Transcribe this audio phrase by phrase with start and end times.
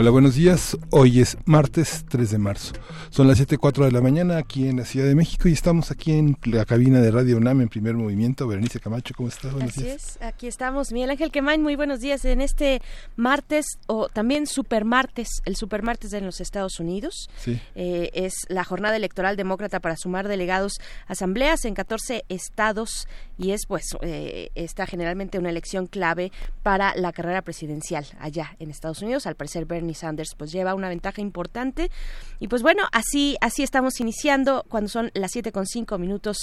[0.00, 0.78] Hola, buenos días.
[0.90, 2.72] Hoy es martes 3 de marzo.
[3.10, 6.12] Son las 7.04 de la mañana aquí en la Ciudad de México y estamos aquí
[6.12, 8.46] en la cabina de Radio UNAM en primer movimiento.
[8.46, 9.52] Berenice Camacho, ¿cómo estás?
[9.52, 10.92] Buenos Así es, aquí estamos.
[10.92, 12.80] Miguel Ángel Quemain, muy buenos días en este
[13.16, 17.28] martes o también supermartes, el supermartes de los Estados Unidos.
[17.36, 17.60] Sí.
[17.74, 20.74] Eh, es la jornada electoral demócrata para sumar delegados
[21.08, 26.30] a asambleas en 14 estados y es pues eh, está generalmente una elección clave
[26.62, 29.26] para la carrera presidencial allá en Estados Unidos.
[29.26, 31.90] Al parecer Bernie Sanders pues lleva una ventaja importante
[32.38, 36.38] y pues bueno, así así estamos iniciando cuando son las siete con cinco minutos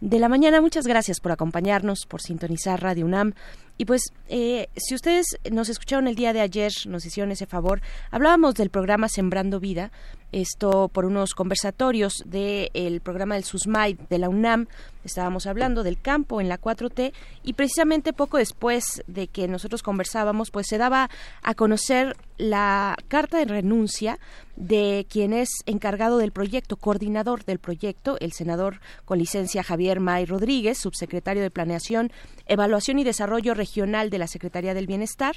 [0.00, 0.60] de la mañana.
[0.60, 3.34] Muchas gracias por acompañarnos, por sintonizar Radio UNAM.
[3.78, 7.80] Y pues, eh, si ustedes nos escucharon el día de ayer, nos hicieron ese favor,
[8.10, 9.92] hablábamos del programa Sembrando Vida,
[10.32, 14.66] esto por unos conversatorios del programa del SUSMAI de la UNAM,
[15.04, 17.12] estábamos hablando del campo en la 4T
[17.44, 21.08] y precisamente poco después de que nosotros conversábamos, pues se daba
[21.42, 24.18] a conocer la carta de renuncia
[24.58, 30.26] de quien es encargado del proyecto, coordinador del proyecto, el senador con licencia Javier May
[30.26, 32.10] Rodríguez, subsecretario de Planeación,
[32.46, 35.36] Evaluación y Desarrollo Regional de la Secretaría del Bienestar,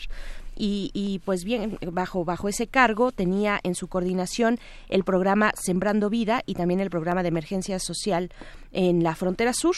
[0.58, 6.10] y, y, pues bien, bajo, bajo ese cargo tenía en su coordinación el programa Sembrando
[6.10, 8.32] Vida y también el programa de emergencia social
[8.72, 9.76] en la frontera sur.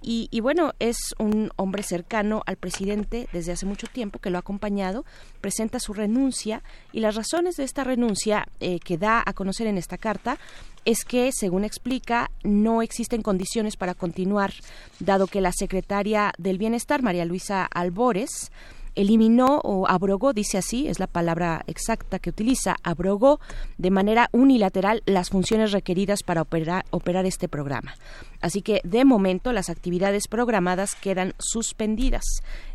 [0.00, 4.40] Y, bueno, es un hombre cercano al presidente desde hace mucho tiempo que lo ha
[4.40, 5.04] acompañado,
[5.40, 9.78] presenta su renuncia y las razones de esta renuncia eh, que da a conocer en
[9.78, 10.38] esta carta
[10.84, 14.54] es que, según explica, no existen condiciones para continuar,
[15.00, 18.50] dado que la secretaria del Bienestar, María Luisa Albores,
[18.98, 23.38] eliminó o abrogó, dice así, es la palabra exacta que utiliza, abrogó
[23.76, 26.84] de manera unilateral las funciones requeridas para operar,
[27.24, 27.94] este programa.
[28.40, 32.24] Así que, de momento, las actividades programadas quedan suspendidas.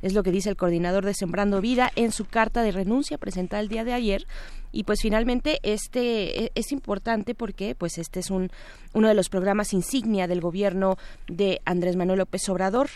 [0.02, 3.62] Es lo que dice el coordinador de Sembrando Vida en su carta de renuncia presentada
[3.62, 4.26] el día de ayer.
[4.72, 8.50] Y pues finalmente este e, es importante porque pues este es un
[8.94, 10.98] uno de los programas insignia del gobierno
[11.28, 12.90] de Andrés Manuel López Obrador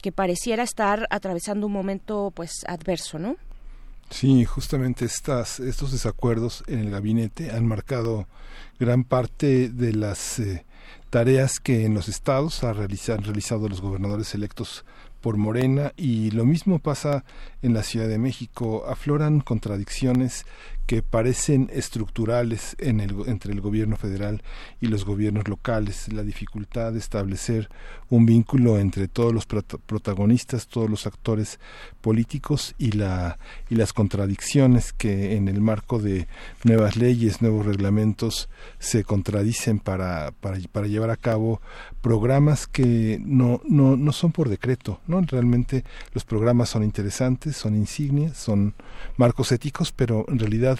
[0.00, 3.36] que pareciera estar atravesando un momento pues adverso, ¿no?
[4.10, 8.26] Sí, justamente estas, estos desacuerdos en el gabinete han marcado
[8.80, 10.64] gran parte de las eh,
[11.10, 14.84] tareas que en los estados han realizado los gobernadores electos
[15.20, 17.24] por Morena y lo mismo pasa
[17.62, 18.84] en la Ciudad de México.
[18.86, 20.46] Afloran contradicciones
[20.90, 24.42] que parecen estructurales en el, entre el gobierno federal
[24.80, 27.68] y los gobiernos locales, la dificultad de establecer
[28.08, 31.60] un vínculo entre todos los protagonistas, todos los actores
[32.00, 33.38] políticos y, la,
[33.68, 36.26] y las contradicciones que en el marco de
[36.64, 38.48] nuevas leyes, nuevos reglamentos
[38.80, 41.60] se contradicen para, para, para llevar a cabo
[42.00, 45.20] programas que no, no, no son por decreto, ¿no?
[45.20, 45.84] Realmente
[46.14, 48.74] los programas son interesantes, son insignias, son
[49.16, 50.78] marcos éticos, pero en realidad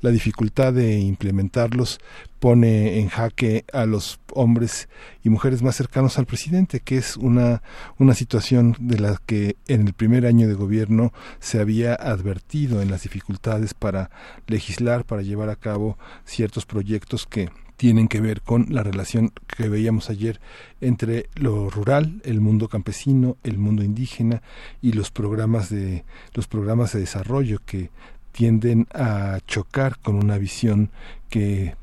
[0.00, 2.00] la dificultad de implementarlos
[2.40, 4.88] pone en jaque a los hombres
[5.22, 7.62] y mujeres más cercanos al presidente, que es una,
[7.98, 12.90] una situación de la que en el primer año de gobierno se había advertido en
[12.90, 14.10] las dificultades para
[14.46, 17.50] legislar, para llevar a cabo ciertos proyectos que
[17.82, 20.40] tienen que ver con la relación que veíamos ayer
[20.80, 24.40] entre lo rural, el mundo campesino, el mundo indígena
[24.80, 27.90] y los programas de los programas de desarrollo que
[28.30, 30.90] tienden a chocar con una visión
[31.28, 31.74] que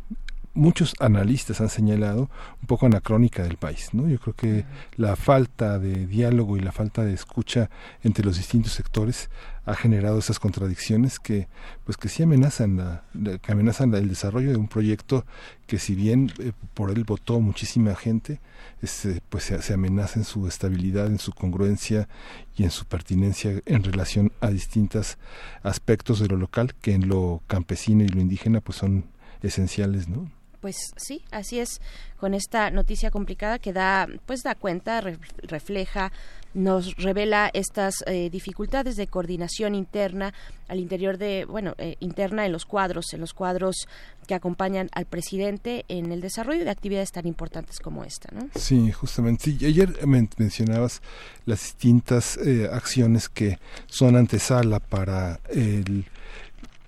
[0.53, 2.29] muchos analistas han señalado
[2.61, 4.07] un poco anacrónica del país, ¿no?
[4.07, 4.65] Yo creo que
[4.95, 7.69] la falta de diálogo y la falta de escucha
[8.03, 9.29] entre los distintos sectores
[9.69, 11.47] ha generado esas contradicciones que
[11.85, 13.03] pues que sí amenazan la,
[13.37, 15.27] que amenazan el desarrollo de un proyecto
[15.67, 18.41] que si bien eh, por él votó muchísima gente
[18.81, 22.09] este, pues se, se, amenaza en su estabilidad en su congruencia
[22.57, 25.19] y en su pertinencia en relación a distintos
[25.61, 29.05] aspectos de lo local que en lo campesino y lo indígena pues son
[29.43, 31.81] esenciales no Pues sí, así es,
[32.17, 35.01] con esta noticia complicada que da, pues da cuenta,
[35.43, 36.11] refleja
[36.53, 40.33] nos revela estas eh, dificultades de coordinación interna
[40.67, 43.87] al interior de, bueno, eh, interna en los cuadros, en los cuadros
[44.27, 48.49] que acompañan al presidente en el desarrollo de actividades tan importantes como esta, ¿no?
[48.55, 49.45] Sí, justamente.
[49.45, 49.93] Sí, ayer
[50.37, 51.01] mencionabas
[51.45, 56.05] las distintas eh, acciones que son antesala para el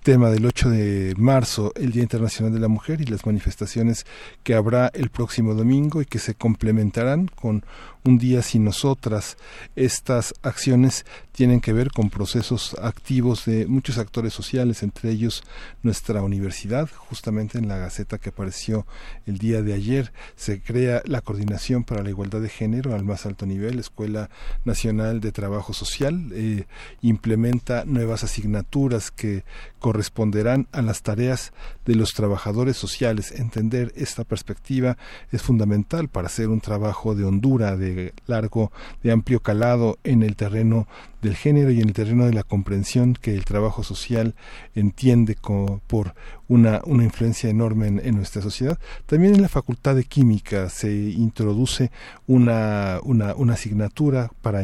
[0.02, 4.04] tema del 8 de marzo, el Día Internacional de la Mujer y las manifestaciones
[4.42, 7.64] que habrá el próximo domingo y que se complementarán con
[8.04, 9.36] un día sin nosotras.
[9.76, 15.42] Estas acciones tienen que ver con procesos activos de muchos actores sociales, entre ellos
[15.82, 16.88] nuestra universidad.
[17.08, 18.86] Justamente en la Gaceta que apareció
[19.26, 23.24] el día de ayer se crea la Coordinación para la Igualdad de Género al más
[23.26, 24.30] alto nivel, Escuela
[24.64, 26.66] Nacional de Trabajo Social, eh,
[27.00, 29.44] implementa nuevas asignaturas que
[29.78, 31.52] corresponderán a las tareas
[31.84, 33.32] de los trabajadores sociales.
[33.32, 34.96] Entender esta perspectiva
[35.30, 37.91] es fundamental para hacer un trabajo de hondura, de
[38.26, 38.72] largo,
[39.02, 40.86] de amplio calado en el terreno
[41.22, 44.34] del género y en el terreno de la comprensión que el trabajo social
[44.74, 46.14] entiende como por
[46.48, 48.78] una, una influencia enorme en, nuestra sociedad.
[49.06, 51.90] También en la Facultad de Química se introduce
[52.26, 54.62] una, una, asignatura para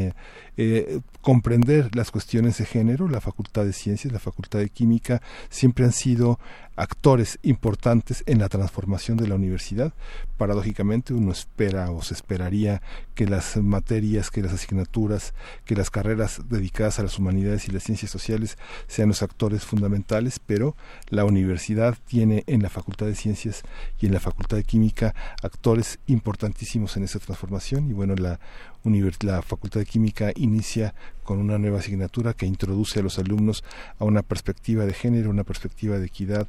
[0.56, 3.08] eh, comprender las cuestiones de género.
[3.08, 6.38] La Facultad de Ciencias, la Facultad de Química siempre han sido
[6.76, 9.92] actores importantes en la transformación de la universidad.
[10.36, 12.82] Paradójicamente uno espera o se esperaría
[13.14, 15.34] que las materias, que las asignaturas,
[15.64, 20.40] que las carreras dedicadas a las humanidades y las ciencias sociales sean los actores fundamentales,
[20.44, 20.76] pero
[21.08, 23.62] la universidad tiene en la Facultad de Ciencias
[24.00, 27.90] y en la Facultad de Química actores importantísimos en esa transformación.
[27.90, 28.38] Y bueno, la
[29.20, 33.62] la Facultad de Química inicia con una nueva asignatura que introduce a los alumnos
[33.98, 36.46] a una perspectiva de género, una perspectiva de equidad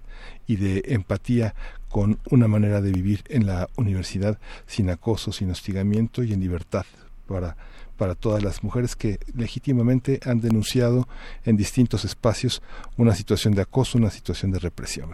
[0.48, 1.54] y de empatía
[1.90, 6.86] con una manera de vivir en la universidad sin acoso, sin hostigamiento y en libertad
[7.28, 7.58] para
[8.00, 11.08] para todas las mujeres que legítimamente han denunciado
[11.44, 12.62] en distintos espacios
[12.98, 15.10] una situación de acoso, una situación de represión.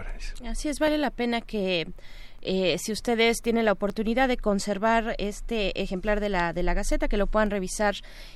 [0.45, 1.87] Así es, vale la pena que
[2.47, 7.07] eh, si ustedes tienen la oportunidad de conservar este ejemplar de la, de la Gaceta,
[7.07, 7.95] que lo puedan revisar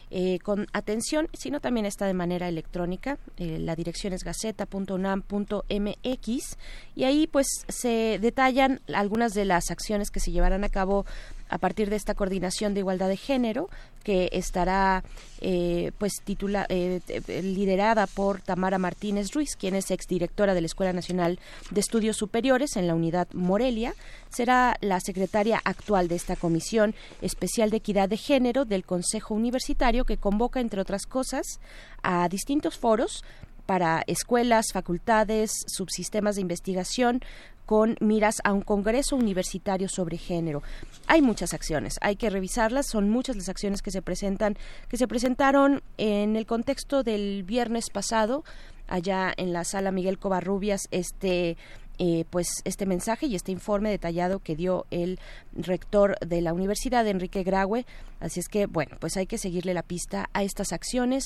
[0.10, 3.20] eh, con atención, sino también está de manera electrónica.
[3.38, 6.58] Eh, la dirección es gaceta.unam.mx
[6.96, 11.06] y ahí pues se detallan algunas de las acciones que se llevarán a cabo
[11.50, 13.70] a partir de esta coordinación de igualdad de género
[14.04, 15.04] que estará
[15.42, 17.02] eh, pues titula, eh,
[17.44, 21.40] liderada por Tamara Martínez Ruiz, quien es exdirectora de la Escuela Nacional
[21.72, 23.94] de Estudios Superiores en la unidad Morelia.
[24.30, 30.06] Será la secretaria actual de esta Comisión Especial de Equidad de Género del Consejo Universitario
[30.06, 31.60] que convoca, entre otras cosas,
[32.02, 33.24] a distintos foros
[33.66, 37.22] para escuelas, facultades, subsistemas de investigación,
[37.70, 40.64] con miras a un congreso universitario sobre género.
[41.06, 44.58] Hay muchas acciones, hay que revisarlas, son muchas las acciones que se presentan,
[44.88, 48.44] que se presentaron en el contexto del viernes pasado
[48.88, 51.58] allá en la sala Miguel Covarrubias este
[52.00, 55.20] eh, pues este mensaje y este informe detallado que dio el
[55.54, 57.86] rector de la universidad Enrique Graue.
[58.20, 61.26] Así es que bueno pues hay que seguirle la pista a estas acciones.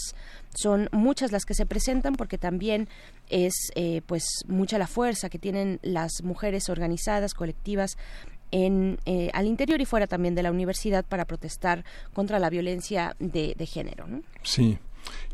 [0.55, 2.87] Son muchas las que se presentan porque también
[3.29, 7.97] es eh, pues mucha la fuerza que tienen las mujeres organizadas colectivas
[8.53, 11.83] en, eh, al interior y fuera también de la universidad para protestar
[12.13, 14.05] contra la violencia de, género.
[14.43, 14.77] Sí,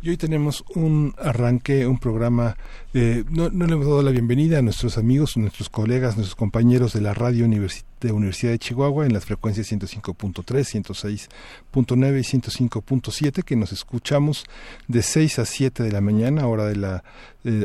[0.01, 2.55] y hoy tenemos un arranque, un programa,
[2.93, 6.93] eh, no, no, le hemos dado la bienvenida a nuestros amigos, nuestros colegas, nuestros compañeros
[6.93, 11.27] de la radio de Universidad de Chihuahua en las frecuencias 105.3,
[11.73, 14.45] 106.9 y 105.7 que nos escuchamos
[14.87, 17.03] de 6 a 7 de la mañana, hora de la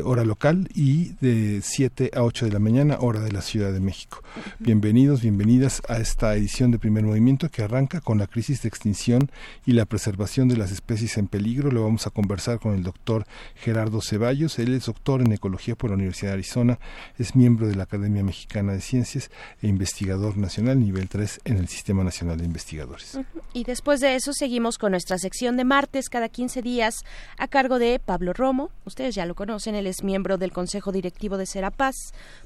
[0.03, 3.81] hora local y de 7 a 8 de la mañana, hora de la Ciudad de
[3.81, 4.23] México.
[4.59, 9.29] Bienvenidos, bienvenidas a esta edición de Primer Movimiento que arranca con la crisis de extinción
[9.65, 11.71] y la preservación de las especies en peligro.
[11.71, 14.59] Lo vamos a conversar con el doctor Gerardo Ceballos.
[14.59, 16.79] Él es doctor en ecología por la Universidad de Arizona,
[17.17, 19.29] es miembro de la Academia Mexicana de Ciencias
[19.61, 23.19] e investigador nacional nivel 3 en el Sistema Nacional de Investigadores.
[23.53, 26.95] Y después de eso seguimos con nuestra sección de martes cada 15 días
[27.37, 28.69] a cargo de Pablo Romo.
[28.85, 31.95] Ustedes ya lo conocen él es miembro del Consejo Directivo de Serapaz,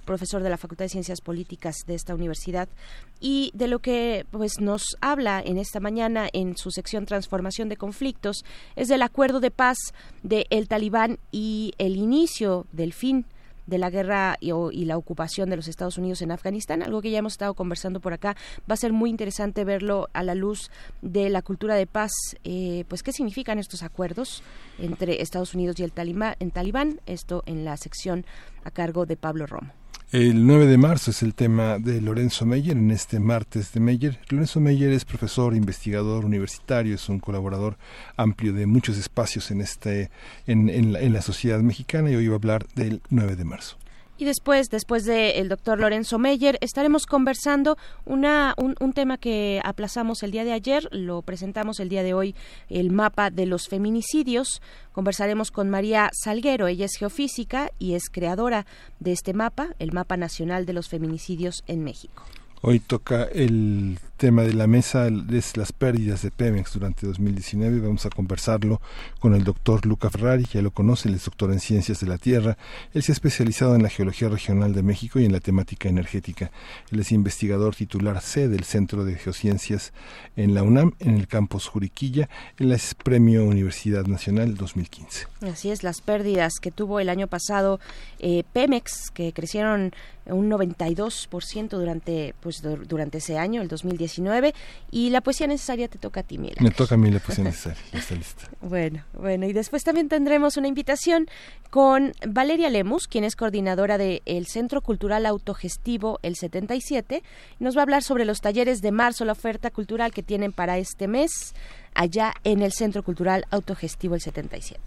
[0.05, 2.69] profesor de la Facultad de Ciencias Políticas de esta universidad.
[3.19, 7.75] Y de lo que pues nos habla en esta mañana en su sección Transformación de
[7.75, 8.45] conflictos
[8.77, 9.77] es del acuerdo de paz
[10.23, 13.25] de el Talibán y el inicio del fin
[13.69, 14.49] de la guerra y,
[14.85, 18.13] la ocupación de los Estados Unidos en Afganistán, algo que ya hemos estado conversando por
[18.13, 18.35] acá.
[18.69, 20.71] Va a ser muy interesante verlo a la luz
[21.01, 22.11] de la cultura de paz,
[22.43, 24.43] eh, pues qué significan estos acuerdos
[24.79, 28.25] entre Estados Unidos y el Talibán, en Talibán, esto en la sección
[28.63, 29.78] a cargo de Pablo Romo.
[30.11, 34.17] El 9 de marzo es el tema de Lorenzo Meyer en este martes de Meyer.
[34.29, 37.77] Lorenzo Meyer es profesor, investigador universitario, es un colaborador
[38.17, 40.09] amplio de muchos espacios en, este,
[40.47, 43.77] en, la, en la sociedad mexicana y hoy va a hablar del 9 de marzo.
[44.19, 50.23] Y después, después del doctor Lorenzo Meyer, estaremos conversando una, un, un, tema que aplazamos
[50.23, 52.35] el día de ayer, lo presentamos el día de hoy,
[52.67, 54.61] el mapa de los feminicidios.
[54.91, 58.65] Conversaremos con María Salguero, ella es geofísica y es creadora
[58.99, 62.25] de este mapa, el Mapa Nacional de los Feminicidios en México.
[62.61, 67.79] Hoy toca el tema de la mesa es las pérdidas de Pemex durante 2019.
[67.79, 68.81] Vamos a conversarlo
[69.21, 72.17] con el doctor Luca Ferrari, ya lo conoce, él es doctor en Ciencias de la
[72.17, 72.57] Tierra.
[72.93, 76.51] Él se ha especializado en la Geología Regional de México y en la temática energética.
[76.91, 79.93] Él es investigador titular C del Centro de Geociencias
[80.35, 82.27] en la UNAM, en el campus Juriquilla.
[82.57, 85.27] Él es Premio Universidad Nacional 2015.
[85.49, 87.79] Así es, las pérdidas que tuvo el año pasado
[88.19, 89.93] eh, Pemex, que crecieron
[90.25, 94.08] un 92% durante, pues, durante ese año, el 2019
[94.91, 96.57] y la poesía necesaria te toca a ti, Miguel.
[96.59, 98.49] Me toca a mí la poesía necesaria, ya está lista.
[98.61, 101.27] bueno, bueno, y después también tendremos una invitación
[101.69, 107.21] con Valeria Lemus, quien es coordinadora del Centro Cultural Autogestivo El 77.
[107.59, 110.77] Nos va a hablar sobre los talleres de marzo, la oferta cultural que tienen para
[110.77, 111.53] este mes
[111.93, 114.79] allá en el Centro Cultural Autogestivo El 77.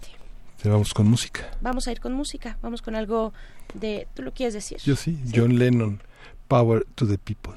[0.65, 1.51] Vamos con música.
[1.61, 3.33] Vamos a ir con música, vamos con algo
[3.73, 4.07] de...
[4.13, 4.77] ¿Tú lo quieres decir?
[4.79, 5.31] Yo sí, ¿Sí?
[5.35, 6.01] John Lennon,
[6.47, 7.53] Power to the People.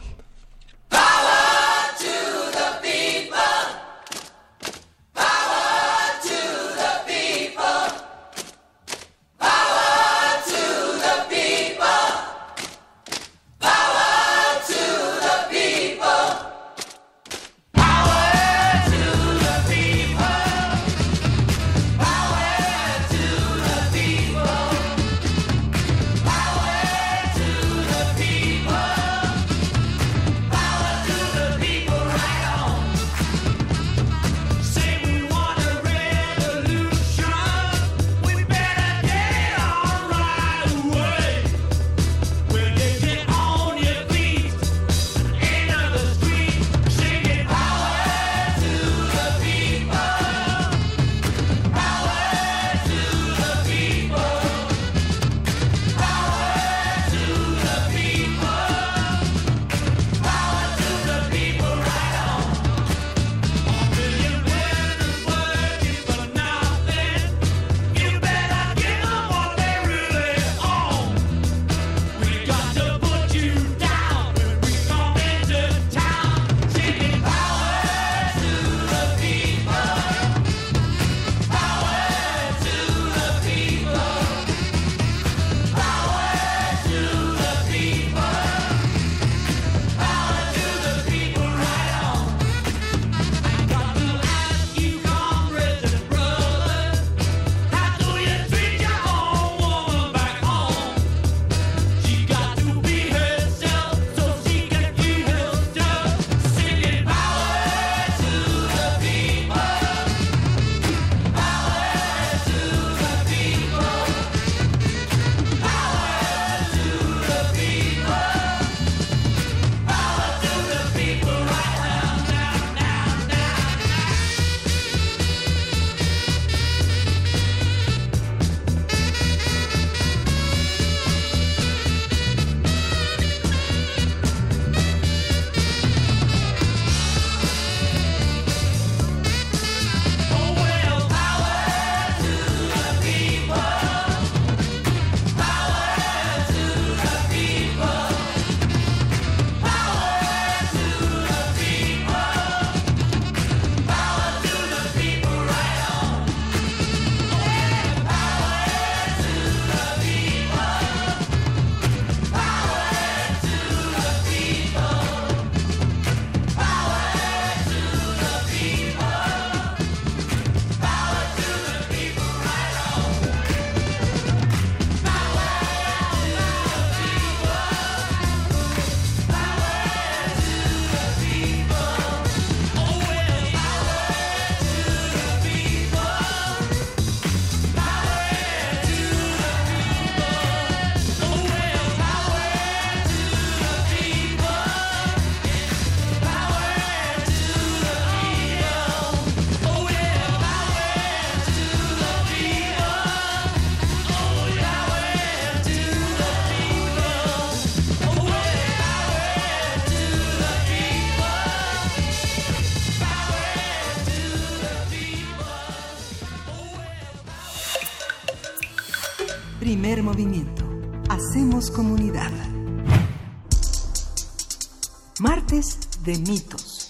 [226.07, 226.89] De mitos.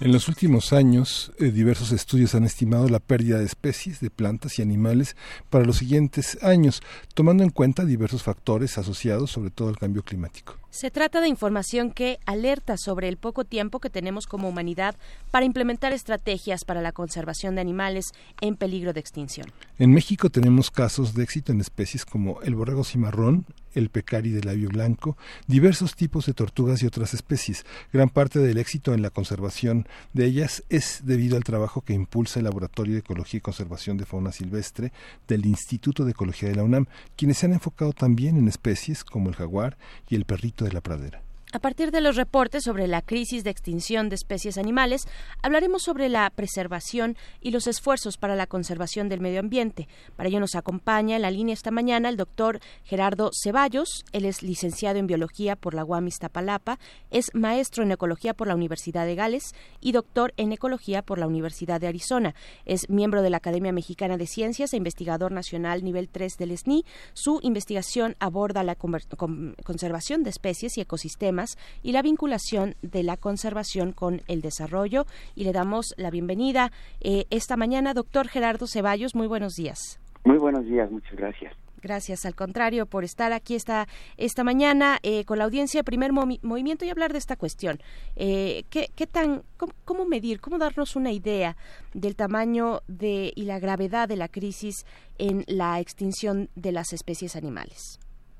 [0.00, 4.58] En los últimos años, eh, diversos estudios han estimado la pérdida de especies de plantas
[4.58, 5.14] y animales
[5.50, 6.82] para los siguientes años,
[7.14, 10.59] tomando en cuenta diversos factores asociados sobre todo al cambio climático.
[10.70, 14.94] Se trata de información que alerta sobre el poco tiempo que tenemos como humanidad
[15.32, 19.48] para implementar estrategias para la conservación de animales en peligro de extinción.
[19.80, 24.42] En México tenemos casos de éxito en especies como el borrego cimarrón, el pecari de
[24.42, 27.64] labio blanco, diversos tipos de tortugas y otras especies.
[27.92, 32.40] Gran parte del éxito en la conservación de ellas es debido al trabajo que impulsa
[32.40, 34.92] el Laboratorio de Ecología y Conservación de Fauna Silvestre
[35.28, 36.86] del Instituto de Ecología de la UNAM,
[37.16, 39.76] quienes se han enfocado también en especies como el jaguar
[40.08, 41.22] y el perrito de la pradera.
[41.52, 45.08] A partir de los reportes sobre la crisis de extinción de especies animales,
[45.42, 49.88] hablaremos sobre la preservación y los esfuerzos para la conservación del medio ambiente.
[50.14, 54.04] Para ello nos acompaña en la línea esta mañana el doctor Gerardo Ceballos.
[54.12, 56.78] Él es licenciado en biología por la UAM Iztapalapa,
[57.10, 61.26] es maestro en ecología por la Universidad de Gales y doctor en ecología por la
[61.26, 62.36] Universidad de Arizona.
[62.64, 66.84] Es miembro de la Academia Mexicana de Ciencias e investigador nacional nivel 3 del SNI.
[67.12, 71.39] Su investigación aborda la conservación de especies y ecosistemas
[71.82, 75.06] y la vinculación de la conservación con el desarrollo.
[75.34, 76.70] Y le damos la bienvenida
[77.00, 79.14] eh, esta mañana, doctor Gerardo Ceballos.
[79.14, 80.00] Muy buenos días.
[80.24, 81.54] Muy buenos días, muchas gracias.
[81.82, 83.86] Gracias, al contrario, por estar aquí esta,
[84.18, 87.78] esta mañana eh, con la audiencia de Primer Movimiento y hablar de esta cuestión.
[88.16, 89.42] Eh, ¿qué, ¿qué, tan,
[89.84, 91.56] cómo, medir, cómo darnos una idea
[91.94, 94.84] del tamaño de, y la gravedad de la crisis
[95.18, 97.98] en la extinción de las especies animales?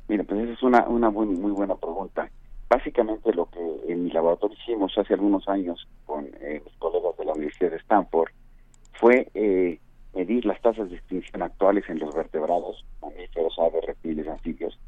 [0.08, 2.29] Mira, pues esa es una, una muy, muy buena pregunta.
[2.70, 7.24] Básicamente lo que en mi laboratorio hicimos hace algunos años con eh, los colegas de
[7.24, 8.30] la Universidad de Stanford
[8.92, 9.80] fue eh,
[10.14, 14.78] medir las tasas de extinción actuales en los vertebrados, mamíferos, aves, reptiles, anfibios,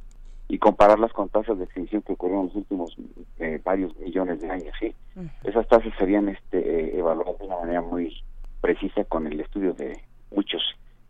[0.46, 2.96] y compararlas con tasas de extinción que ocurrieron en los últimos
[3.40, 4.74] eh, varios millones de años.
[4.78, 4.94] ¿sí?
[5.42, 8.14] Esas tasas serían este, evaluadas de una manera muy
[8.60, 10.62] precisa con el estudio de muchos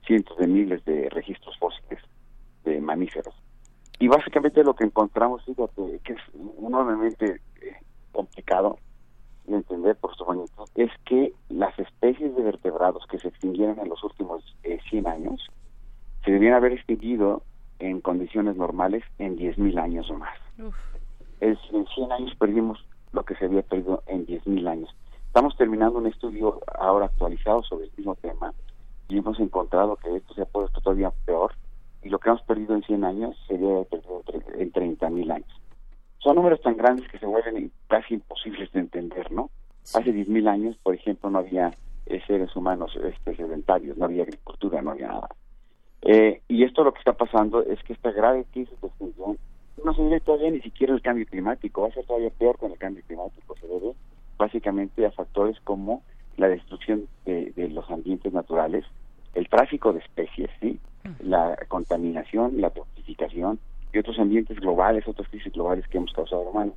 [0.06, 2.02] cientos de miles de registros fósiles
[2.64, 3.34] de mamíferos.
[4.02, 6.20] Y básicamente lo que encontramos, fíjate, que es
[6.58, 7.76] enormemente eh,
[8.10, 8.80] complicado
[9.44, 13.88] de entender por su magnitud, es que las especies de vertebrados que se extinguieron en
[13.88, 14.42] los últimos
[14.90, 15.46] 100 eh, años
[16.24, 17.44] se debían haber extinguido
[17.78, 20.36] en condiciones normales en 10.000 años o más.
[21.38, 24.92] Es, en 100 años perdimos lo que se había perdido en 10.000 años.
[25.28, 28.52] Estamos terminando un estudio ahora actualizado sobre el mismo tema
[29.08, 31.52] y hemos encontrado que esto se ha puesto todavía peor
[32.02, 34.22] y lo que hemos perdido en 100 años sería perdido
[34.54, 35.60] en 30 mil años.
[36.18, 39.50] Son números tan grandes que se vuelven casi imposibles de entender, ¿no?
[39.94, 41.72] Hace 10 mil años, por ejemplo, no había
[42.06, 45.28] eh, seres humanos este, sedentarios, no había agricultura, no había nada.
[46.02, 49.38] Eh, y esto lo que está pasando es que esta grave crisis de extinción
[49.84, 52.72] no se debe todavía ni siquiera al cambio climático, va a ser todavía peor con
[52.72, 53.92] el cambio climático, se debe
[54.36, 56.02] básicamente a factores como
[56.36, 58.84] la destrucción de, de los ambientes naturales,
[59.34, 60.78] el tráfico de especies, ¿sí?
[61.20, 63.58] la contaminación, la toxificación
[63.92, 66.74] y otros ambientes globales, otras crisis globales que hemos causado humanos.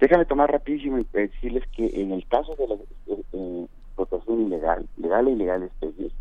[0.00, 5.28] Déjame tomar rapidísimo y decirles que en el caso de la eh, explotación ilegal, legal
[5.28, 6.12] e ilegal de especies,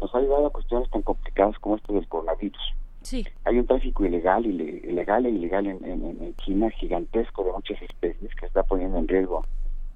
[0.00, 2.74] nos ha llevado a cuestiones tan complicadas como esto del coronavirus.
[3.02, 3.26] Sí.
[3.44, 8.46] Hay un tráfico ilegal, ilegal e ilegal en, en, China gigantesco de muchas especies que
[8.46, 9.44] está poniendo en riesgo.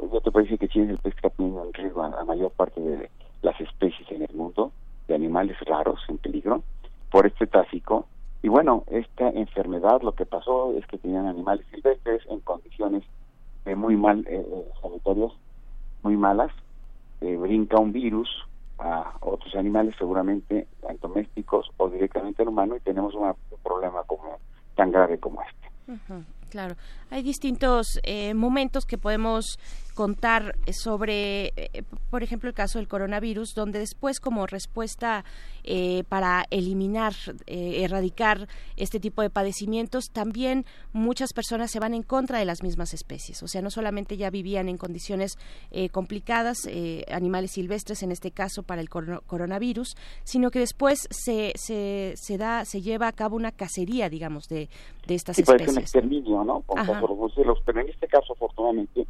[0.00, 2.10] Yo te puedo decir que China es el país que está poniendo en riesgo a
[2.10, 3.10] la mayor parte de
[3.42, 4.72] las especies en el mundo,
[5.08, 6.62] de animales raros en peligro
[7.10, 8.06] por este tráfico.
[8.42, 13.04] Y bueno, esta enfermedad lo que pasó es que tenían animales silvestres en condiciones
[13.64, 15.32] eh, muy mal eh, eh, sanitarias,
[16.02, 16.52] muy malas.
[17.20, 18.28] brinca un virus
[18.78, 20.66] a otros animales, seguramente
[21.00, 24.38] domésticos o directamente al humano, y tenemos un problema como
[24.74, 26.02] tan grave como este.
[26.50, 26.74] claro,
[27.10, 28.00] hay distintos
[28.34, 29.58] momentos que podemos
[29.94, 35.24] contar sobre, eh, por ejemplo, el caso del coronavirus, donde después como respuesta
[35.62, 37.14] eh, para eliminar,
[37.46, 42.62] eh, erradicar este tipo de padecimientos, también muchas personas se van en contra de las
[42.62, 43.42] mismas especies.
[43.42, 45.38] O sea, no solamente ya vivían en condiciones
[45.92, 46.68] complicadas,
[47.10, 52.64] animales silvestres en este caso para el coronavirus, sino que después se, se, se, da,
[52.64, 54.68] se lleva a cabo una cacería, digamos, de,
[55.06, 55.70] de estas especies.
[55.70, 56.64] un exterminio, ¿no?
[57.64, 59.06] pero en este caso, afortunadamente,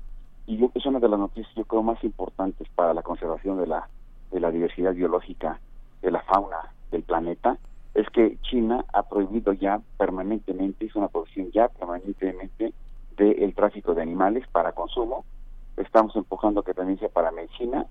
[0.46, 3.66] y yo, es una de las noticias yo creo más importantes para la conservación de
[3.66, 3.88] la
[4.30, 5.60] de la diversidad biológica
[6.02, 7.56] de la fauna del planeta
[7.94, 12.72] es que China ha prohibido ya permanentemente es una prohibición ya permanentemente
[13.16, 15.24] del tráfico de animales para consumo.
[15.76, 17.86] Estamos empujando que también sea para medicina.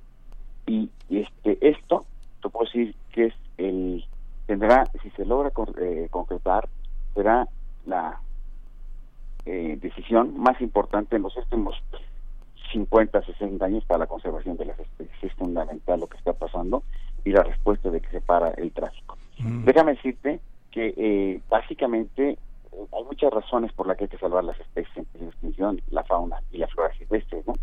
[0.68, 2.06] Y, este esto
[2.42, 4.04] te puedo decir que es el
[4.46, 6.68] tendrá, si se logra eh, concretar,
[7.14, 7.48] será
[7.86, 8.20] la
[9.46, 11.76] eh, decisión más importante en los últimos
[12.74, 15.24] 50, 60 años para la conservación de las especies.
[15.24, 16.84] Es fundamental lo que está pasando
[17.24, 19.18] y la respuesta de que se para el tráfico.
[19.38, 20.40] Déjame decirte
[20.72, 22.38] que eh, básicamente eh,
[22.92, 26.42] hay muchas razones por las que hay que salvar las especies en extinción, la fauna
[26.52, 27.54] y la flora silvestre, ¿no?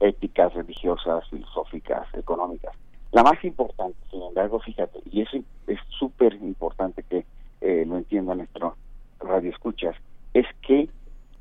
[0.00, 2.74] Éticas, religiosas, filosóficas, económicas.
[3.12, 7.24] La más importante, sin embargo, fíjate, y eso es súper importante que
[7.60, 8.76] eh, lo entienda nuestro
[9.20, 9.96] radio escuchas,
[10.34, 10.88] es que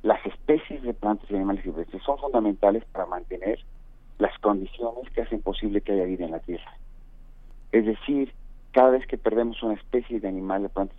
[0.04, 3.60] las especies de plantas y animales silvestres son fundamentales para mantener
[4.20, 6.72] las condiciones que hacen posible que haya vida en la Tierra.
[7.72, 8.34] Es decir,
[8.72, 10.98] cada vez que perdemos una especie de animal de plantas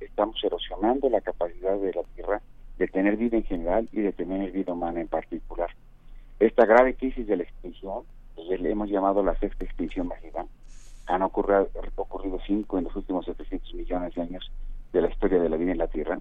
[0.00, 2.40] estamos erosionando la capacidad de la Tierra
[2.78, 5.70] de tener vida en general y de tener vida humana en particular.
[6.38, 8.04] Esta grave crisis de la extinción,
[8.36, 10.44] que le hemos llamado la sexta extinción masiva,
[11.06, 14.50] han ocurrido, ocurrido cinco en los últimos 700 millones de años
[14.92, 16.20] de la historia de la vida en la Tierra,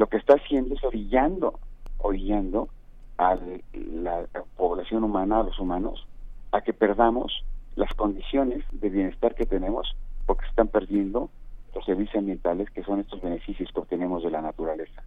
[0.00, 1.60] lo que está haciendo es orillando,
[1.98, 2.70] orillando
[3.18, 3.36] a
[3.74, 6.06] la población humana, a los humanos,
[6.52, 7.44] a que perdamos
[7.76, 11.28] las condiciones de bienestar que tenemos porque están perdiendo
[11.74, 15.02] los servicios ambientales que son estos beneficios que obtenemos de la naturaleza.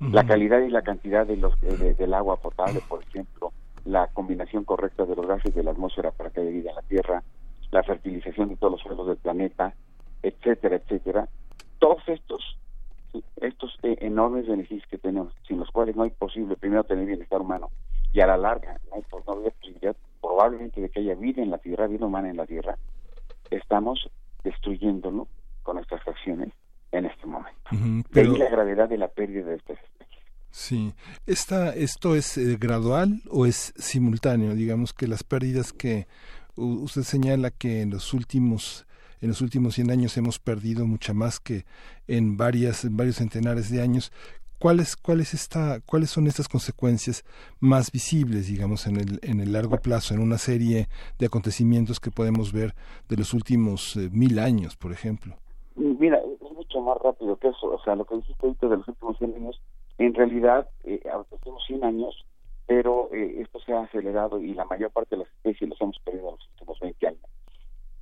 [0.00, 3.52] La calidad y la cantidad de los, del agua potable, por ejemplo,
[3.84, 6.82] la combinación correcta de los gases de la atmósfera para que haya vida en la
[6.82, 7.22] Tierra,
[7.70, 9.72] la fertilización de todos los suelos del planeta,
[10.20, 11.28] etcétera, etcétera.
[11.78, 12.56] Todos estos
[13.36, 17.40] estos eh, enormes beneficios que tenemos, sin los cuales no hay posible primero tener bienestar
[17.40, 17.70] humano
[18.12, 21.58] y a la larga no hay, no posibilidad probablemente de que haya vida en la
[21.58, 22.78] Tierra, vida humana en la Tierra,
[23.50, 24.08] estamos
[24.42, 25.26] destruyéndolo
[25.62, 26.52] con nuestras acciones
[26.92, 27.58] en este momento.
[28.12, 28.32] pero...
[28.32, 30.24] De la gravedad de la pérdida de estas especies.
[30.50, 30.94] Sí,
[31.26, 34.54] Esta, ¿esto es eh, gradual o es simultáneo?
[34.54, 36.06] Digamos que las pérdidas que
[36.54, 38.86] usted señala que en los últimos
[39.24, 41.64] en los últimos 100 años hemos perdido mucha más que
[42.06, 44.12] en varias en varios centenares de años.
[44.60, 47.24] ¿Cuáles, cuáles, está, ¿Cuáles son estas consecuencias
[47.58, 52.10] más visibles, digamos, en el, en el largo plazo, en una serie de acontecimientos que
[52.10, 52.74] podemos ver
[53.08, 55.36] de los últimos eh, mil años, por ejemplo?
[55.74, 57.66] Mira, es mucho más rápido que eso.
[57.72, 59.60] O sea, lo que dijiste ahorita de los últimos 100 años,
[59.96, 61.00] en realidad, eh,
[61.42, 62.26] tenemos 100 años,
[62.66, 65.98] pero eh, esto se ha acelerado y la mayor parte de las especies los hemos
[66.00, 67.22] perdido en los últimos 20 años.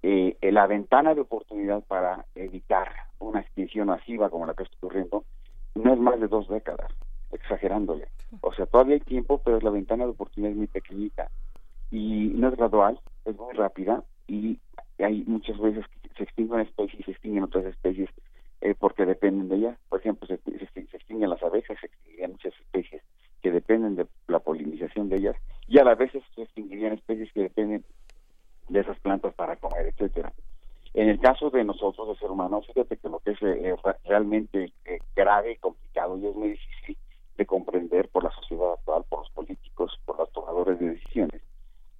[0.04, 2.88] Eh, la ventana de oportunidad para evitar
[3.20, 5.24] una extinción masiva como la que está ocurriendo
[5.76, 6.90] no es más de dos décadas,
[7.30, 8.08] exagerándole.
[8.40, 11.30] O sea, todavía hay tiempo, pero la ventana de oportunidad es muy pequeñita
[11.90, 14.58] y no es gradual, es muy rápida y
[14.98, 18.10] hay muchas veces que se extinguen especies y se extinguen otras especies
[18.60, 19.78] eh, porque dependen de ellas.
[19.88, 23.02] Por ejemplo, se, extinguen las abejas, se extinguen muchas especies
[23.40, 25.36] que dependen de la polinización de ellas
[25.68, 27.84] y a la vez se extinguirían especies que dependen
[28.72, 30.32] de esas plantas para comer, etcétera.
[30.94, 34.72] En el caso de nosotros, de ser humanos, fíjate que lo que es eh, realmente
[34.84, 36.98] eh, grave y complicado y es muy difícil
[37.36, 41.40] de comprender por la sociedad actual, por los políticos, por los tomadores de decisiones,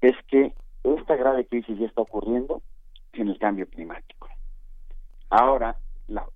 [0.03, 0.53] es que
[0.85, 2.61] esta grave crisis ya está ocurriendo
[3.15, 4.29] en el cambio climático.
[5.31, 5.77] Ahora,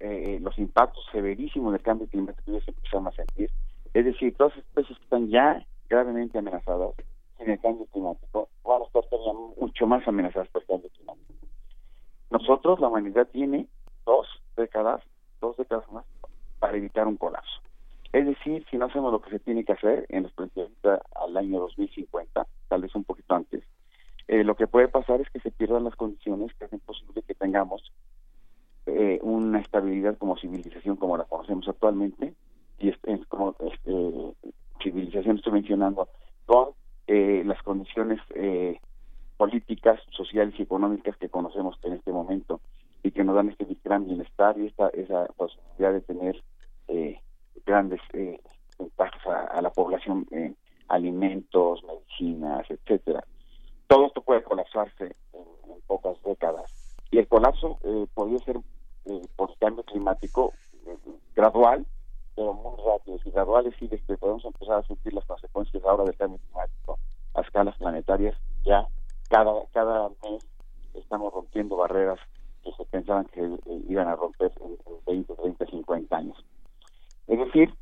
[0.00, 3.50] eh, los impactos severísimos del cambio climático ya se empiezan a sentir,
[3.92, 6.94] es decir, todas las especies que están ya gravemente amenazadas
[7.38, 11.46] en el cambio climático van a estar todavía mucho más amenazadas por el cambio climático.
[12.30, 13.66] Nosotros, la humanidad, tiene
[14.04, 15.02] dos décadas,
[15.40, 16.04] dos décadas más
[16.58, 17.60] para evitar un colapso.
[18.12, 20.32] Es decir, si no hacemos lo que se tiene que hacer en los
[21.14, 23.62] al año 2050, tal vez un poquito antes,
[24.28, 27.34] eh, lo que puede pasar es que se pierdan las condiciones que hacen posible que
[27.34, 27.92] tengamos
[28.86, 32.34] eh, una estabilidad como civilización como la conocemos actualmente,
[32.78, 32.96] y es,
[33.28, 34.46] como este,
[34.82, 36.08] civilización estoy mencionando,
[36.46, 36.70] con
[37.06, 38.80] eh, las condiciones eh,
[39.36, 42.60] políticas, sociales y económicas que conocemos en este momento
[43.02, 46.42] y que nos dan este gran bienestar y esta esa posibilidad de tener
[46.88, 47.20] eh,
[47.64, 48.40] grandes eh,
[48.78, 50.56] ventajas a, la población en
[50.88, 53.24] alimentos, medicinas, etcétera.
[53.88, 56.72] Todo esto puede colapsarse en, pocas décadas
[57.10, 58.56] y el colapso eh, podría ser
[59.04, 60.52] eh, por cambio climático
[61.34, 61.86] gradual,
[62.36, 63.18] pero muy rápido.
[63.24, 66.98] Y gradual es decir, que podemos empezar a sentir las consecuencias ahora del cambio climático
[67.34, 68.86] a escalas planetarias ya
[69.28, 70.46] cada, cada mes
[70.94, 72.18] estamos rompiendo barreras
[72.62, 76.44] que se pensaban que eh, iban a romper en, 20, 30, 50 años.
[77.26, 77.72] Es decir,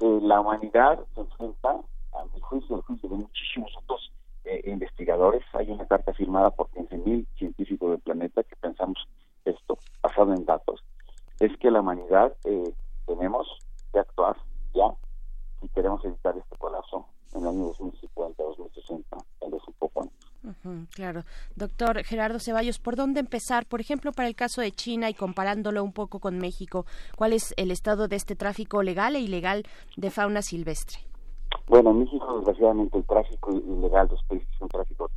[0.00, 1.70] eh, la humanidad se enfrenta,
[2.12, 4.12] a mi juicio, al juicio de muchísimos otros
[4.44, 8.98] eh, investigadores, hay una carta firmada por 15.000 científicos del planeta que pensamos
[9.44, 10.82] esto, basado en datos,
[11.38, 12.34] es que la humanidad
[13.06, 13.46] tenemos
[13.92, 14.36] que actuar
[14.74, 14.94] ya
[15.60, 20.88] si queremos evitar este colapso en el año 2050, 2060, tal vez un poco antes.
[20.94, 21.22] claro.
[21.54, 23.66] Doctor Gerardo Ceballos, ¿por dónde empezar?
[23.66, 27.54] Por ejemplo, para el caso de China y comparándolo un poco con México, ¿cuál es
[27.56, 29.64] el estado de este tráfico legal e ilegal
[29.96, 30.98] de fauna silvestre?
[31.66, 35.10] Bueno, en México, desgraciadamente, el tráfico ilegal de especies es un tráfico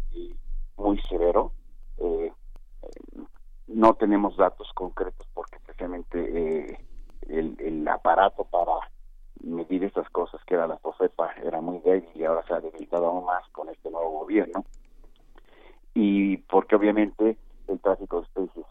[0.77, 1.51] muy severo.
[1.97, 2.31] Eh,
[3.67, 6.77] no tenemos datos concretos porque precisamente eh,
[7.29, 8.73] el, el, aparato para
[9.41, 13.07] medir estas cosas, que era la POFEPA, era muy débil y ahora se ha debilitado
[13.07, 14.65] aún más con este nuevo gobierno.
[15.93, 18.65] Y porque obviamente el tráfico de especies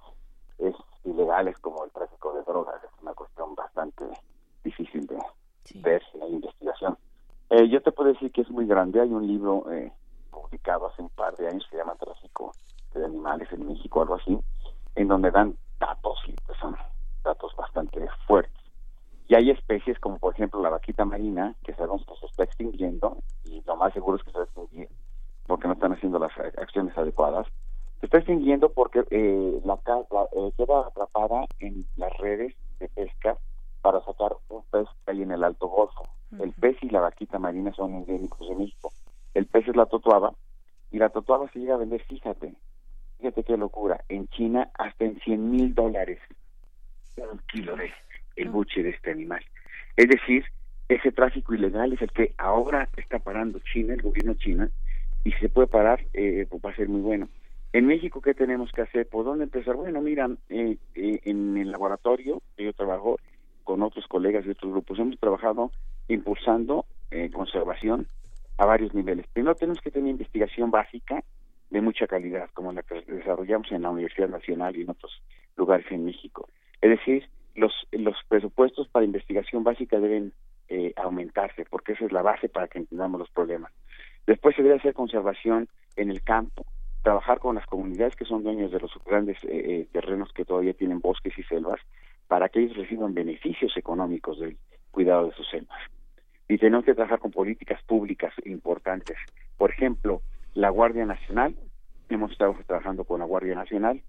[0.58, 4.04] es ilegal, es como el tráfico de drogas, es una cuestión bastante
[4.64, 5.18] difícil de
[5.76, 6.96] ver en la investigación.
[7.50, 9.92] Eh, yo te puedo decir que es muy grande, hay un libro eh,
[10.30, 12.52] publicado hace un par de años que se llama Tráfico
[12.94, 14.38] de Animales en México, algo así,
[14.94, 16.76] en donde dan datos y pues son
[17.22, 18.52] datos bastante fuertes.
[19.28, 23.18] Y hay especies como por ejemplo la vaquita marina, que sabemos que se está extinguiendo,
[23.44, 24.88] y lo más seguro es que se va a extinguir
[25.46, 27.46] porque no están haciendo las acciones adecuadas.
[28.00, 33.37] Se está extinguiendo porque eh, la, eh, queda atrapada en las redes de pesca
[33.80, 36.04] para sacar un pez que hay en el Alto Golfo.
[36.38, 38.92] El pez y la vaquita marina son endémicos de México.
[39.35, 40.32] El pez es la totuaba
[40.90, 42.54] y la totuaba se llega a vender, fíjate,
[43.18, 46.18] fíjate qué locura, en China hasta en 100 mil dólares
[47.16, 47.92] un kilo de
[48.37, 49.44] el buche de este animal.
[49.96, 50.44] Es decir,
[50.88, 54.70] ese tráfico ilegal es el que ahora está parando China, el gobierno china,
[55.25, 57.29] y si se puede parar, eh, pues va a ser muy bueno.
[57.72, 59.09] En México, ¿qué tenemos que hacer?
[59.09, 59.77] ¿Por dónde empezar?
[59.77, 63.18] Bueno, mira, eh, eh, en el laboratorio, yo trabajo
[63.64, 65.70] con otros colegas de otros grupos, hemos trabajado
[66.09, 66.85] impulsando
[67.35, 68.07] conservación
[68.57, 69.27] a varios niveles.
[69.35, 71.22] Primero tenemos que tener investigación básica
[71.68, 75.22] de mucha calidad, como la que desarrollamos en la Universidad Nacional y en otros
[75.57, 76.48] lugares en México.
[76.82, 80.32] Es decir, los, los presupuestos para investigación básica deben
[80.68, 83.72] eh, aumentarse, porque esa es la base para que entendamos los problemas.
[84.26, 86.64] Después se debe hacer conservación en el campo,
[87.02, 90.72] trabajar con las comunidades que son dueños de los grandes eh, eh, terrenos que todavía
[90.74, 91.80] tienen bosques y selvas,
[92.26, 94.56] para que ellos reciban beneficios económicos del
[94.90, 95.78] cuidado de sus selvas.
[96.48, 99.16] Y tenemos que trabajar con políticas públicas importantes.
[99.56, 100.22] Por ejemplo,
[100.54, 101.54] la Guardia Nacional,
[102.08, 104.02] hemos estado trabajando con la Guardia Nacional,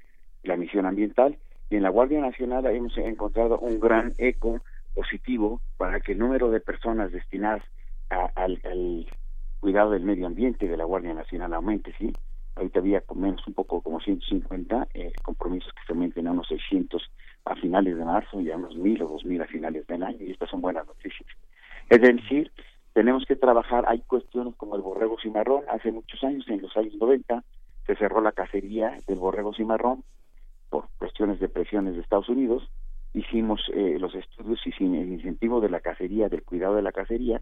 [0.44, 1.38] la misión ambiental,
[1.74, 4.62] y en la Guardia Nacional hemos encontrado un gran eco
[4.94, 7.64] positivo para que el número de personas destinadas
[8.10, 9.08] al,
[9.60, 12.14] cuidado del medio ambiente de la Guardia Nacional aumente, ¿sí?
[12.56, 17.10] Ahorita había menos un poco como 150 eh, compromisos que se aumenten a unos 600
[17.46, 20.30] a finales de marzo y a unos 1000 o 2000 a finales del año, y
[20.30, 21.28] estas son buenas noticias.
[21.90, 22.52] Es decir,
[22.94, 26.94] tenemos que trabajar, hay cuestiones como el borrego cimarrón, hace muchos años, en los años
[27.00, 27.44] 90,
[27.88, 30.04] se cerró la cacería del borrego cimarrón
[31.24, 32.70] de presiones de Estados Unidos,
[33.14, 36.92] hicimos eh, los estudios y sin el incentivo de la cacería, del cuidado de la
[36.92, 37.42] cacería,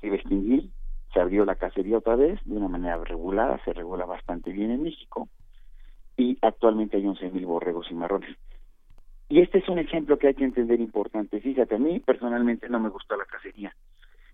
[0.00, 0.70] se iba a extinguir,
[1.12, 4.82] se abrió la cacería otra vez de una manera regulada, se regula bastante bien en
[4.82, 5.28] México,
[6.16, 8.36] y actualmente hay 11.000 borregos cimarrones.
[9.28, 11.40] Y este es un ejemplo que hay que entender importante.
[11.40, 13.74] Fíjate, a mí personalmente no me gusta la cacería,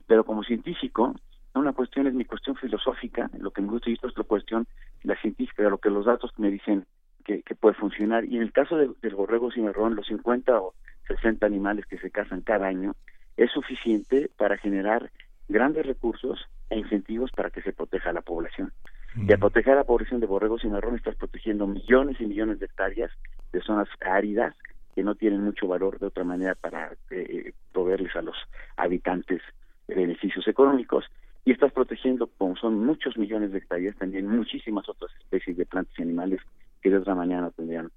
[0.07, 1.15] pero como científico,
[1.55, 4.67] una cuestión es mi cuestión filosófica, lo que me gusta y esto es la cuestión,
[5.03, 6.85] la científica, lo que los datos me dicen
[7.23, 8.25] que, puede funcionar.
[8.25, 10.75] Y en el caso del borrego cimarrón, los 50 o
[11.09, 12.95] 60 animales que se cazan cada año,
[13.37, 15.11] es suficiente para generar
[15.49, 18.73] grandes recursos e incentivos para que se proteja a la población.
[19.17, 22.67] Y al proteger a la población de borregos cimarrón estás protegiendo millones y millones de
[22.67, 23.11] hectáreas
[23.53, 24.55] de zonas áridas
[24.95, 28.37] que no tienen mucho valor de otra manera para eh, proveerles a los
[28.77, 29.43] habitantes
[29.89, 31.05] beneficios económicos
[31.45, 35.99] y estás protegiendo, como son muchos millones de hectáreas, también muchísimas otras especies de plantas
[35.99, 36.41] y animales
[36.83, 37.91] que de otra manera no tendrían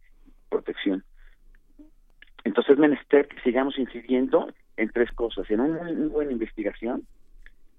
[0.50, 1.04] protección.
[2.44, 7.04] Entonces es menester que sigamos incidiendo en tres cosas, en una, buena investigación,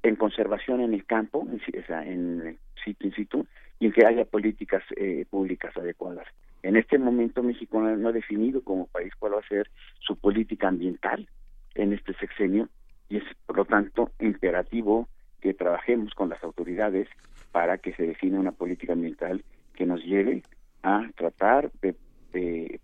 [0.02, 3.46] en conservación en el campo, en, en sitio in situ,
[3.78, 6.26] y en que haya políticas eh, públicas adecuadas.
[6.62, 10.68] En este momento México no ha definido como país cuál va a ser su política
[10.68, 11.28] ambiental
[11.74, 12.68] en este sexenio
[13.08, 15.08] y es por lo tanto imperativo
[15.40, 17.08] que trabajemos con las autoridades
[17.52, 20.42] para que se defina una política ambiental que nos lleve
[20.86, 21.96] a tratar de,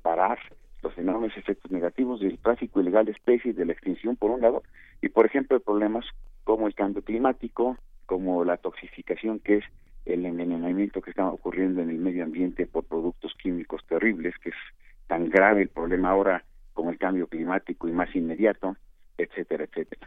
[0.03, 0.39] parar
[0.83, 4.65] los enormes efectos negativos del tráfico ilegal de especies, de la extinción por un lado,
[5.01, 6.05] y por ejemplo problemas
[6.43, 9.65] como el cambio climático, como la toxificación que es
[10.05, 14.57] el envenenamiento que está ocurriendo en el medio ambiente por productos químicos terribles, que es
[15.07, 18.77] tan grave el problema ahora como el cambio climático y más inmediato,
[19.23, 20.07] etcétera, etcétera.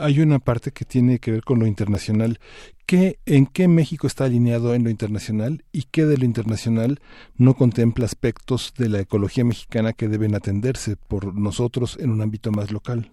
[0.00, 2.38] Hay una parte que tiene que ver con lo internacional.
[2.86, 6.98] ¿Qué, ¿En qué México está alineado en lo internacional y qué de lo internacional
[7.36, 12.50] no contempla aspectos de la ecología mexicana que deben atenderse por nosotros en un ámbito
[12.50, 13.10] más local?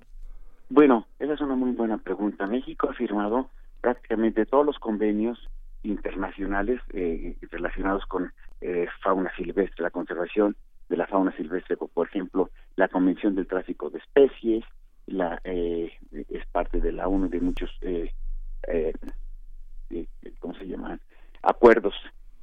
[0.70, 2.48] Bueno, esa es una muy buena pregunta.
[2.48, 3.50] México ha firmado
[3.82, 5.38] prácticamente todos los convenios
[5.84, 10.56] internacionales eh, relacionados con eh, fauna silvestre, la conservación
[10.90, 14.64] de la fauna silvestre, por ejemplo, la Convención del Tráfico de Especies,
[15.08, 18.12] la eh, es parte de la ONU de muchos, eh,
[18.68, 18.94] eh,
[20.40, 21.00] ¿cómo se llaman?
[21.42, 21.94] Acuerdos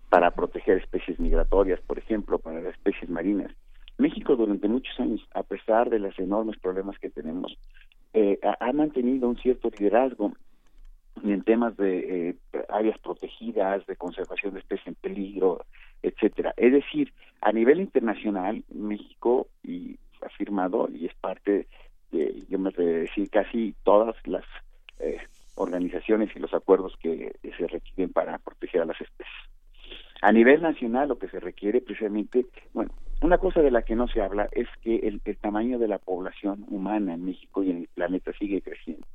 [0.08, 3.52] para proteger especies migratorias, por ejemplo, para las especies marinas.
[3.98, 7.56] México durante muchos años, a pesar de los enormes problemas que tenemos,
[8.42, 10.32] ha mantenido un cierto liderazgo
[11.22, 12.36] en temas de eh,
[12.68, 15.64] áreas protegidas, de conservación de especies en peligro,
[16.02, 16.52] etcétera.
[16.56, 21.66] Es decir, a nivel internacional, México y ha firmado y es parte
[22.12, 24.44] de, yo me decir, casi todas las
[25.00, 25.18] eh,
[25.56, 29.36] organizaciones y los acuerdos que se requieren para proteger a las especies.
[30.20, 34.06] A nivel nacional, lo que se requiere precisamente, bueno, una cosa de la que no
[34.06, 37.88] se habla es que el tamaño de la población humana en México y en el
[37.88, 39.06] planeta sigue creciendo.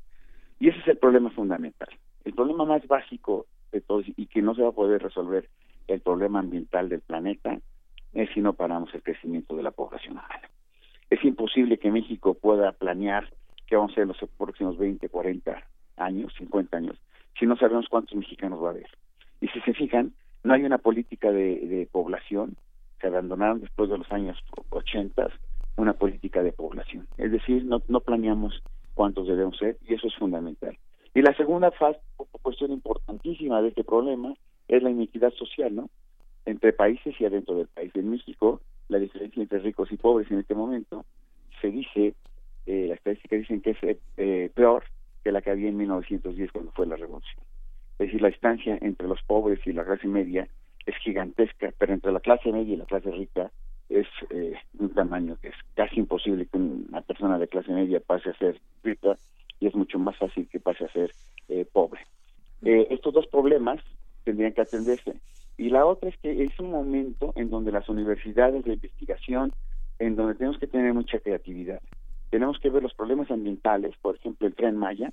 [0.59, 1.89] Y ese es el problema fundamental.
[2.25, 5.47] El problema más básico de todos y que no se va a poder resolver
[5.87, 7.57] el problema ambiental del planeta
[8.13, 10.49] es si no paramos el crecimiento de la población humana.
[11.09, 13.29] Es imposible que México pueda planear
[13.65, 15.63] qué vamos a hacer en los próximos 20, 40
[15.97, 16.97] años, 50 años,
[17.39, 18.89] si no sabemos cuántos mexicanos va a haber.
[19.41, 22.55] Y si se fijan, no hay una política de, población,
[22.99, 24.37] se abandonaron después de los años
[24.69, 25.29] 80
[25.77, 27.07] una política de población.
[27.17, 28.63] Es decir, no, no planeamos
[28.95, 30.77] cuántos debemos ser y eso es fundamental.
[31.13, 31.99] Y la segunda fase,
[32.41, 34.33] cuestión importantísima de este problema
[34.67, 35.89] es la inequidad social, ¿no?
[36.47, 37.91] Entre países y adentro del país.
[37.95, 41.05] En México, la diferencia entre ricos y pobres en este momento
[41.61, 42.15] se dice,
[42.65, 44.85] eh, las estadísticas dicen que es eh, peor
[45.23, 47.43] que la que había en 1910 cuando fue la revolución.
[47.99, 50.47] Es decir, la distancia entre los pobres y la clase media
[50.85, 53.51] es gigantesca, pero entre la clase media y la clase rica
[53.89, 58.29] es eh, un tamaño que es casi imposible que una persona de clase media pase
[58.29, 59.17] a ser rica
[59.59, 61.11] y es mucho más fácil que pase a ser
[61.49, 62.01] eh, pobre.
[62.63, 63.79] Eh, estos dos problemas
[64.23, 65.13] tendrían que atenderse.
[65.57, 69.51] Y la otra es que es un momento en donde las universidades de investigación,
[69.99, 71.81] en donde tenemos que tener mucha creatividad.
[72.29, 75.11] Tenemos que ver los problemas ambientales, por ejemplo, el tren Maya,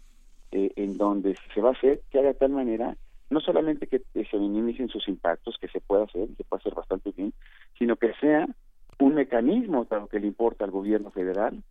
[0.51, 2.97] en donde se va a hacer que haga de tal manera
[3.31, 6.75] no solamente que se minimicen sus impactos, que se pueda hacer, y se puede hacer
[6.75, 7.33] bastante bien,
[7.79, 8.47] sino que sea
[9.01, 11.63] un mecanismo para lo que le importa al gobierno federal,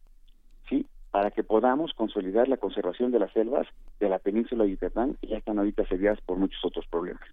[0.67, 0.85] ¿sí?
[1.11, 3.67] para que podamos consolidar la conservación de las selvas
[3.99, 7.23] de la península de Yucatán, que ya están ahorita asediadas por muchos otros problemas,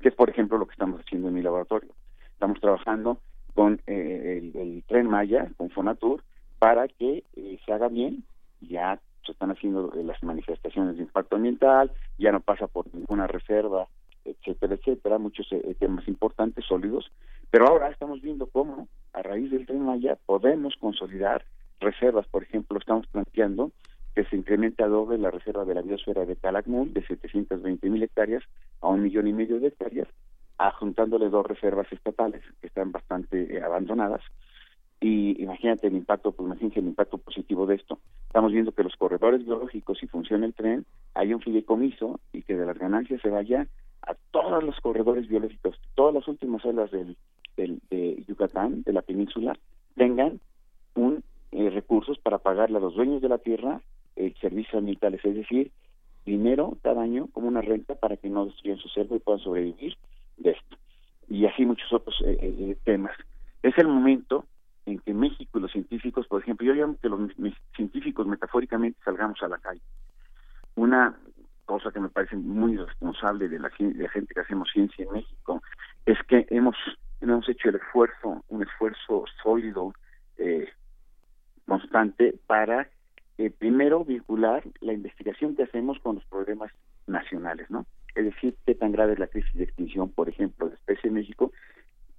[0.00, 1.90] que es, por ejemplo, lo que estamos haciendo en mi laboratorio.
[2.32, 3.18] Estamos trabajando
[3.54, 6.22] con eh, el, Tren Maya, con Fonatur,
[6.58, 8.24] para que eh, se haga bien,
[8.60, 13.26] ya se están haciendo eh, las manifestaciones de impacto ambiental, ya no pasa por ninguna
[13.26, 13.88] reserva
[14.28, 17.10] etcétera, etcétera, muchos eh, temas importantes, sólidos,
[17.50, 21.44] pero ahora estamos viendo cómo a raíz del tren Maya podemos consolidar
[21.80, 23.72] reservas, por ejemplo, estamos planteando
[24.14, 28.02] que se incremente a doble la reserva de la biosfera de Calakmul de 720 mil
[28.02, 28.42] hectáreas
[28.80, 30.08] a un millón y medio de hectáreas,
[30.58, 34.22] adjuntándole dos reservas estatales que están bastante eh, abandonadas.
[35.00, 38.00] Y imagínate el impacto, pues imagínate el impacto positivo de esto.
[38.26, 42.56] Estamos viendo que los corredores biológicos, si funciona el tren, hay un fideicomiso y que
[42.56, 43.68] de las ganancias se vaya
[44.02, 47.16] a todos los corredores biológicos, todas las últimas olas del,
[47.56, 49.56] de Yucatán, de la península,
[49.94, 50.40] tengan
[50.94, 53.80] un eh, recursos para pagarle a los dueños de la tierra
[54.28, 55.70] eh, servicios ambientales, es decir,
[56.24, 59.96] dinero cada año como una renta para que no destruyan su selva y puedan sobrevivir
[60.36, 60.76] de esto.
[61.28, 63.16] Y así muchos otros eh, eh, temas.
[63.62, 64.44] Es el momento
[64.86, 67.30] en que México y los científicos, por ejemplo, yo llamo que los
[67.76, 69.82] científicos metafóricamente salgamos a la calle.
[70.76, 71.18] Una
[71.68, 75.62] cosa que me parece muy responsable de la, gente que hacemos ciencia en México,
[76.06, 76.74] es que hemos,
[77.20, 79.92] hemos hecho el esfuerzo, un esfuerzo sólido,
[80.38, 80.66] eh,
[81.66, 82.88] constante, para
[83.38, 86.72] eh, primero vincular la investigación que hacemos con los problemas
[87.06, 87.86] nacionales, ¿no?
[88.14, 91.14] Es decir, qué tan grave es la crisis de extinción, por ejemplo, de especie en
[91.14, 91.52] México,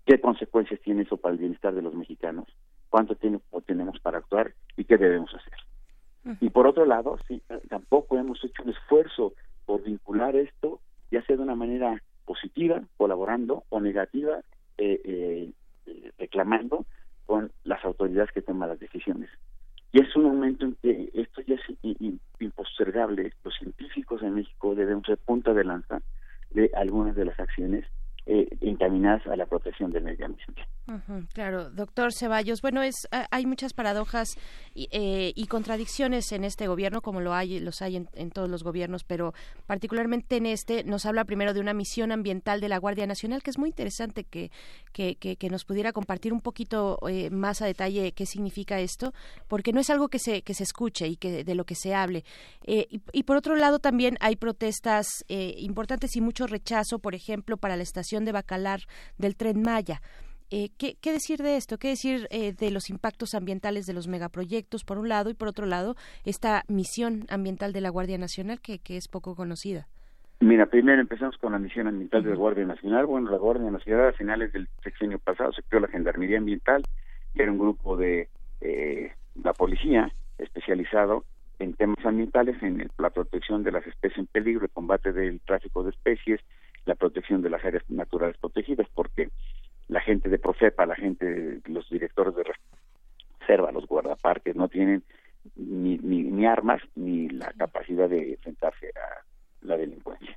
[0.05, 2.47] qué consecuencias tiene eso para el bienestar de los mexicanos,
[2.89, 5.53] cuánto tiempo tenemos para actuar y qué debemos hacer.
[6.41, 9.33] Y por otro lado, sí, tampoco hemos hecho un esfuerzo
[9.65, 10.79] por vincular esto,
[11.11, 14.39] ya sea de una manera positiva, colaborando, o negativa,
[14.77, 15.01] eh,
[15.85, 16.85] eh, reclamando
[17.25, 19.29] con las autoridades que toman las decisiones.
[19.91, 21.61] Y es un momento en que esto ya es
[22.39, 23.33] impostergable.
[23.43, 26.01] Los científicos en México deben ser punta de lanza
[26.51, 27.85] de algunas de las acciones
[28.31, 30.61] eh, encaminadas a la protección del medio ambiente.
[31.33, 32.61] claro, doctor Ceballos.
[32.61, 34.37] Bueno, es hay muchas paradojas
[34.75, 39.03] eh, y, contradicciones en este gobierno, como lo hay, los hay en, todos los gobiernos,
[39.03, 39.33] pero
[39.65, 43.49] particularmente en este nos habla primero de una misión ambiental de la Guardia Nacional, que
[43.49, 44.51] es muy interesante que,
[44.93, 49.11] que, que, nos pudiera compartir un poquito eh, más a detalle qué significa esto,
[49.47, 51.95] porque no es algo que se, que se escuche y que de lo que se
[51.95, 52.23] hable.
[52.67, 57.75] y, y, por otro lado, también hay protestas importantes y mucho rechazo, por ejemplo, para
[57.75, 58.81] la estación de Bacalar
[59.17, 60.01] del tren Maya.
[60.51, 61.77] Eh, ¿qué, decir de esto?
[61.77, 65.47] ¿Qué decir eh, de los impactos ambientales de los megaproyectos, por un lado, y por
[65.47, 65.95] otro lado,
[66.25, 69.87] esta misión ambiental de la Guardia Nacional, que, es poco conocida?
[70.39, 73.05] Mira, primero empezamos con la misión ambiental de la Guardia Nacional.
[73.05, 76.83] Bueno, la Guardia Nacional a finales del sexenio pasado se creó la Gendarmería Ambiental,
[77.35, 78.29] que era un grupo de
[78.61, 79.11] eh,
[79.43, 81.25] la policía especializado
[81.59, 85.83] en temas ambientales, en la protección de las especies en peligro, el combate del tráfico
[85.83, 86.39] de especies,
[86.89, 89.29] la protección de las áreas naturales protegidas, porque
[89.87, 92.43] la gente de Profepa, la gente, los directores de
[93.39, 95.03] reserva, los guardaparques, no tienen
[95.55, 99.23] ni, ni, armas ni la capacidad de enfrentarse a
[99.65, 100.35] la delincuencia.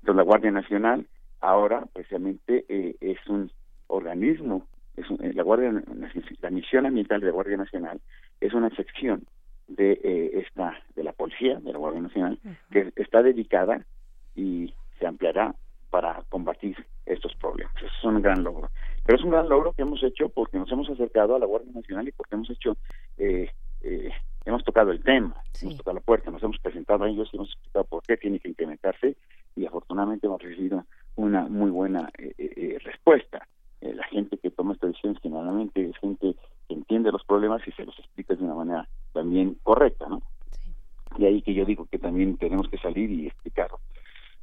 [0.00, 1.06] Entonces, la Guardia Nacional
[1.40, 3.50] ahora, precisamente, eh, es un
[3.86, 5.72] organismo, es eh, la Guardia
[6.40, 8.00] la misión ambiental de la Guardia Nacional
[8.40, 9.24] es una sección
[9.68, 12.38] de eh, esta de la policía de la Guardia Nacional
[12.72, 13.84] que está dedicada
[14.34, 15.54] y se ampliará
[15.92, 16.74] para combatir
[17.04, 17.76] estos problemas.
[17.76, 18.70] Eso es un gran logro.
[19.04, 21.70] Pero es un gran logro que hemos hecho porque nos hemos acercado a la Guardia
[21.70, 22.78] Nacional y porque hemos hecho,
[23.18, 23.50] eh,
[23.82, 24.10] eh,
[24.46, 27.50] hemos tocado el tema, hemos tocado la puerta, nos hemos presentado a ellos y hemos
[27.50, 29.16] explicado por qué tiene que incrementarse
[29.54, 30.82] y afortunadamente hemos recibido
[31.16, 33.46] una muy buena eh, respuesta.
[33.82, 36.34] la gente que toma estas decisiones generalmente es gente
[36.68, 40.22] que entiende los problemas y se los explica de una manera también correcta, ¿no?
[41.18, 43.78] Y ahí que yo digo que también tenemos que salir y explicarlo.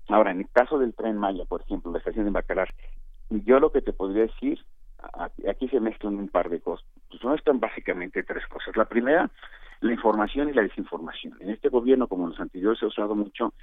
[0.09, 2.69] Ahora, en el caso del tren Maya, por ejemplo, la estación de Bacalar,
[3.29, 4.59] yo lo que te podría decir,
[5.47, 6.85] aquí se mezclan un par de cosas.
[7.09, 8.75] Pues no están básicamente tres cosas.
[8.75, 9.29] La primera,
[9.81, 11.37] la información y la desinformación.
[11.39, 13.53] En este gobierno, como en los anteriores se ha usado mucho,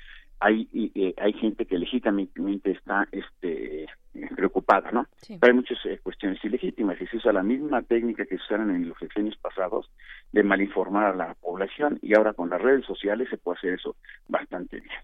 [0.41, 3.87] hay eh, hay gente que legítimamente está este
[4.35, 5.07] preocupada, ¿no?
[5.29, 8.75] Pero hay muchas eh, cuestiones ilegítimas y se usa la misma técnica que se usaron
[8.75, 9.91] en los años pasados
[10.33, 13.97] de malinformar a la población y ahora con las redes sociales se puede hacer eso
[14.29, 14.95] bastante bien.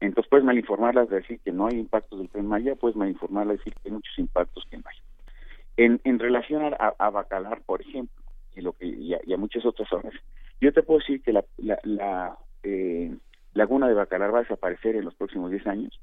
[0.00, 3.88] Entonces puedes malinformarlas, decir que no hay impactos del tren Maya, puedes malinformarlas, decir que
[3.88, 4.96] hay muchos impactos que no hay.
[5.76, 8.22] En, en relación a, Bacalar, por ejemplo,
[8.54, 10.12] y, lo que, y a, muchas otras zonas,
[10.60, 13.16] yo te puedo decir que la, la, eh,
[13.54, 16.00] laguna de Bacalar va a desaparecer en los próximos 10 años,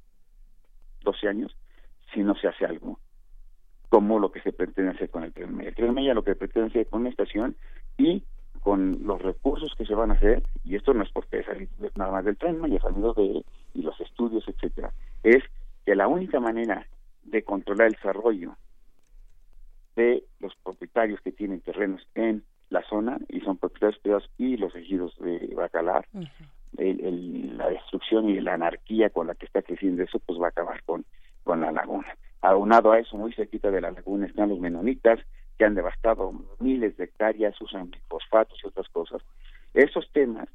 [1.04, 1.56] 12 años,
[2.14, 3.00] si no se hace algo
[3.90, 5.70] como lo que se pretende hacer con el tren Maya.
[5.70, 7.56] El tren Maya lo que pretende hacer con una estación
[7.98, 8.24] y
[8.66, 12.12] con los recursos que se van a hacer, y esto no es porque salir nada
[12.12, 13.46] más del tren, y salido de
[13.76, 14.92] y los estudios, etcétera,
[15.22, 15.44] es
[15.86, 16.88] que la única manera
[17.26, 18.56] de controlar el desarrollo
[19.96, 24.76] de los propietarios que tienen terrenos en la zona y son propietarios privados y los
[24.76, 26.08] ejidos de Bacalar,
[26.76, 30.82] la destrucción y la anarquía con la que está creciendo eso, pues va a acabar
[30.86, 31.06] con,
[31.44, 32.18] con la laguna.
[32.42, 35.20] Aunado a eso, muy cerquita de la laguna están los menonitas,
[35.58, 39.22] que han devastado miles de hectáreas, usan fosfatos y otras cosas.
[39.74, 40.48] Esos temas,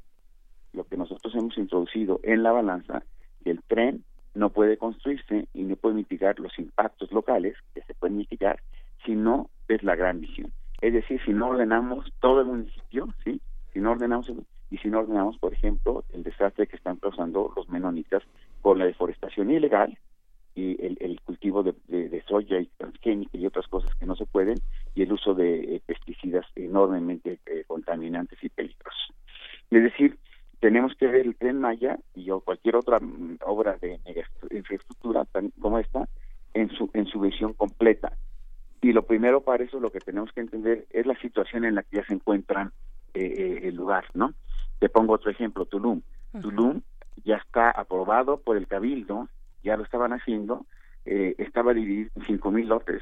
[0.73, 3.03] lo que nosotros hemos introducido en la balanza,
[3.45, 8.17] el tren no puede construirse y no puede mitigar los impactos locales que se pueden
[8.17, 8.61] mitigar
[9.05, 10.51] si no es la gran visión.
[10.81, 13.41] Es decir, si no ordenamos todo el municipio, ¿sí?
[13.73, 14.31] Si no ordenamos
[14.69, 18.23] y si no ordenamos, por ejemplo, el desastre que están causando los menonitas
[18.61, 19.97] con la deforestación ilegal,
[20.55, 24.25] y el, el cultivo de, de, soya y transgénica y otras cosas que no se
[24.25, 24.57] pueden
[24.95, 29.13] y el uso de eh, pesticidas enormemente eh, contaminantes y peligrosos.
[29.69, 30.17] Es decir,
[30.59, 33.99] tenemos que ver el tren Maya y cualquier otra mm, obra de
[34.51, 35.25] infraestructura
[35.59, 36.07] como esta
[36.53, 38.11] en su en su visión completa.
[38.81, 41.83] Y lo primero para eso lo que tenemos que entender es la situación en la
[41.83, 42.71] que ya se encuentran
[43.13, 44.33] eh, el lugar, ¿no?
[44.79, 46.01] Te pongo otro ejemplo, Tulum.
[46.41, 46.81] Tulum
[47.23, 49.29] ya está aprobado por el Cabildo
[49.63, 50.65] ya lo estaban haciendo,
[51.05, 53.01] eh, estaba dividido en cinco mil lotes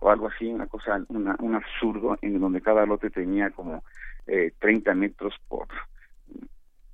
[0.00, 3.82] o algo así, una cosa, una, un absurdo en donde cada lote tenía como
[4.26, 5.66] eh, 30 metros por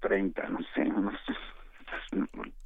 [0.01, 1.33] 30, no sé, no sé.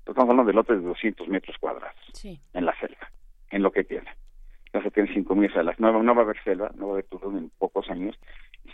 [0.00, 1.94] Estamos hablando de lotes de 200 metros cuadrados
[2.24, 3.10] en la selva,
[3.50, 4.08] en lo que tiene.
[4.72, 5.80] Ya se tiene 5.000 salas.
[5.80, 8.18] No, no va a haber selva, no va a haber todo en pocos años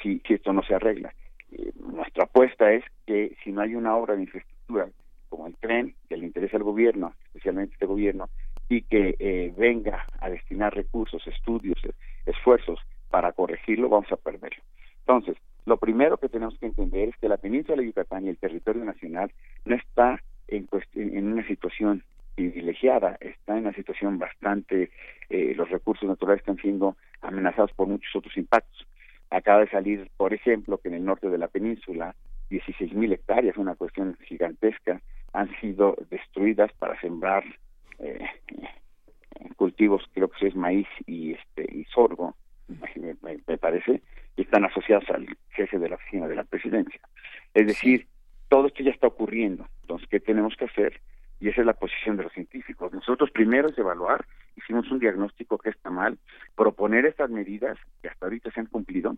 [0.03, 1.15] si, si esto no se arregla.
[1.53, 4.89] Eh, nuestra apuesta es que si no hay una obra de infraestructura
[5.35, 8.29] como el tren, que le interesa al gobierno, especialmente este gobierno,
[8.69, 11.79] y que eh, venga a destinar recursos, estudios,
[12.25, 12.79] esfuerzos
[13.11, 14.63] para corregirlo, vamos a perderlo.
[15.01, 18.39] Entonces, lo primero que tenemos que entender es que la península de Yucatán y el
[18.39, 19.33] territorio nacional
[19.65, 22.05] no está en, en una situación
[22.37, 24.91] privilegiada, está en una situación bastante,
[25.31, 28.87] eh, los recursos naturales están siendo amenazados por muchos otros impactos.
[29.31, 32.15] Acaba de salir, por ejemplo, que en el norte de la península,
[32.51, 35.01] 16.000 hectáreas, una cuestión gigantesca,
[35.33, 37.45] han sido destruidas para sembrar
[37.99, 38.25] eh,
[39.57, 42.37] cultivos, creo que es maíz y este y sorgo,
[42.69, 43.17] me,
[43.47, 44.03] me, parece,
[44.37, 47.01] y están asociados al jefe de la oficina de la presidencia.
[47.53, 48.07] Es decir,
[48.49, 49.67] todo esto ya está ocurriendo.
[49.83, 51.01] Entonces, ¿qué tenemos que hacer?
[51.41, 52.93] Y esa es la posición de los científicos.
[52.93, 54.25] Nosotros primero es evaluar,
[54.57, 56.19] hicimos un diagnóstico que está mal,
[56.55, 59.17] proponer estas medidas que hasta ahorita se han cumplido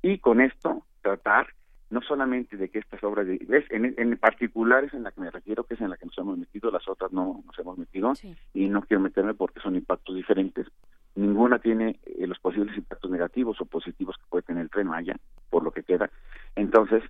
[0.00, 1.48] y con esto tratar
[1.92, 3.66] no solamente de que estas obras de ¿ves?
[3.70, 6.16] En, en particular es en la que me refiero que es en la que nos
[6.16, 8.14] hemos metido las otras no nos hemos metido
[8.54, 10.66] y no quiero meterme porque son impactos diferentes.
[11.14, 15.16] Ninguna tiene eh, los posibles impactos negativos o positivos que puede tener el tren Maya
[15.50, 16.10] por lo que queda.
[16.56, 17.02] Entonces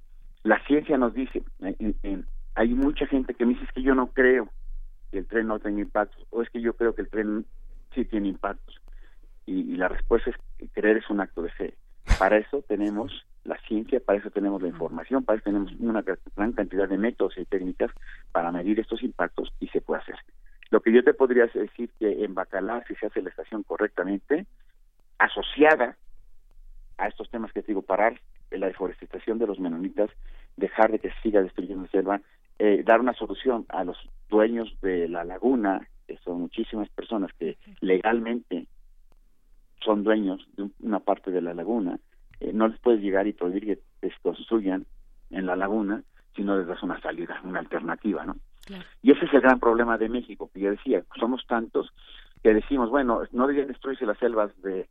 [0.42, 1.44] la ciencia nos dice
[2.56, 4.48] hay mucha gente que me dice que yo no creo
[5.12, 7.46] que el tren no tenga impactos o es que yo creo que el tren
[7.94, 8.80] sí tiene impactos
[9.46, 11.74] y, y la respuesta es que creer es un acto de fe.
[12.18, 16.02] Para eso tenemos la ciencia, para eso tenemos la información, para eso tenemos una
[16.36, 17.90] gran cantidad de métodos y técnicas
[18.30, 20.16] para medir estos impactos y se puede hacer.
[20.70, 24.46] Lo que yo te podría decir que en Bacalar, si se hace la estación correctamente,
[25.18, 25.96] asociada
[26.98, 28.18] a estos temas que te digo, parar
[28.50, 30.10] la deforestación de los menonitas,
[30.56, 32.20] dejar de que siga destruyendo la selva,
[32.58, 33.96] eh, dar una solución a los
[34.28, 38.66] dueños de la laguna, que son muchísimas personas que legalmente
[39.84, 41.98] son dueños de una parte de la laguna,
[42.42, 44.84] eh, no les puedes llegar y prohibir que construyan
[45.30, 46.02] en la laguna
[46.34, 48.36] si no les das una salida, una alternativa, ¿no?
[49.02, 51.92] Y ese es el gran problema de México, que yo decía, somos tantos
[52.42, 54.88] que decimos, bueno, no deberían destruirse las selvas de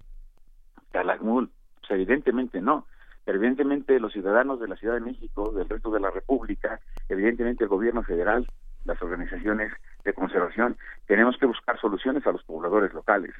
[0.91, 1.49] Calakmul,
[1.79, 2.85] pues evidentemente no,
[3.25, 6.79] evidentemente los ciudadanos de la Ciudad de México, del resto de la República,
[7.09, 8.47] evidentemente el gobierno federal,
[8.85, 9.71] las organizaciones
[10.03, 13.33] de conservación, tenemos que buscar soluciones a los pobladores locales.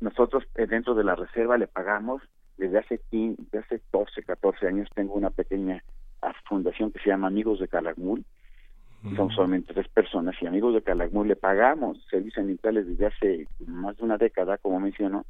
[0.00, 2.22] Nosotros eh, dentro de la reserva le pagamos
[2.56, 5.82] desde hace, desde hace 12, 14 años tengo una pequeña
[6.48, 8.24] fundación que se llama Amigos de Calakmul.
[9.16, 13.98] Son solamente tres personas y Amigos de Calakmul le pagamos servicios ambientales desde hace más
[13.98, 15.26] de una década, como menciono,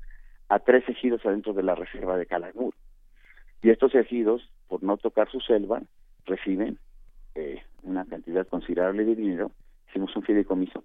[0.49, 2.73] a tres ejidos adentro de la reserva de Calakmul.
[3.63, 5.83] Y estos ejidos, por no tocar su selva,
[6.25, 6.79] reciben
[7.35, 9.51] eh, una cantidad considerable de dinero,
[9.89, 10.85] hicimos un fideicomiso,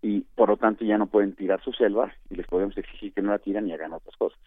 [0.00, 3.22] y por lo tanto ya no pueden tirar su selva y les podemos exigir que
[3.22, 4.38] no la tiran y hagan otras cosas.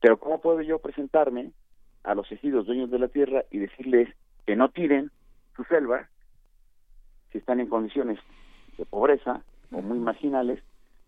[0.00, 1.52] Pero ¿cómo puedo yo presentarme
[2.04, 4.08] a los ejidos dueños de la tierra y decirles
[4.46, 5.10] que no tiren
[5.56, 6.08] su selva
[7.32, 8.18] si están en condiciones
[8.78, 9.42] de pobreza
[9.72, 10.62] o muy marginales,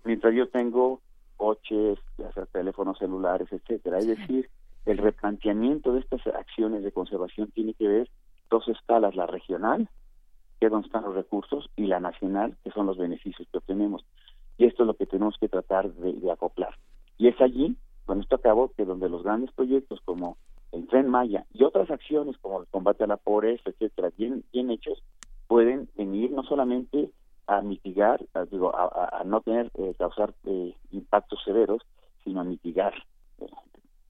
[0.04, 1.00] mientras yo tengo
[1.36, 1.98] coches,
[2.52, 3.98] teléfonos celulares, etcétera.
[3.98, 4.50] Es decir,
[4.86, 8.10] el replanteamiento de estas acciones de conservación tiene que ver
[8.50, 9.88] dos escalas, la regional,
[10.58, 14.04] que es donde están los recursos, y la nacional, que son los beneficios que obtenemos.
[14.56, 16.74] Y esto es lo que tenemos que tratar de acoplar.
[17.16, 17.76] Y es allí
[18.08, 20.38] con esto acabo que donde los grandes proyectos como
[20.72, 24.70] el Tren Maya y otras acciones como el combate a la pobreza, etcétera, bien, bien
[24.70, 25.02] hechos,
[25.46, 27.10] pueden venir no solamente
[27.46, 31.82] a mitigar, a, digo, a, no tener, eh, causar eh, impactos severos,
[32.24, 32.94] sino a mitigar.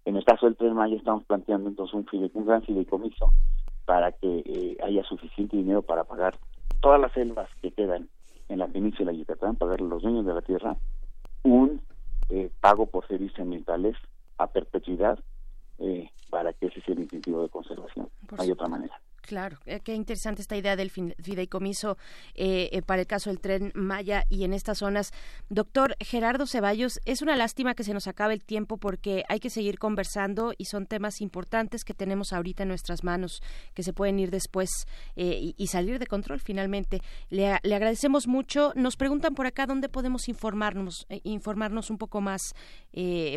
[0.05, 3.33] En el caso del Tren Maya estamos planteando entonces un, un gran fideicomiso
[3.85, 6.37] para que eh, haya suficiente dinero para pagar
[6.81, 8.09] todas las selvas que quedan
[8.49, 10.77] en la península de Yucatán, pagarle a los dueños de la tierra
[11.43, 11.81] un
[12.29, 13.97] eh, pago por servicios ambientales
[14.37, 15.19] a perpetuidad
[15.79, 18.09] eh, para que ese sea el incentivo de conservación.
[18.31, 19.01] No hay otra manera.
[19.29, 21.99] Claro, eh, qué interesante esta idea del fideicomiso
[22.35, 25.13] eh, eh, para el caso del tren Maya y en estas zonas.
[25.51, 29.51] Doctor Gerardo Ceballos, es una lástima que se nos acabe el tiempo porque hay que
[29.51, 33.43] seguir conversando y son temas importantes que tenemos ahorita en nuestras manos
[33.75, 34.71] que se pueden ir después
[35.15, 37.03] y, salir de control finalmente.
[37.29, 38.73] Le, agradecemos mucho.
[38.77, 42.55] Nos preguntan por acá dónde podemos informarnos, informarnos un poco más,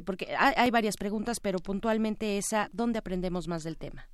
[0.06, 4.08] porque hay, hay varias preguntas, pero puntualmente esa, ¿dónde aprendemos más del tema?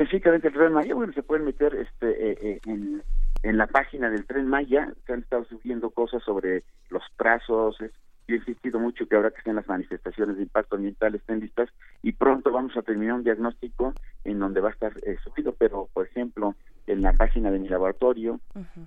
[0.00, 3.02] Específicamente el Tren Maya, bueno, se pueden meter este eh, eh, en,
[3.42, 8.34] en la página del Tren Maya, se han estado subiendo cosas sobre los trazos, yo
[8.34, 11.68] he insistido mucho que ahora que estén las manifestaciones de impacto ambiental estén listas
[12.02, 13.92] y pronto vamos a terminar un diagnóstico
[14.24, 16.54] en donde va a estar eh, subido, pero por ejemplo
[16.86, 18.40] en la página de mi laboratorio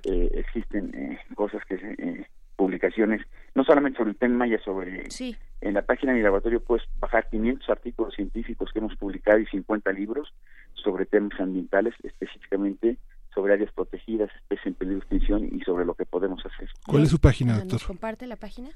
[0.03, 3.21] existen cosas que se publicaciones,
[3.55, 5.07] no solamente sobre el tema Maya, sobre
[5.61, 9.45] en la página de mi laboratorio puedes bajar 500 artículos científicos que hemos publicado y
[9.47, 10.33] 50 libros
[10.73, 12.97] sobre temas ambientales, específicamente
[13.33, 16.69] sobre áreas protegidas, especies en peligro de extinción y sobre lo que podemos hacer.
[16.85, 17.73] ¿Cuál es su página, doctor?
[17.73, 18.69] ¿Nos comparte la página?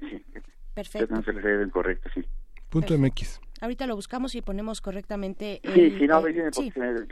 [0.00, 0.24] Sí.
[0.72, 1.14] Perfecto.
[1.14, 2.24] No se le correcto, sí.
[2.70, 3.38] Punto MX.
[3.60, 5.60] Ahorita lo buscamos y ponemos correctamente.
[5.62, 6.22] El, sí, sí, no,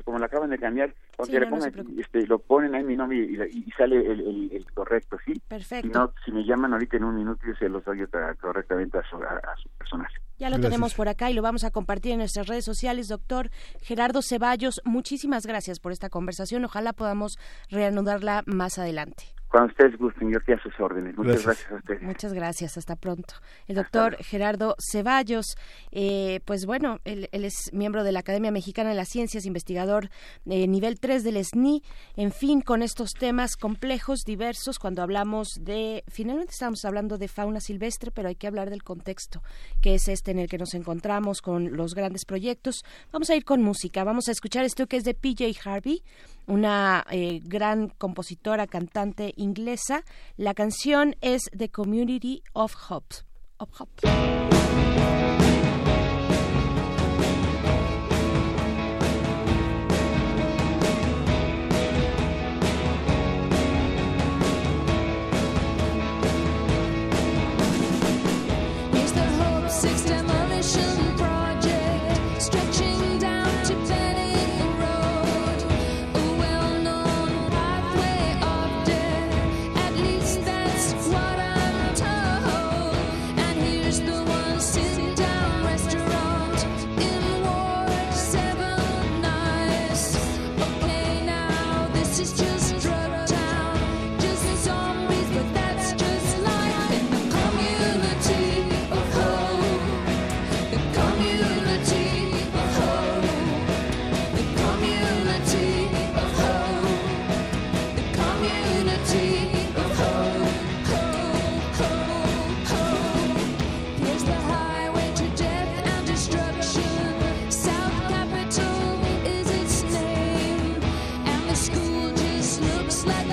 [0.04, 3.70] como lo acaban de cambiar, porque le pongan, este, lo ponen ahí mi nombre y,
[3.76, 5.34] sale el, el, correcto, ¿sí?
[5.46, 5.86] Perfecto.
[5.86, 8.06] Si, no, si me llaman ahorita en un minuto, yo se los oye
[8.40, 10.08] correctamente a su, a, su personal.
[10.38, 13.08] Ya lo tenemos por acá y lo vamos a compartir en nuestras redes sociales.
[13.08, 13.50] Doctor
[13.82, 16.64] Gerardo Ceballos, muchísimas gracias por esta conversación.
[16.64, 17.38] Ojalá podamos
[17.70, 19.34] reanudarla más adelante.
[19.54, 21.16] Cuando ustedes gusten, yo estoy a sus órdenes.
[21.16, 22.02] Muchas gracias, a ustedes.
[22.02, 23.34] Muchas gracias, hasta pronto.
[23.68, 25.54] El doctor Gerardo Ceballos,
[25.92, 30.08] eh, pues bueno, él, es miembro de la Academia Mexicana de las Ciencias, investigador
[30.44, 31.84] de nivel 3 del SNI,
[32.16, 37.60] en fin, con estos temas complejos, diversos, cuando hablamos de, finalmente estamos hablando de fauna
[37.60, 39.40] silvestre, pero hay que hablar del contexto,
[39.80, 42.84] que es este en el que nos encontramos con los grandes proyectos.
[43.12, 46.02] Vamos a ir con música, vamos a escuchar esto que es de PJ Harvey,
[46.48, 50.04] una eh, gran compositora, cantante inglesa.
[50.36, 53.14] La canción es The Community of Hope.
[53.58, 54.02] Of Hope.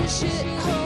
[0.08, 0.81] shit hole.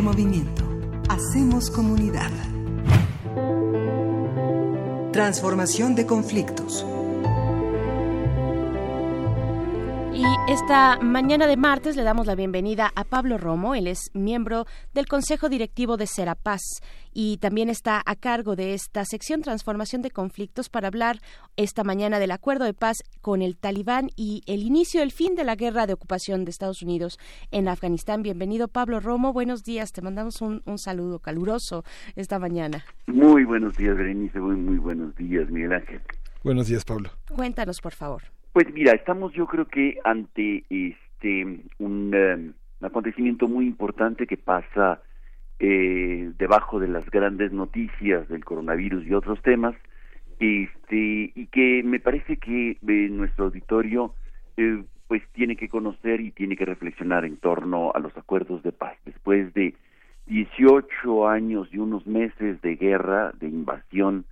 [0.00, 0.64] Movimiento.
[1.10, 2.30] Hacemos comunidad.
[5.12, 6.86] Transformación de conflictos.
[10.48, 13.76] Esta mañana de martes le damos la bienvenida a Pablo Romo.
[13.76, 16.60] Él es miembro del Consejo Directivo de Serapaz
[17.12, 21.20] y también está a cargo de esta sección Transformación de Conflictos para hablar
[21.56, 25.44] esta mañana del acuerdo de paz con el Talibán y el inicio, el fin de
[25.44, 27.18] la guerra de ocupación de Estados Unidos
[27.52, 28.22] en Afganistán.
[28.22, 31.84] Bienvenido Pablo Romo, buenos días, te mandamos un, saludo caluroso
[32.16, 32.84] esta mañana.
[33.06, 36.00] Muy buenos días, Berenice, muy, muy buenos días, Miguel Ángel.
[36.42, 37.10] Buenos días, Pablo.
[37.28, 38.22] Cuéntanos, por favor.
[38.52, 45.00] Pues mira, estamos yo creo que ante este un eh, acontecimiento muy importante que pasa
[45.58, 49.74] eh, debajo de las grandes noticias del coronavirus y otros temas,
[50.40, 54.14] este, y que me parece que eh, nuestro auditorio
[54.56, 58.72] eh, pues tiene que conocer y tiene que reflexionar en torno a los acuerdos de
[58.72, 58.96] paz.
[59.04, 59.74] Después de
[60.26, 64.24] 18 años y unos meses de guerra, de invasión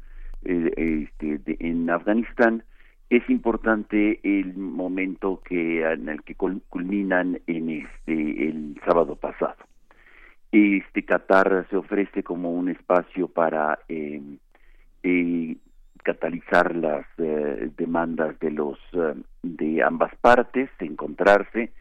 [0.42, 2.64] este, en Afganistán,
[3.10, 9.56] es importante el momento que en el que culminan en este el sábado pasado.
[10.52, 14.22] Este Qatar se ofrece como un espacio para eh,
[15.02, 15.56] eh,
[16.04, 18.78] catalizar las eh, demandas de los
[19.42, 21.72] de ambas partes, encontrarse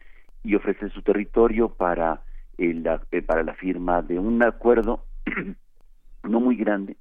[0.42, 2.22] y ofrece su territorio para
[2.58, 5.04] la, para la firma de un acuerdo
[6.24, 6.96] no muy grande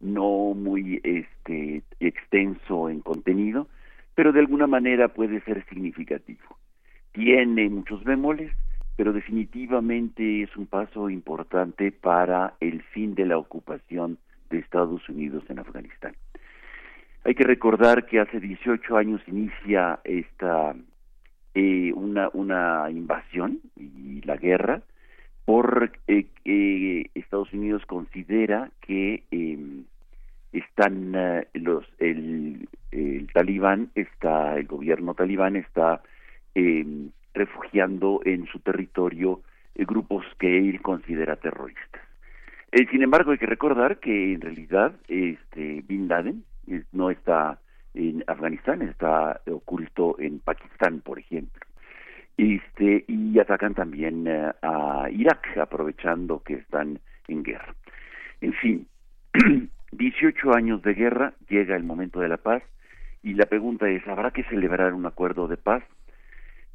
[0.00, 3.68] no muy este extenso en contenido,
[4.14, 6.56] pero de alguna manera puede ser significativo.
[7.12, 8.52] Tiene muchos bemoles,
[8.96, 14.18] pero definitivamente es un paso importante para el fin de la ocupación
[14.50, 16.14] de Estados Unidos en Afganistán.
[17.24, 20.74] Hay que recordar que hace 18 años inicia esta
[21.54, 24.82] eh, una, una invasión y la guerra
[25.44, 29.79] porque eh, Estados Unidos considera que em,
[30.52, 36.02] están eh, los el, el, talibán está el gobierno talibán está
[36.54, 39.40] em, refugiando en su territorio
[39.74, 42.02] grupos que él considera terroristas
[42.90, 46.44] sin embargo hay que recordar que en realidad este Bin Laden
[46.92, 47.58] no está
[47.94, 51.60] en Afganistán, está oculto en Pakistán, por ejemplo.
[52.36, 56.98] Este, y atacan también eh, a Irak, aprovechando que están
[57.28, 57.74] en guerra.
[58.40, 58.86] En fin,
[59.92, 62.62] 18 años de guerra, llega el momento de la paz,
[63.22, 65.82] y la pregunta es, ¿habrá que celebrar un acuerdo de paz?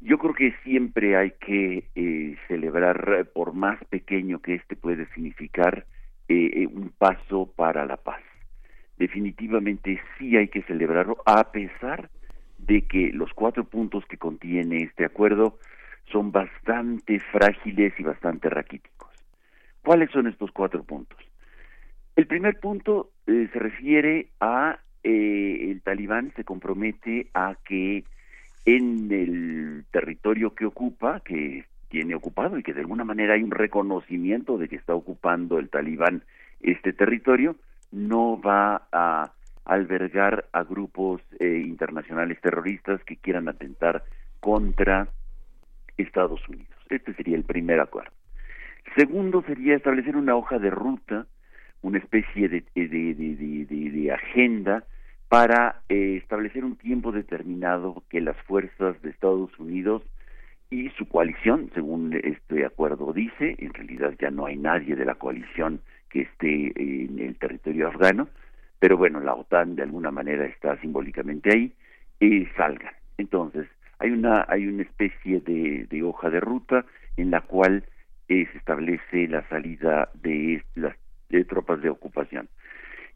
[0.00, 5.86] Yo creo que siempre hay que eh, celebrar, por más pequeño que este puede significar,
[6.28, 8.22] eh, un paso para la paz
[8.96, 12.10] definitivamente sí hay que celebrarlo, a pesar
[12.58, 15.58] de que los cuatro puntos que contiene este acuerdo
[16.10, 19.10] son bastante frágiles y bastante raquíticos.
[19.82, 21.18] ¿Cuáles son estos cuatro puntos?
[22.16, 28.04] El primer punto eh, se refiere a eh, el talibán se compromete a que
[28.64, 33.52] en el territorio que ocupa, que tiene ocupado y que de alguna manera hay un
[33.52, 36.24] reconocimiento de que está ocupando el talibán
[36.60, 37.54] este territorio,
[37.92, 39.32] no va a
[39.64, 44.04] albergar a grupos eh, internacionales terroristas que quieran atentar
[44.40, 45.08] contra
[45.96, 46.74] Estados Unidos.
[46.88, 48.12] Este sería el primer acuerdo.
[48.96, 51.26] Segundo sería establecer una hoja de ruta,
[51.82, 54.84] una especie de, de, agenda
[55.28, 60.02] para eh, establecer un tiempo determinado que las fuerzas de Estados Unidos
[60.70, 65.14] y su coalición, según este acuerdo dice, en realidad ya no hay nadie de la
[65.14, 68.28] coalición que esté en el territorio afgano,
[68.78, 71.72] pero bueno, la OTAN de alguna manera está simbólicamente ahí,
[72.20, 72.94] y salgan.
[73.18, 73.66] Entonces,
[73.98, 76.84] hay una, hay una especie de, de hoja de ruta
[77.16, 77.84] en la cual
[78.28, 80.96] eh, se establece la salida de las
[81.28, 82.48] de tropas de ocupación.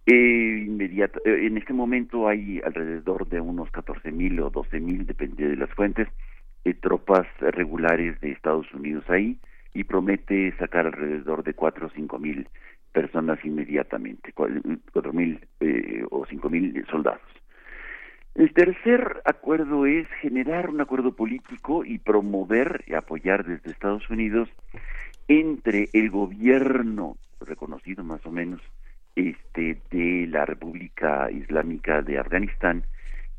[0.07, 5.71] Eh, eh, en este momento hay alrededor de unos 14.000 o 12.000, depende de las
[5.71, 6.09] fuentes,
[6.65, 9.39] eh, tropas regulares de Estados Unidos ahí
[9.73, 12.47] y promete sacar alrededor de 4 o 5.000
[12.93, 17.21] personas inmediatamente, cuatro mil eh, o cinco mil soldados.
[18.35, 24.49] El tercer acuerdo es generar un acuerdo político y promover y apoyar desde Estados Unidos
[25.31, 28.61] entre el gobierno reconocido más o menos
[29.15, 32.83] este de la República Islámica de Afganistán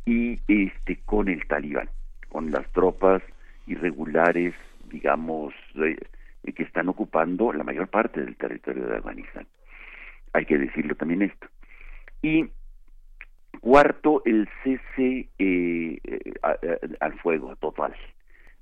[0.05, 1.89] y este con el Talibán,
[2.29, 3.21] con las tropas
[3.67, 4.53] irregulares,
[4.89, 5.97] digamos, eh,
[6.55, 9.45] que están ocupando la mayor parte del territorio de Afganistán.
[10.31, 11.47] Hay que decirlo también esto.
[12.21, 12.49] Y
[13.59, 16.33] cuarto, el cese eh, eh,
[17.01, 17.93] al fuego total.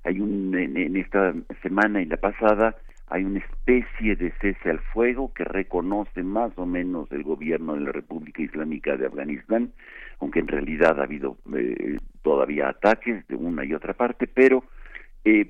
[0.02, 2.74] Hay un en, esta semana y la pasada
[3.10, 7.80] hay una especie de cese al fuego que reconoce más o menos el gobierno de
[7.80, 9.72] la República Islámica de Afganistán,
[10.20, 14.64] aunque en realidad ha habido eh, todavía ataques de una y otra parte, pero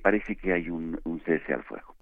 [0.03, 1.95] parece que hay un cese al fuego.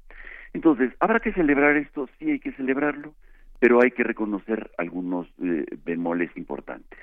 [0.52, 2.08] Entonces, ¿habrá que celebrar esto?
[2.18, 3.14] Sí, hay que celebrarlo,
[3.58, 6.98] pero hay que reconocer algunos eh, bemoles importantes.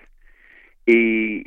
[0.86, 1.44] Eh,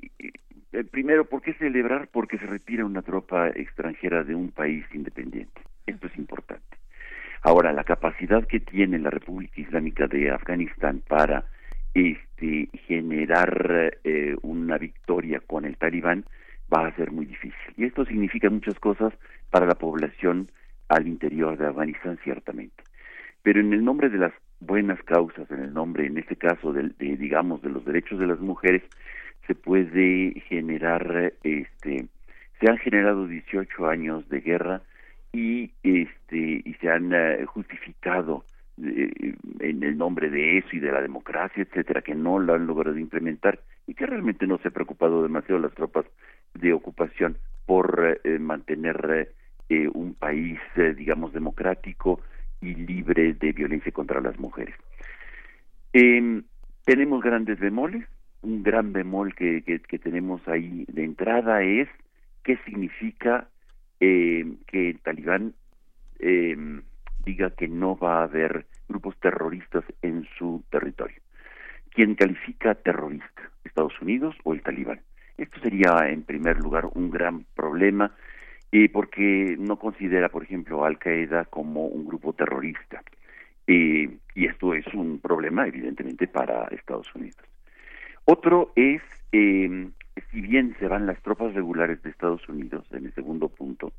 [0.73, 2.09] eh, primero, ¿por qué celebrar?
[2.09, 5.61] Porque se retira una tropa extranjera de un país independiente.
[5.87, 6.77] Esto es importante.
[7.43, 11.45] Ahora, la capacidad que tiene la República Islámica de Afganistán para
[11.95, 16.25] este, generar eh, una victoria con el talibán
[16.73, 17.75] va a ser muy difícil.
[17.77, 19.13] Y esto significa muchas cosas
[19.51, 20.51] para la población
[20.89, 22.83] al interior de Afganistán, ciertamente.
[23.43, 26.93] Pero en el nombre de las buenas causas, en el nombre, en este caso, de,
[26.99, 28.83] digamos, de los derechos de las mujeres,
[29.47, 32.07] se puede generar, este,
[32.61, 34.83] se han generado 18 años de guerra
[35.33, 38.45] y, este, y se han eh, justificado
[38.83, 42.67] eh, en el nombre de eso y de la democracia, etcétera, que no lo han
[42.67, 46.07] logrado implementar y que realmente no se ha preocupado demasiado las tropas
[46.55, 49.33] de ocupación por eh, mantener
[49.69, 52.21] eh, un país, eh, digamos, democrático
[52.61, 54.75] y libre de violencia contra las mujeres.
[55.93, 56.45] Em,
[56.85, 58.07] tenemos grandes bemoles.
[58.41, 61.89] Un gran bemol que, que, tenemos ahí de entrada es
[62.45, 63.49] qué significa
[64.01, 65.55] em, que el talibán
[66.19, 66.83] em,
[67.25, 71.21] diga que no va a haber grupos terroristas en su territorio.
[71.91, 75.01] quien califica terrorista, Estados Unidos o el talibán.
[75.37, 78.15] Esto sería, en primer lugar, un gran problema
[78.71, 83.03] eh, porque no considera, por ejemplo, Al Qaeda como un grupo terrorista.
[83.67, 87.43] Eh, y esto es un problema, evidentemente, para Estados Unidos.
[88.25, 89.89] Otro es, eh,
[90.31, 93.93] si bien se van las tropas regulares de Estados Unidos, en el segundo punto,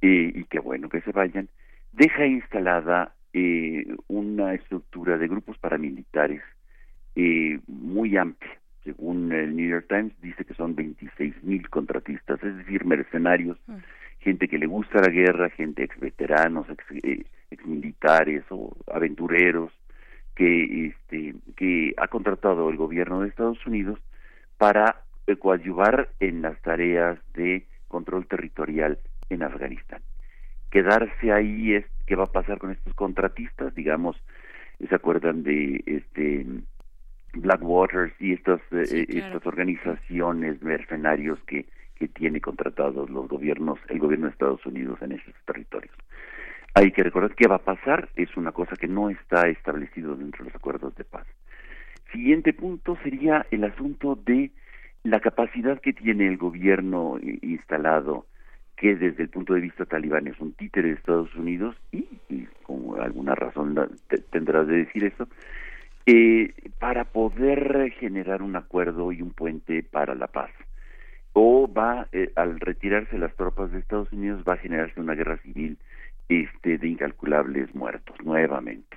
[0.00, 1.48] eh, y qué bueno que se vayan,
[1.92, 6.42] deja instalada eh, una estructura de grupos paramilitares
[7.14, 8.58] eh, muy amplia.
[8.84, 13.76] Según el New York Times, dice que son 26 mil contratistas, es decir, mercenarios, mm.
[14.20, 19.72] gente que le gusta la guerra, gente ex veteranos, ex, eh, ex militares o aventureros,
[20.34, 23.98] que, este, que ha contratado el gobierno de Estados Unidos
[24.58, 25.02] para
[25.34, 28.98] coadyuvar en las tareas de control territorial
[29.30, 30.00] en Afganistán.
[30.70, 34.16] Quedarse ahí es qué va a pasar con estos contratistas, digamos,
[34.88, 36.46] se acuerdan de este
[37.32, 41.66] Blackwaters y estas eh, estas organizaciones mercenarios que
[41.96, 45.94] que tiene contratados los gobiernos el gobierno de Estados Unidos en esos territorios.
[46.74, 50.44] Hay que recordar qué va a pasar, es una cosa que no está establecido dentro
[50.44, 51.26] de los acuerdos de paz.
[52.12, 54.50] Siguiente punto sería el asunto de
[55.04, 58.26] la capacidad que tiene el gobierno instalado
[58.76, 62.06] que desde el punto de vista talibán es un títere de Estados Unidos y,
[62.62, 63.74] con alguna razón
[64.30, 65.28] tendrás de decir eso,
[66.04, 70.50] eh, para poder generar un acuerdo y un puente para la paz.
[71.32, 75.38] O va, eh, al retirarse las tropas de Estados Unidos, va a generarse una guerra
[75.38, 75.78] civil
[76.28, 78.96] este, de incalculables muertos nuevamente.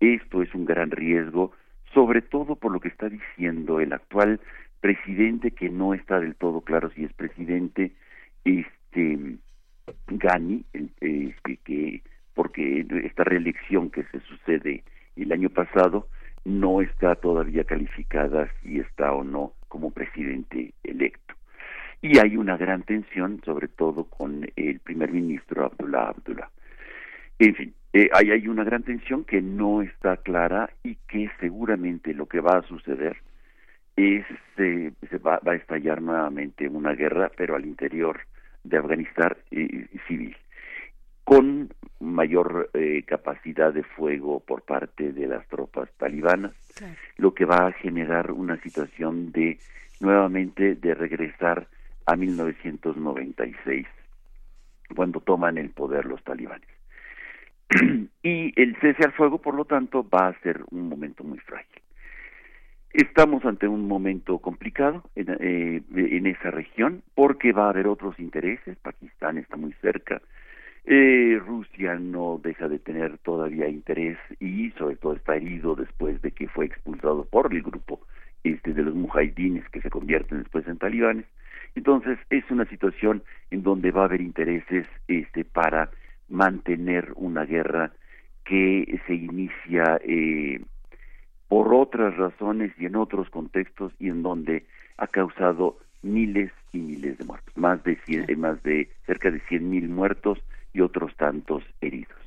[0.00, 1.52] Esto es un gran riesgo,
[1.92, 4.40] sobre todo por lo que está diciendo el actual
[4.84, 7.92] presidente, que no está del todo claro si es presidente,
[8.44, 9.18] este,
[10.08, 10.62] Gani,
[11.00, 12.02] este, que
[12.34, 14.84] porque esta reelección que se sucede
[15.16, 16.08] el año pasado
[16.44, 21.34] no está todavía calificada si está o no como presidente electo.
[22.02, 26.50] Y hay una gran tensión, sobre todo con el primer ministro Abdullah Abdullah.
[27.38, 32.12] En fin, eh, ahí hay una gran tensión que no está clara y que seguramente
[32.12, 33.16] lo que va a suceder
[33.96, 34.24] es
[34.56, 38.20] eh, se va, va, a estallar nuevamente una guerra, pero al interior
[38.62, 40.36] de Afganistán eh, civil,
[41.24, 46.52] con mayor eh, capacidad de fuego por parte de las tropas talibanas,
[47.16, 49.58] lo que va a generar una situación de
[50.00, 51.68] nuevamente de regresar
[52.06, 53.86] a 1996,
[54.94, 56.68] cuando toman el poder los talibanes.
[58.22, 61.83] y el cese al fuego, por lo tanto, va a ser un momento muy frágil.
[62.94, 68.16] Estamos ante un momento complicado en, eh, en, esa región porque va a haber otros
[68.20, 68.76] intereses.
[68.76, 70.22] Pakistán está muy cerca.
[70.84, 76.30] Eh, Rusia no deja de tener todavía interés y sobre todo está herido después de
[76.30, 77.98] que fue expulsado por el grupo
[78.44, 81.26] este de los mujahidines que se convierten después en talibanes.
[81.74, 85.90] Entonces es una situación en donde va a haber intereses este para
[86.28, 87.90] mantener una guerra
[88.44, 90.60] que se inicia eh,
[91.48, 94.64] por otras razones y en otros contextos y en donde
[94.96, 97.98] ha causado miles y miles de muertos, más de
[98.36, 100.38] más de cerca de cien mil muertos
[100.72, 102.23] y otros tantos heridos.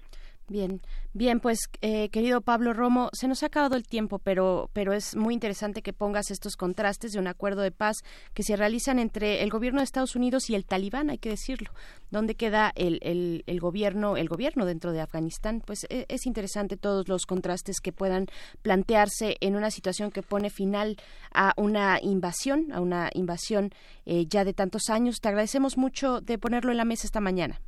[0.49, 0.79] Bien,
[1.13, 5.13] bien, pues eh, querido Pablo Romo, se nos ha acabado el tiempo, pero, pero es
[5.13, 7.97] muy interesante que pongas estos contrastes de un acuerdo de paz
[8.33, 11.71] que se realizan entre el gobierno de Estados Unidos y el talibán, hay que decirlo.
[12.11, 15.61] ¿Dónde queda el, el, el gobierno, el gobierno dentro de Afganistán?
[15.65, 18.27] Pues e, es interesante todos los contrastes que puedan
[18.61, 20.95] plantearse en una situación que pone final
[21.33, 23.71] a una invasión, a una invasión
[24.05, 25.19] eh, ya de tantos años.
[25.19, 27.59] Te agradecemos mucho de ponerlo en la mesa esta mañana.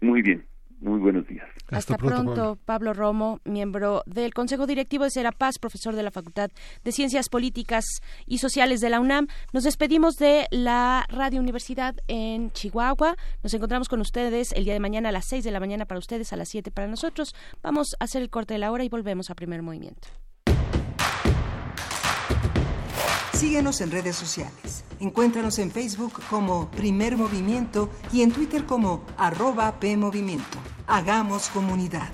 [0.00, 0.46] Muy bien.
[0.80, 1.46] Muy buenos días.
[1.70, 2.92] Hasta, pronto, Pablo.
[2.92, 6.50] Romo, miembro del Consejo Directivo de Serapaz, profesor de la Facultad
[6.84, 7.84] de Ciencias Políticas
[8.26, 9.26] y Sociales de la UNAM.
[9.52, 13.16] Nos despedimos de la Radio Universidad en Chihuahua.
[13.42, 15.98] Nos encontramos con ustedes el día de mañana a las 6 de la mañana para
[15.98, 17.34] ustedes, a las 7 para nosotros.
[17.62, 20.08] Vamos a hacer el corte de la hora y volvemos a primer movimiento.
[23.36, 24.82] Síguenos en redes sociales.
[24.98, 30.56] Encuéntranos en Facebook como Primer Movimiento y en Twitter como arroba PMovimiento.
[30.86, 32.08] Hagamos comunidad.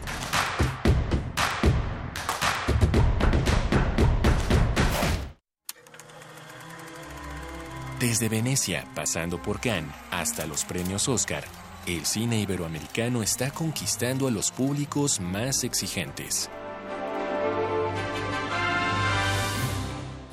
[8.00, 11.44] Desde Venecia, pasando por Cannes, hasta los premios Oscar,
[11.86, 16.50] el cine iberoamericano está conquistando a los públicos más exigentes.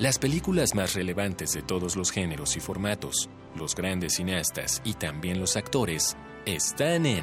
[0.00, 5.38] Las películas más relevantes de todos los géneros y formatos, los grandes cineastas y también
[5.38, 7.22] los actores están en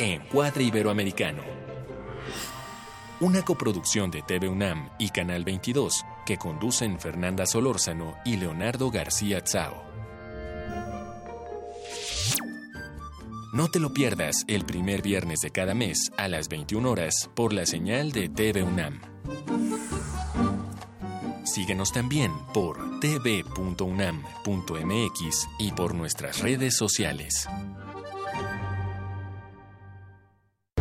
[0.00, 1.44] Encuadre Iberoamericano.
[3.20, 9.40] una coproducción de TV UNAM y Canal 22 que conducen Fernanda Solórzano y Leonardo García
[9.40, 9.84] Tsao.
[13.52, 17.52] No te lo pierdas el primer viernes de cada mes a las 21 horas por
[17.52, 19.00] la señal de TV UNAM.
[21.52, 23.48] Síguenos también por tv.unam.mx
[25.58, 27.48] y por nuestras redes sociales.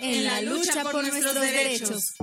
[0.00, 2.14] En la lucha por nuestros derechos.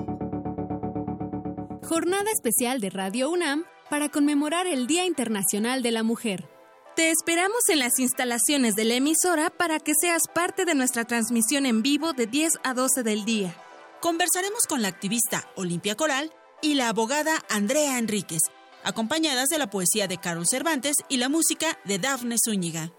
[1.83, 6.49] Jornada especial de Radio UNAM para conmemorar el Día Internacional de la Mujer.
[6.95, 11.65] Te esperamos en las instalaciones de la emisora para que seas parte de nuestra transmisión
[11.65, 13.55] en vivo de 10 a 12 del día.
[14.01, 18.41] Conversaremos con la activista Olimpia Coral y la abogada Andrea Enríquez,
[18.83, 22.91] acompañadas de la poesía de Carol Cervantes y la música de Dafne Zúñiga.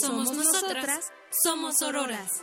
[0.00, 1.06] Somos nosotras,
[1.42, 2.42] somos auroras.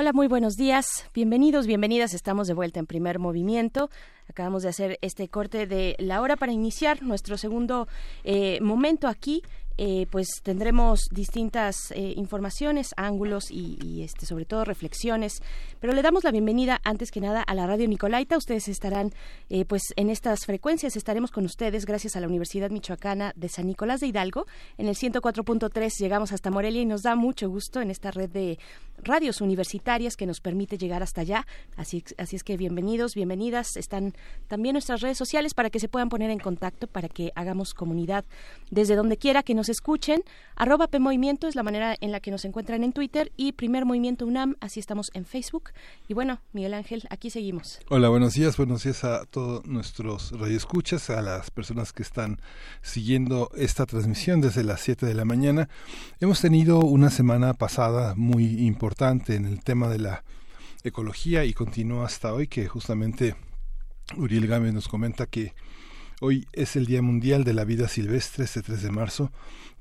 [0.00, 1.10] Hola, muy buenos días.
[1.12, 2.14] Bienvenidos, bienvenidas.
[2.14, 3.90] Estamos de vuelta en primer movimiento.
[4.28, 7.88] Acabamos de hacer este corte de la hora para iniciar nuestro segundo
[8.22, 9.42] eh, momento aquí
[9.80, 15.40] eh, pues tendremos distintas eh, informaciones, ángulos y, este, sobre todo reflexiones.
[15.78, 18.36] Pero le damos la bienvenida antes que nada a la radio Nicolaita.
[18.36, 19.12] Ustedes estarán
[19.50, 23.68] eh, pues en estas frecuencias, estaremos con ustedes gracias a la Universidad Michoacana de San
[23.68, 24.46] Nicolás de Hidalgo.
[24.78, 28.58] En el 104.3 llegamos hasta Morelia y nos da mucho gusto en esta red de
[29.00, 31.46] radios universitarias que nos permite llegar hasta allá.
[31.76, 33.76] Así, así es que bienvenidos, bienvenidas.
[33.76, 34.14] Están
[34.48, 38.24] también nuestras redes sociales para que se puedan poner en contacto, para que hagamos comunidad
[38.72, 40.22] desde donde quiera que nos escuchen.
[40.56, 44.26] Arroba PMovimiento es la manera en la que nos encuentran en Twitter y Primer Movimiento
[44.26, 45.70] UNAM, así estamos en Facebook.
[46.08, 47.80] Y bueno, Miguel Ángel, aquí seguimos.
[47.88, 52.40] Hola, buenos días, buenos días a todos nuestros radioescuchas, a las personas que están
[52.82, 55.68] siguiendo esta transmisión desde las 7 de la mañana.
[56.20, 60.24] Hemos tenido una semana pasada muy importante en el tema de la
[60.84, 63.36] ecología y continúa hasta hoy que justamente
[64.16, 65.54] Uriel Gámez nos comenta que
[66.20, 69.30] Hoy es el Día Mundial de la Vida Silvestre, este 3 de marzo.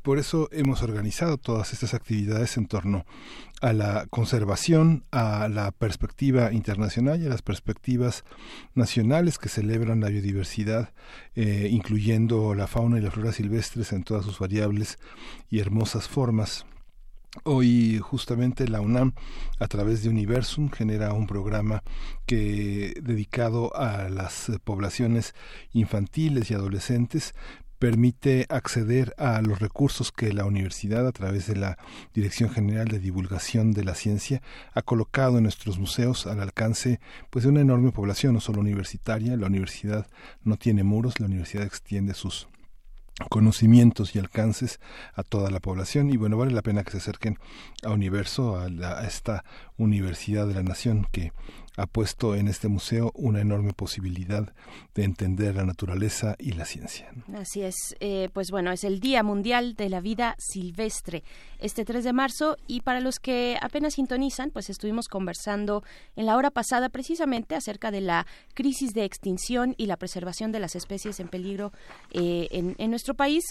[0.04, 3.08] Por eso hemos organizado todas estas actividades en torno
[3.60, 8.24] a la conservación, a la perspectiva internacional y a las perspectivas
[8.76, 10.94] nacionales que celebran la biodiversidad,
[11.34, 15.00] eh, incluyendo la fauna y la flora silvestres en todas sus variables
[15.50, 16.68] y hermosas formas.
[17.44, 19.14] Hoy justamente la UNAM
[19.60, 21.84] a través de Universum genera un programa
[22.26, 25.34] que dedicado a las poblaciones
[25.74, 27.34] infantiles y adolescentes
[27.80, 31.78] permite acceder a los recursos que la universidad a través de la
[32.14, 34.42] Dirección General de Divulgación de la Ciencia
[34.74, 39.38] ha colocado en nuestros museos al alcance pues de una enorme población no solo universitaria.
[39.38, 40.08] La universidad
[40.44, 42.48] no tiene muros la universidad extiende sus
[43.30, 44.80] conocimientos y alcances
[45.16, 46.10] a toda la población.
[46.10, 47.38] Y bueno vale la pena que se acerquen
[47.84, 49.44] a Universo a, a esta
[49.78, 51.32] universidad de la nación que
[51.78, 54.52] ha puesto en este museo una enorme posibilidad
[54.96, 57.12] de entender la naturaleza y la ciencia.
[57.36, 61.24] Así es, eh, pues bueno, es el Día Mundial de la Vida Silvestre,
[61.60, 65.84] este 3 de marzo, y para los que apenas sintonizan, pues estuvimos conversando
[66.16, 68.26] en la hora pasada precisamente acerca de la
[68.56, 71.72] crisis de extinción y la preservación de las especies en peligro
[72.12, 73.44] eh, en, nuestro país,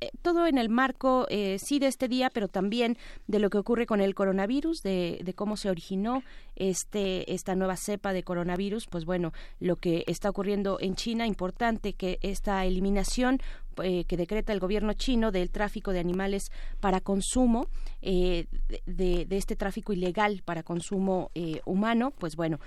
[0.00, 1.26] eh, todo en el marco,
[1.58, 5.32] sí, de este día, pero también de lo que ocurre con el coronavirus, de, de
[5.32, 6.22] cómo se originó
[6.60, 11.94] este, esta nueva cepa de coronavirus, pues bueno, lo que está ocurriendo en China, importante
[11.94, 13.40] que esta eliminación
[13.82, 16.50] eh, que decreta el gobierno chino del tráfico de animales
[16.80, 17.68] para consumo,
[18.02, 18.46] eh,
[18.86, 22.58] de, este tráfico ilegal para consumo eh, humano, pues bueno,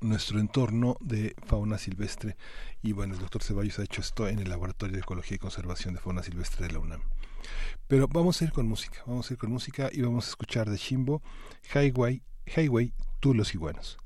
[0.00, 2.36] nuestro entorno de fauna silvestre.
[2.82, 5.94] Y bueno, el doctor Ceballos ha hecho esto en el Laboratorio de Ecología y Conservación
[5.94, 7.02] de Fauna Silvestre de la UNAM.
[7.88, 10.70] Pero vamos a ir con música, vamos a ir con música y vamos a escuchar
[10.70, 11.22] de Shimbo,
[11.74, 12.22] Highway,
[12.56, 13.98] Highway, tú los iguanos.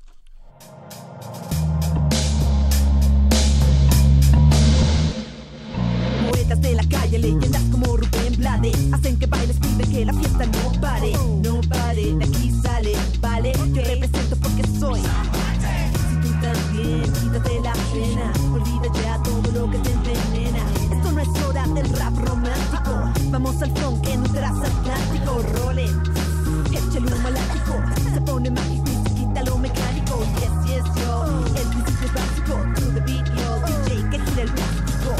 [6.55, 7.97] De la calle, leyendas como
[8.37, 11.11] Blades Hacen que que la fiesta no pare
[11.43, 13.51] No pare, de aquí sale, vale
[14.41, 15.01] porque soy
[16.55, 20.59] también, quítate la pena, olvida ya todo lo que te envenena.
[20.91, 26.01] Esto no es hora del rap romántico, vamos al funk en un transatlántico, rolen,
[26.71, 27.73] échale un malático,
[28.13, 30.19] se pone mágico y se quita lo mecánico.
[30.39, 31.25] Yes, yes, yo,
[31.55, 35.11] el principio básico, to the beat, yo, DJ que gira el plástico.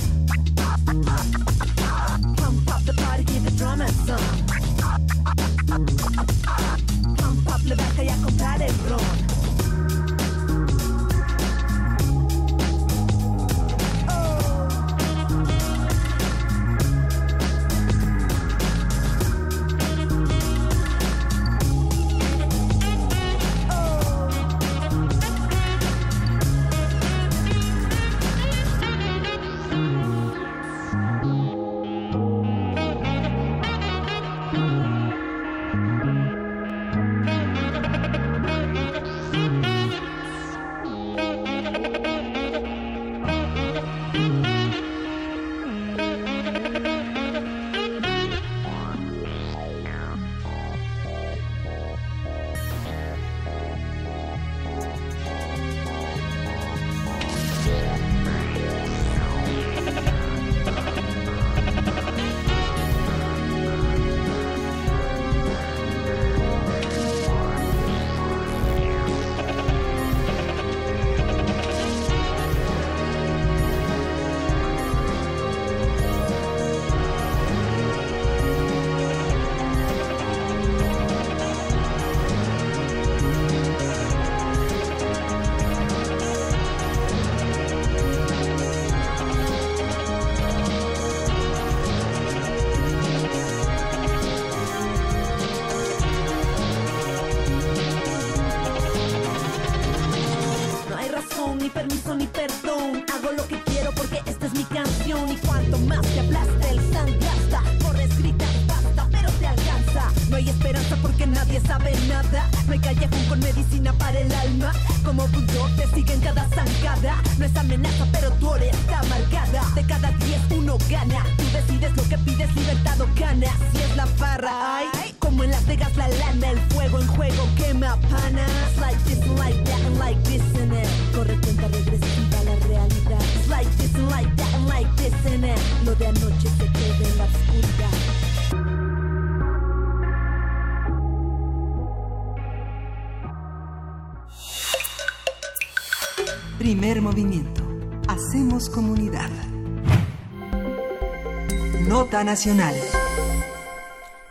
[152.26, 152.74] Nacional.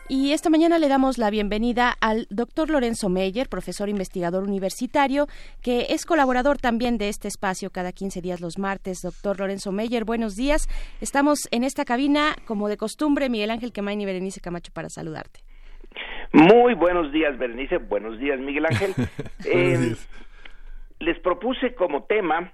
[0.08, 5.28] Y esta mañana le damos la bienvenida al doctor Lorenzo Meyer, profesor investigador universitario,
[5.62, 9.00] que es colaborador también de este espacio cada 15 días los martes.
[9.00, 10.68] Doctor Lorenzo Meyer, buenos días.
[11.00, 15.40] Estamos en esta cabina, como de costumbre, Miguel Ángel Quemain y Berenice Camacho para saludarte.
[16.32, 17.78] Muy buenos días, Berenice.
[17.78, 18.92] Buenos días, Miguel Ángel.
[19.46, 19.94] eh,
[20.98, 22.52] les propuse como tema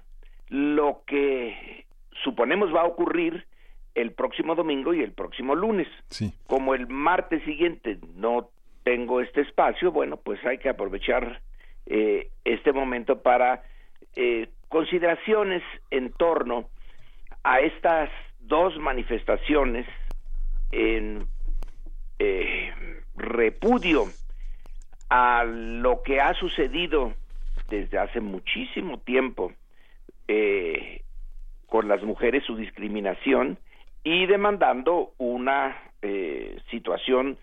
[0.49, 1.85] lo que
[2.23, 3.45] suponemos va a ocurrir
[3.95, 5.87] el próximo domingo y el próximo lunes.
[6.09, 6.33] Sí.
[6.47, 8.49] Como el martes siguiente no
[8.83, 11.41] tengo este espacio, bueno, pues hay que aprovechar
[11.85, 13.63] eh, este momento para
[14.15, 16.69] eh, consideraciones en torno
[17.43, 18.09] a estas
[18.39, 19.85] dos manifestaciones
[20.71, 21.27] en
[22.19, 22.71] eh,
[23.15, 24.05] repudio
[25.09, 27.13] a lo que ha sucedido
[27.69, 29.51] desde hace muchísimo tiempo
[30.27, 31.01] eh,
[31.67, 33.57] con las mujeres su discriminación
[34.03, 37.37] y demandando una eh, situación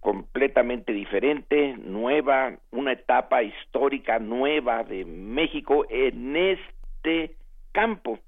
[0.00, 7.34] completamente diferente, nueva, una etapa histórica nueva de México en este
[7.72, 8.18] campo.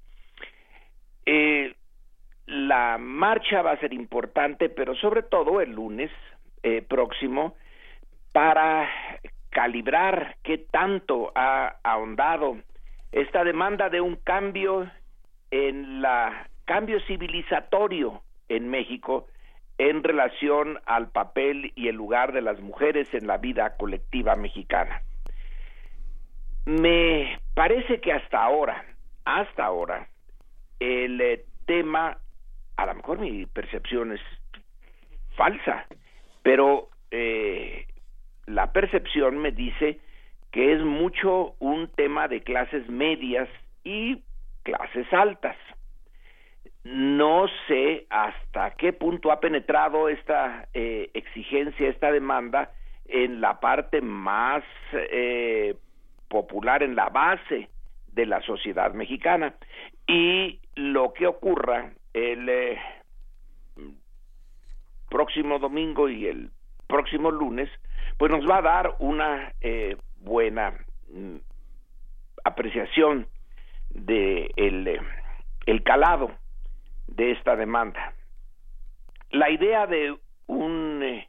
[1.25, 1.75] Eh,
[2.47, 6.11] la marcha va a ser importante, pero sobre todo el lunes
[6.63, 7.55] eh, próximo,
[8.33, 8.89] para
[9.49, 12.57] calibrar qué tanto ha ahondado
[13.11, 14.89] esta demanda de un cambio
[15.51, 19.27] en la cambio civilizatorio en México
[19.77, 25.01] en relación al papel y el lugar de las mujeres en la vida colectiva mexicana.
[26.65, 28.85] Me parece que hasta ahora,
[29.25, 30.07] hasta ahora,
[30.79, 32.17] el eh, tema,
[32.77, 34.21] a lo mejor mi percepción es
[35.35, 35.87] falsa,
[36.43, 37.87] pero eh,
[38.45, 39.99] la percepción me dice
[40.51, 43.49] que es mucho un tema de clases medias
[43.83, 44.21] y
[44.63, 45.55] clases altas.
[46.83, 52.71] No sé hasta qué punto ha penetrado esta eh, exigencia, esta demanda
[53.05, 54.63] en la parte más
[54.93, 55.75] eh,
[56.27, 57.69] popular, en la base
[58.13, 59.53] de la sociedad mexicana.
[60.07, 62.79] Y lo que ocurra el eh,
[65.07, 66.49] próximo domingo y el
[66.87, 67.69] próximo lunes,
[68.17, 69.53] pues nos va a dar una
[70.17, 70.73] buena
[71.13, 71.35] mm,
[72.43, 73.27] apreciación
[73.91, 74.51] de
[75.67, 76.40] el calado
[77.11, 78.13] de esta demanda.
[79.29, 80.15] La idea de
[80.47, 81.27] un eh,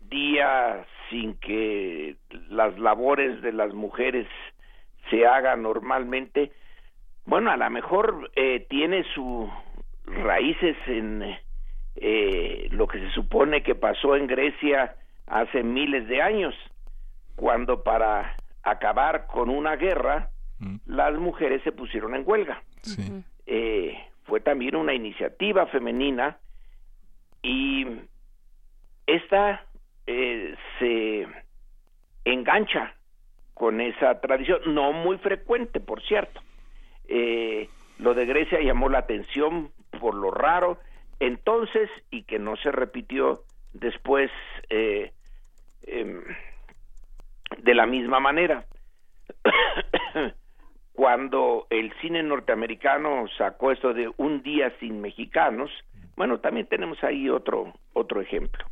[0.00, 2.16] día sin que
[2.48, 4.26] las labores de las mujeres
[5.10, 6.52] se hagan normalmente,
[7.24, 9.48] bueno, a lo mejor eh, tiene sus
[10.04, 11.22] raíces en
[11.96, 14.96] eh, lo que se supone que pasó en Grecia
[15.26, 16.54] hace miles de años,
[17.36, 20.30] cuando para acabar con una guerra,
[20.86, 22.62] las mujeres se pusieron en huelga.
[23.46, 23.96] Eh,
[24.28, 26.38] fue también una iniciativa femenina
[27.42, 27.86] y
[29.06, 29.64] esta
[30.06, 31.26] eh, se
[32.24, 32.94] engancha
[33.54, 36.40] con esa tradición, no muy frecuente, por cierto.
[37.08, 37.68] Eh,
[37.98, 40.78] lo de Grecia llamó la atención por lo raro,
[41.20, 43.40] entonces, y que no se repitió
[43.72, 44.30] después
[44.68, 45.12] eh,
[45.86, 46.22] em,
[47.58, 48.66] de la misma manera.
[50.98, 55.70] Cuando el cine norteamericano sacó esto de un día sin mexicanos,
[56.16, 58.64] bueno, también tenemos ahí otro otro ejemplo.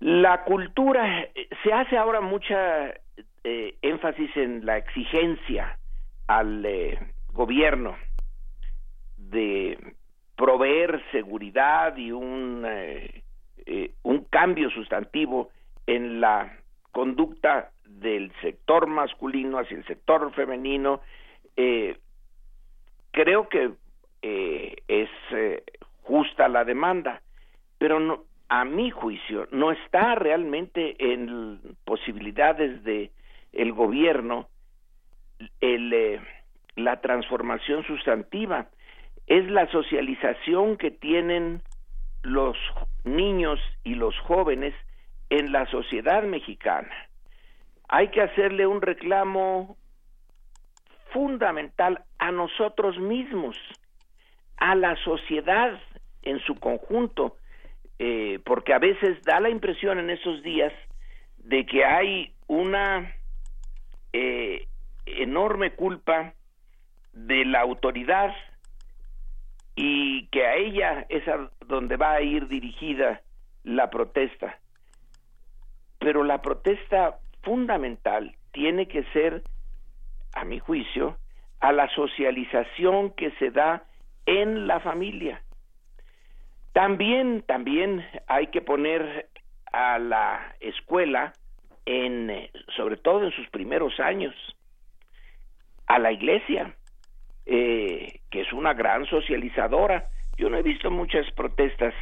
[0.00, 1.28] La cultura
[1.62, 2.92] se hace ahora mucha
[3.44, 5.78] eh, énfasis en la exigencia
[6.26, 6.98] al eh,
[7.28, 7.96] gobierno
[9.16, 9.78] de
[10.34, 13.22] proveer seguridad y un eh,
[14.02, 15.50] un cambio sustantivo
[15.86, 16.58] en la
[16.90, 21.00] conducta del sector masculino hacia el sector femenino
[21.56, 21.96] eh,
[23.10, 23.72] creo que
[24.22, 25.62] eh, es eh,
[26.02, 27.22] justa la demanda
[27.78, 33.10] pero a mi juicio no está realmente en posibilidades de
[33.52, 34.48] el gobierno
[36.76, 38.68] la transformación sustantiva
[39.26, 41.62] es la socialización que tienen
[42.22, 42.56] los
[43.04, 44.74] niños y los jóvenes
[45.30, 46.92] en la sociedad mexicana.
[47.88, 49.76] Hay que hacerle un reclamo
[51.12, 53.56] fundamental a nosotros mismos,
[54.56, 55.78] a la sociedad
[56.22, 57.36] en su conjunto,
[57.98, 60.72] eh, porque a veces da la impresión en esos días
[61.38, 63.14] de que hay una
[64.12, 64.66] eh,
[65.06, 66.34] enorme culpa
[67.12, 68.34] de la autoridad
[69.76, 73.22] y que a ella es a donde va a ir dirigida
[73.62, 74.58] la protesta.
[75.98, 79.42] Pero la protesta fundamental tiene que ser,
[80.34, 81.16] a mi juicio,
[81.60, 83.84] a la socialización que se da
[84.26, 85.42] en la familia.
[86.72, 89.28] También, también hay que poner
[89.72, 91.32] a la escuela
[91.86, 94.34] en, sobre todo en sus primeros años,
[95.86, 96.74] a la iglesia,
[97.46, 100.08] eh, que es una gran socializadora.
[100.36, 101.94] Yo no he visto muchas protestas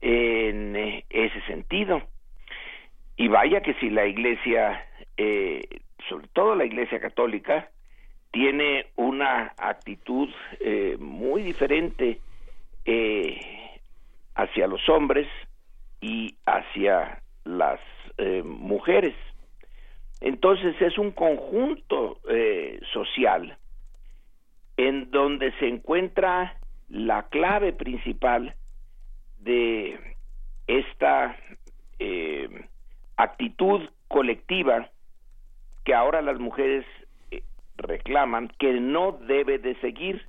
[0.00, 2.02] en eh, ese sentido.
[3.16, 4.84] Y vaya que si la iglesia,
[5.16, 5.62] eh,
[6.08, 7.70] sobre todo la iglesia católica,
[8.30, 10.28] tiene una actitud
[10.60, 12.20] eh, muy diferente
[14.34, 15.28] hacia los hombres
[16.00, 17.78] y hacia las
[18.44, 19.14] mujeres.
[20.20, 22.18] Entonces es un conjunto
[22.92, 23.56] social
[24.76, 26.56] en donde se encuentra
[26.88, 28.54] la clave principal
[29.38, 29.98] de
[30.66, 31.36] esta
[31.98, 32.48] eh,
[33.22, 34.88] actitud colectiva
[35.84, 36.84] que ahora las mujeres
[37.30, 37.42] eh,
[37.76, 40.26] reclaman que no debe de seguir,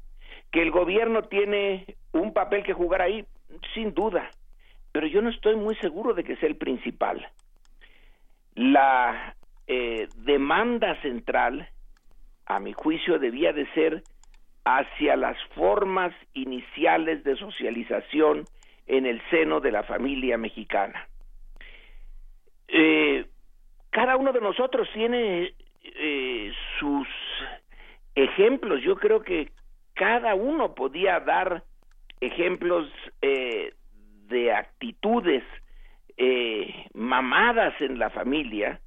[0.51, 3.25] que el gobierno tiene un papel que jugar ahí,
[3.73, 4.29] sin duda,
[4.91, 7.27] pero yo no estoy muy seguro de que sea el principal.
[8.55, 9.35] La
[9.67, 11.67] eh, demanda central,
[12.45, 14.03] a mi juicio, debía de ser
[14.65, 18.45] hacia las formas iniciales de socialización
[18.87, 21.07] en el seno de la familia mexicana.
[22.67, 23.25] Eh,
[23.89, 25.53] cada uno de nosotros tiene
[25.83, 27.07] eh, sus
[28.15, 28.81] ejemplos.
[28.81, 29.51] Yo creo que
[29.93, 31.63] cada uno podía dar
[32.19, 32.89] ejemplos
[33.21, 33.73] eh,
[34.27, 35.43] de actitudes
[36.93, 38.79] mamadas en la familia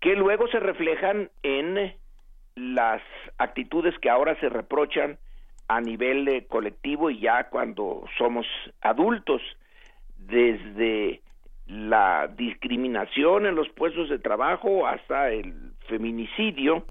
[0.00, 1.94] que luego se reflejan en
[2.54, 3.02] las
[3.38, 5.18] actitudes que ahora se reprochan
[5.68, 8.46] a nivel eh, colectivo y ya cuando somos
[8.80, 9.42] adultos,
[10.16, 11.20] desde
[11.68, 16.84] la discriminación en los puestos de trabajo hasta el feminicidio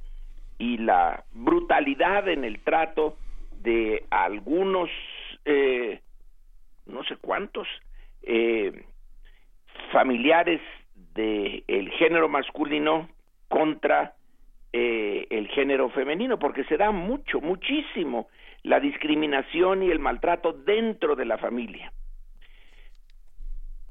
[0.59, 3.17] y la brutalidad en el trato
[3.61, 4.89] de algunos,
[5.45, 5.99] eh,
[6.85, 7.67] no sé cuántos,
[8.21, 8.85] eh,
[9.91, 10.61] familiares
[11.13, 13.09] del género masculino
[13.47, 14.13] contra
[14.73, 18.27] el género femenino, porque se da mucho, muchísimo
[18.61, 21.91] la discriminación y el maltrato dentro de la familia.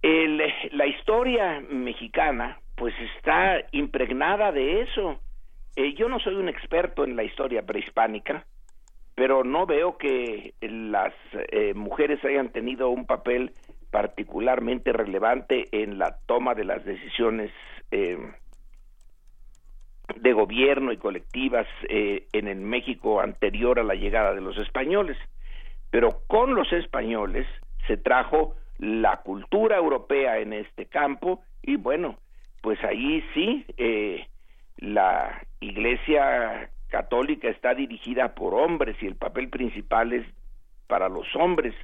[0.03, 5.19] La historia mexicana pues está impregnada de eso.
[5.77, 8.47] Eh, yo no soy un experto en la historia prehispánica,
[9.15, 11.15] pero no veo que las
[11.51, 13.53] eh, mujeres hayan tenido un papel
[13.91, 17.51] particularmente relevante en la toma de las decisiones
[17.91, 18.19] eh,
[20.15, 25.17] de gobierno y colectivas eh, en el México anterior a la llegada de los españoles.
[25.91, 27.47] Pero con los españoles
[27.87, 32.19] se trajo la cultura europea en este campo y bueno,
[32.61, 34.27] pues ahí sí, eh,
[34.79, 40.27] la Iglesia católica está dirigida por hombres y el papel principal es
[40.87, 41.75] para los hombres.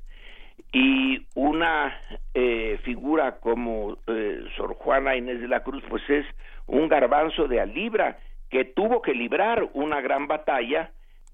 [0.73, 1.98] Y una
[2.35, 6.27] eh, figura como eh, Sor Juana Inés de la Cruz pues es
[6.66, 8.19] un garbanzo de alibra
[8.51, 10.90] que tuvo que librar una gran batalla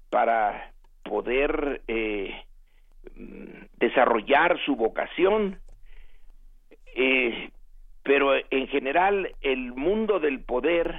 [0.09, 0.71] para
[1.03, 2.33] poder eh,
[3.77, 5.59] desarrollar su vocación
[8.03, 10.95] pero en general el mundo del poder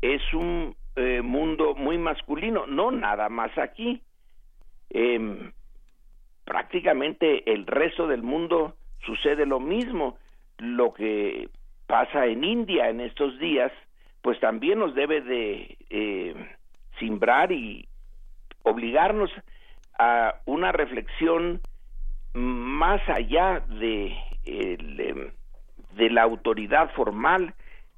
[0.00, 0.76] es un
[1.22, 4.00] mundo muy masculino no nada más aquí
[4.90, 5.52] em,
[6.44, 10.18] prácticamente el resto del mundo sucede lo mismo.
[10.58, 11.48] Lo que
[11.86, 13.72] pasa en India en estos días,
[14.22, 16.34] pues también nos debe de eh,
[16.98, 17.88] simbrar y
[18.62, 19.30] obligarnos
[19.98, 21.60] a una reflexión
[22.34, 27.54] más allá de, de la autoridad formal,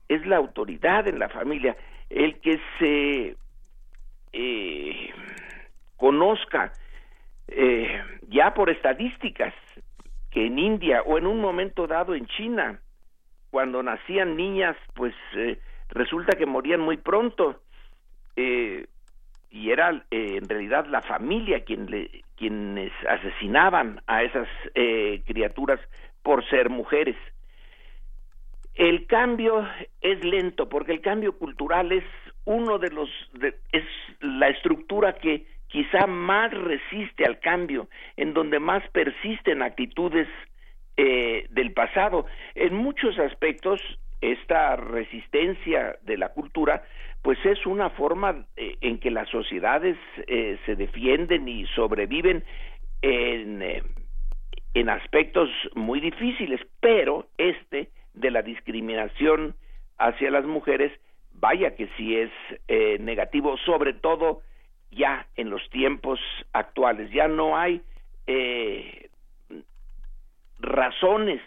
[0.08, 1.76] es la autoridad en la familia,
[2.10, 3.36] el que se
[4.32, 5.10] eh,
[5.96, 6.72] conozca
[7.48, 9.54] eh, ya por estadísticas
[10.30, 12.80] que en India o en un momento dado en China,
[13.50, 15.58] cuando nacían niñas, pues eh,
[15.88, 17.62] resulta que morían muy pronto
[18.36, 18.86] eh,
[19.56, 24.48] y era eh, en realidad la familia quien le, quienes asesinaban a esas
[25.24, 25.80] criaturas
[26.22, 27.16] por ser mujeres.
[28.74, 29.66] el cambio
[30.00, 32.04] es lento porque el cambio cultural es
[32.44, 33.08] uno de los
[33.72, 33.84] es
[34.20, 40.28] la estructura que quizá más resiste al cambio, en donde más persisten actitudes
[40.96, 42.26] eh, del pasado.
[42.54, 43.80] En muchos aspectos,
[44.20, 46.82] esta resistencia de la cultura,
[47.26, 49.96] pues es una forma eh, en que las sociedades
[50.28, 52.44] eh, se defienden y sobreviven
[53.02, 53.64] en,
[54.74, 59.56] en aspectos muy difíciles, pero este de la discriminación
[59.98, 60.92] hacia las mujeres,
[61.32, 62.30] vaya que sí es
[62.68, 64.42] eh, negativo, sobre todo
[64.92, 66.20] ya en los tiempos
[66.52, 67.10] actuales.
[67.10, 67.82] Ya no hay
[68.28, 69.10] eh,
[70.60, 71.42] razones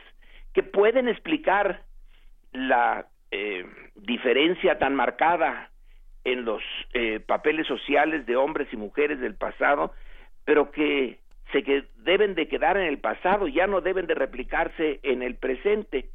[0.53, 1.83] que pueden explicar
[2.51, 3.63] la eh,
[3.95, 5.68] diferencia tan marcada
[6.31, 6.61] en los
[7.25, 9.93] papeles sociales de hombres y mujeres del pasado,
[10.45, 11.19] pero que
[11.51, 15.35] se que deben de quedar en el pasado, ya no deben de replicarse en el
[15.35, 16.09] presente.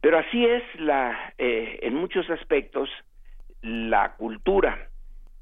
[0.00, 2.88] Pero así es la, eh, en muchos aspectos,
[3.62, 4.88] la cultura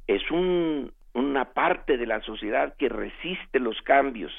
[0.06, 4.32] es un, una parte de la sociedad que resiste los cambios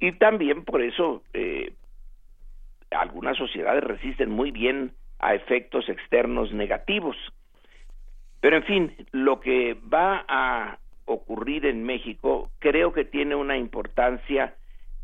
[0.00, 1.72] y también por eso eh,
[2.90, 7.16] algunas sociedades resisten muy bien a efectos externos negativos.
[8.40, 14.54] Pero en fin, lo que va a ocurrir en México creo que tiene una importancia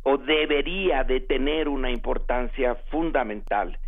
[0.02, 3.78] o debería de tener una importancia fundamental.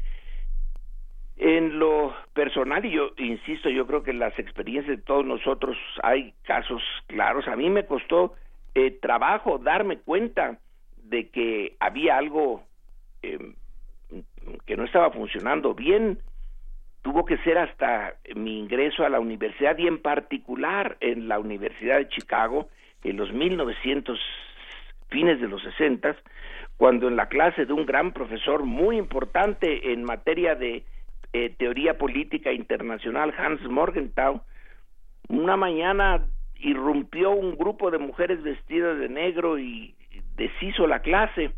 [1.37, 5.77] En lo personal, y yo insisto, yo creo que en las experiencias de todos nosotros
[6.03, 7.49] hay casos claros.
[7.49, 8.35] A mí me costó
[8.75, 10.59] eh, trabajo darme cuenta
[10.97, 12.63] de que había algo
[13.23, 13.55] em,
[14.67, 16.19] que no estaba funcionando bien.
[17.05, 21.99] Tuvo que ser hasta mi ingreso a la universidad y en particular en la Universidad
[21.99, 22.71] de Chicago
[23.03, 24.19] en los 1900
[25.11, 26.17] fines de los 60,
[26.79, 30.85] cuando en la clase de un gran profesor muy importante en materia de
[31.35, 34.41] eh, teoría política internacional, Hans Morgenthau,
[35.29, 36.25] una mañana
[36.55, 39.95] irrumpió un grupo de mujeres vestidas de negro y
[40.37, 41.51] deshizo la clase.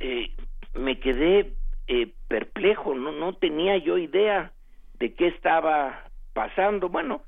[0.00, 0.34] Eh,
[0.74, 1.54] me quedé
[1.92, 4.52] eh, perplejo, no, tenía yo idea
[5.00, 6.88] de qué estaba pasando.
[6.88, 7.22] Bueno,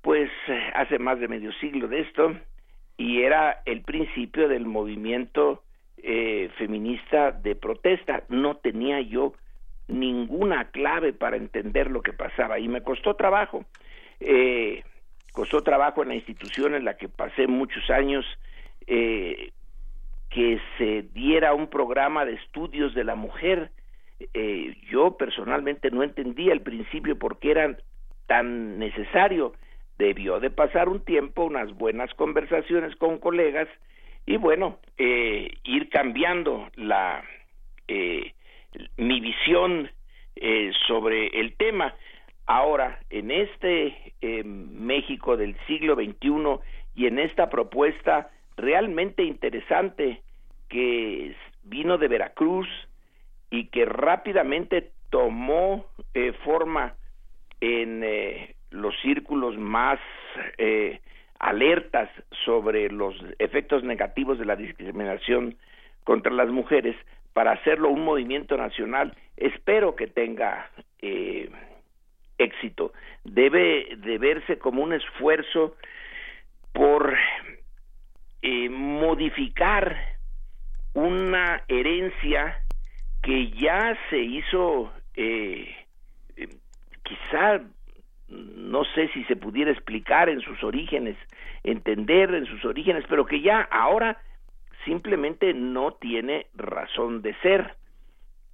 [0.00, 0.30] pues
[0.74, 2.34] hace más de medio siglo de esto,
[2.96, 5.62] y era el principio del movimiento
[5.98, 8.22] eh, feminista de protesta.
[8.30, 9.34] No tenía yo
[9.86, 13.66] ninguna clave para entender lo que pasaba y me costó trabajo.
[14.18, 14.82] Eh,
[15.32, 18.24] costó trabajo en la institución en la que pasé muchos años
[18.86, 19.52] eh,
[20.30, 23.70] que se diera un programa de estudios de la mujer.
[24.34, 27.76] Eh, yo personalmente no entendía al principio por qué era
[28.26, 29.54] tan necesario
[30.00, 33.68] debió de pasar un tiempo, unas buenas conversaciones con colegas
[34.26, 37.22] y bueno, eh, ir cambiando la
[37.88, 38.32] eh,
[38.96, 39.90] mi visión
[40.36, 41.94] eh, sobre el tema.
[42.46, 44.14] Ahora, en este
[44.44, 46.60] México del siglo XXI
[46.94, 50.22] y en esta propuesta realmente interesante
[50.68, 52.68] que vino de Veracruz
[53.50, 55.86] y que rápidamente tomó
[56.44, 56.94] forma
[57.60, 58.04] en
[58.70, 59.98] los círculos más
[60.58, 61.00] eh,
[61.38, 62.08] alertas
[62.44, 65.56] sobre los efectos negativos de la discriminación
[66.04, 66.96] contra las mujeres
[67.32, 69.14] para hacerlo un movimiento nacional.
[69.36, 70.70] Espero que tenga
[71.00, 71.50] eh,
[72.38, 72.92] éxito.
[73.24, 75.76] Debe de verse como un esfuerzo
[76.72, 77.16] por
[78.42, 79.96] eh, modificar
[80.94, 82.62] una herencia
[83.22, 85.74] que ya se hizo eh,
[87.02, 87.60] quizá
[88.28, 91.16] no sé si se pudiera explicar en sus orígenes,
[91.64, 94.18] entender en sus orígenes, pero que ya ahora
[94.84, 97.74] simplemente no tiene razón de ser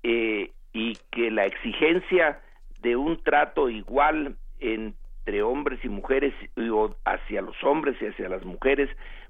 [0.03, 2.41] eh, y que la exigencia
[2.81, 8.45] de un trato igual entre hombres y mujeres o hacia los hombres y hacia las
[8.45, 8.89] mujeres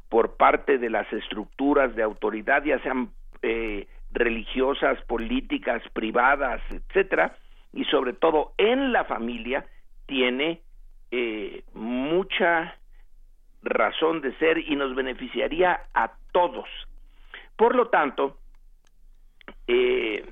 [0.08, 3.10] por parte de las estructuras de autoridad, ya sean
[3.42, 7.36] eh, religiosas, políticas, privadas, etcétera,
[7.72, 9.66] y sobre todo en la familia,
[10.06, 10.60] tiene
[11.10, 12.76] eh, mucha
[13.62, 16.68] razón de ser y nos beneficiaría a todos.
[17.56, 18.38] Por lo tanto,
[19.66, 20.24] eh,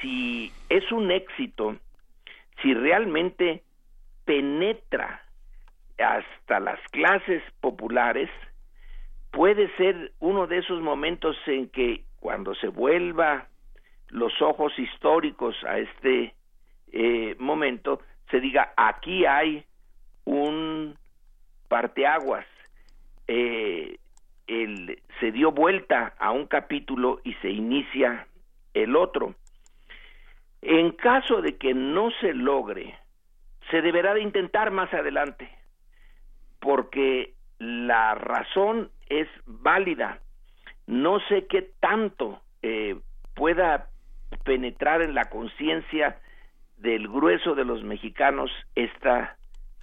[0.00, 1.76] si es un éxito,
[2.62, 3.62] si realmente
[4.24, 5.22] penetra
[5.98, 8.30] hasta las clases populares,
[9.30, 13.46] puede ser uno de esos momentos en que cuando se vuelva
[14.08, 16.34] los ojos históricos a este
[16.90, 18.00] eh, momento,
[18.32, 19.64] se diga aquí hay
[20.24, 20.98] un
[21.68, 22.44] parteaguas,
[23.28, 24.00] eh,
[25.20, 28.26] se dio vuelta a un capítulo y se inicia
[28.74, 29.36] el otro.
[30.62, 32.98] En caso de que no se logre,
[33.70, 35.48] se deberá de intentar más adelante,
[36.58, 40.18] porque la razón es válida.
[40.86, 42.96] No sé qué tanto eh,
[43.34, 43.88] pueda
[44.44, 46.18] penetrar en la conciencia
[46.78, 49.36] del grueso de los mexicanos esta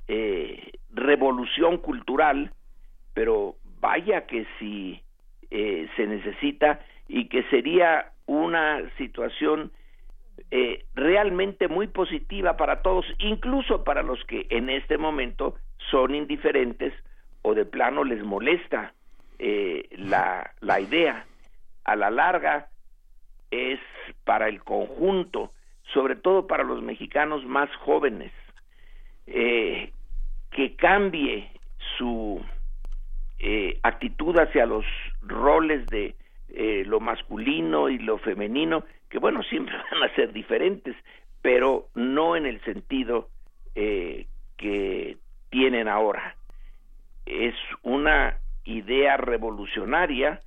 [0.07, 2.51] eh, revolución cultural,
[3.13, 5.01] pero vaya que si
[5.49, 9.71] eh, se necesita y que sería una situación
[10.51, 15.55] eh, realmente muy positiva para todos, incluso para los que en este momento
[15.91, 16.93] son indiferentes
[17.41, 18.93] o de plano les molesta
[19.39, 21.25] eh, la, la idea.
[21.85, 22.69] A la larga
[23.51, 23.79] es
[24.23, 25.51] para el conjunto,
[25.93, 28.31] sobre todo para los mexicanos más jóvenes,
[29.27, 29.91] eh,
[30.51, 31.51] que cambie
[31.97, 32.41] su
[33.39, 34.85] eh, actitud hacia los
[35.21, 36.15] roles de
[36.85, 40.95] lo masculino y lo femenino, que bueno, siempre van a ser diferentes,
[41.41, 43.29] pero no en el sentido
[43.73, 45.17] que
[45.49, 46.35] tienen ahora.
[47.25, 50.39] Es una idea revolucionaria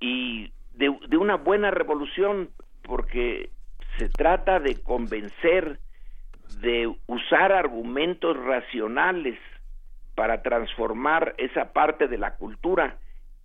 [0.00, 0.88] y de,
[1.18, 2.50] una buena revolución,
[2.82, 3.50] porque
[3.98, 5.80] se trata de convencer,
[6.60, 9.38] de usar argumentos racionales
[10.14, 12.96] para transformar esa parte de la cultura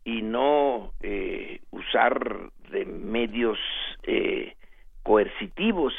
[0.06, 3.58] y no eh, usar de medios
[4.04, 4.56] eh,
[5.02, 5.94] coercitivos,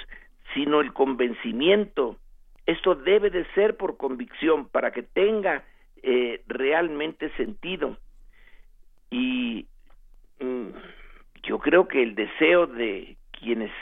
[0.54, 2.16] sino el convencimiento.
[2.66, 5.64] Esto debe de ser por convicción para que tenga
[6.06, 7.96] eh, realmente sentido.
[9.10, 9.66] Y
[10.38, 10.68] mm,
[11.44, 13.72] yo creo que el deseo de quienes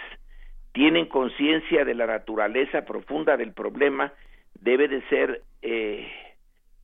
[0.71, 4.13] tienen conciencia de la naturaleza profunda del problema
[4.61, 6.09] debe de ser eh,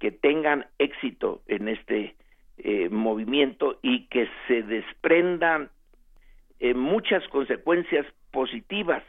[0.01, 2.16] que tengan éxito en este
[2.56, 5.70] eh, movimiento y que se desprendan
[6.74, 9.05] muchas consecuencias positivas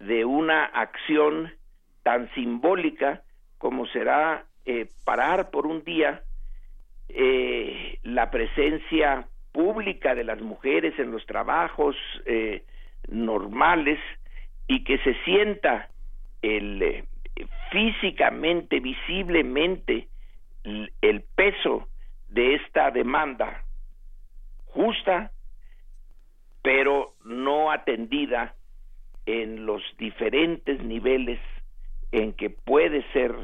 [0.00, 1.50] de una acción
[2.02, 3.22] tan simbólica
[3.56, 6.22] como será eh, parar por un día
[7.08, 11.96] eh, la presencia pública de las mujeres en los trabajos
[12.26, 12.62] eh,
[13.08, 13.98] normales
[14.68, 15.88] y que se sienta
[16.42, 17.04] el
[17.72, 20.08] físicamente, visiblemente
[20.64, 21.88] el, peso
[22.28, 23.64] de esta demanda
[24.66, 25.32] justa,
[26.62, 28.54] pero no atendida
[29.26, 31.40] en los diferentes niveles
[32.12, 33.34] en que puede ser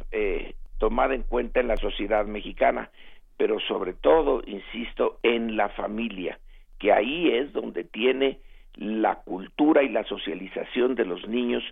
[0.79, 2.91] tomada en cuenta en la sociedad mexicana,
[3.37, 6.39] pero sobre todo, insisto, en la familia,
[6.79, 8.41] que ahí es donde tiene
[8.75, 11.63] la cultura y la socialización de los niños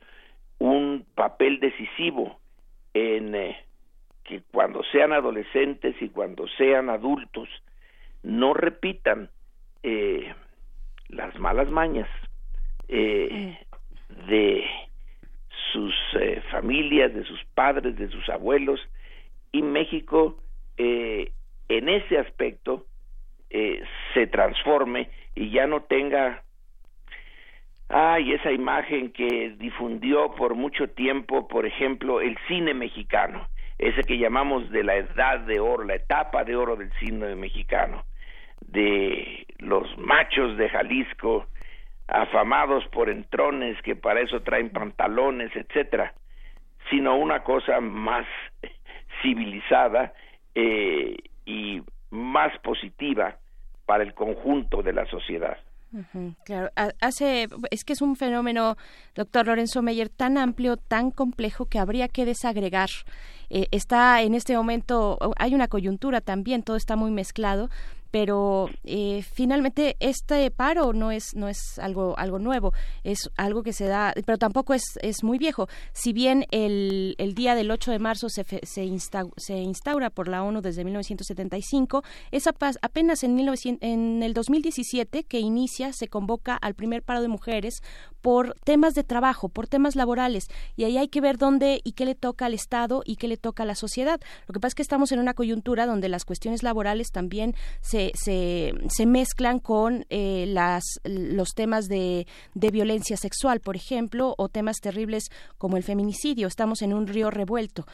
[0.59, 2.39] un papel decisivo
[2.95, 3.57] en eh,
[4.25, 7.49] que cuando sean adolescentes y cuando sean adultos
[8.23, 9.29] no repitan
[9.83, 10.33] eh,
[11.09, 12.09] las malas mañas
[12.89, 13.59] eh,
[14.29, 14.65] de
[15.73, 18.81] sus eh, familias, de sus padres, de sus abuelos,
[19.55, 20.37] y México
[20.77, 21.31] eh,
[21.69, 22.87] en ese aspecto
[23.51, 23.81] eh,
[24.13, 26.43] se transforme y ya no tenga
[27.89, 33.47] ay esa imagen que difundió por mucho tiempo por ejemplo el cine mexicano
[33.79, 38.05] ese que llamamos de la edad de oro la etapa de oro del cine mexicano
[38.61, 41.47] de los machos de Jalisco
[42.09, 46.13] afamados por entrones que para eso traen pantalones etcétera
[46.91, 48.27] sino una cosa más
[49.25, 50.13] civilizada
[50.55, 53.37] eh, y más positiva
[53.87, 55.57] para el conjunto de la sociedad.
[56.45, 58.77] Claro, ha- hace, es que es un fenómeno,
[59.15, 62.89] doctor Lorenzo Meyer, tan amplio, tan complejo que habría que desagregar.
[63.49, 67.69] Eh, está en este momento, hay una coyuntura también, todo está muy mezclado,
[68.15, 72.73] pero eh, finalmente este paro no es no es algo algo nuevo
[73.03, 75.67] es algo que se da pero tampoco es es muy viejo.
[75.93, 80.29] Si bien el, el día del 8 de marzo se, se, insta- se instaura por
[80.29, 86.55] la ONU desde 1975 es apenas en 1900 en el 2017 que inicia se convoca
[86.55, 87.83] al primer paro de mujeres
[88.21, 90.47] por temas de trabajo por temas laborales
[90.77, 93.37] y ahí hay que ver dónde y qué le toca al Estado y qué le
[93.39, 94.21] toca a la sociedad.
[94.47, 98.04] Lo que pasa es que estamos en una coyuntura donde las cuestiones laborales también se,
[98.15, 104.49] se, se mezclan con eh, las, los temas de, de violencia sexual, por ejemplo, o
[104.49, 106.47] temas terribles como el feminicidio.
[106.49, 107.87] Estamos en un río revuelto.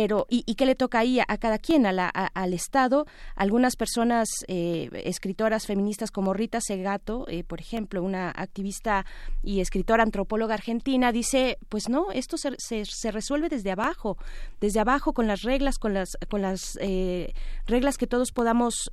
[0.00, 3.06] Pero ¿y, qué le toca ahí a, cada quien, a la, al Estado?
[3.34, 9.04] Algunas personas, eh, escritoras feministas como Rita Segato, eh, por ejemplo, una activista
[9.42, 14.18] y escritora antropóloga argentina, dice, pues no, esto se, se, resuelve desde abajo,
[14.60, 17.32] desde abajo con las reglas, con las, con las eh,
[17.66, 18.92] reglas que todos podamos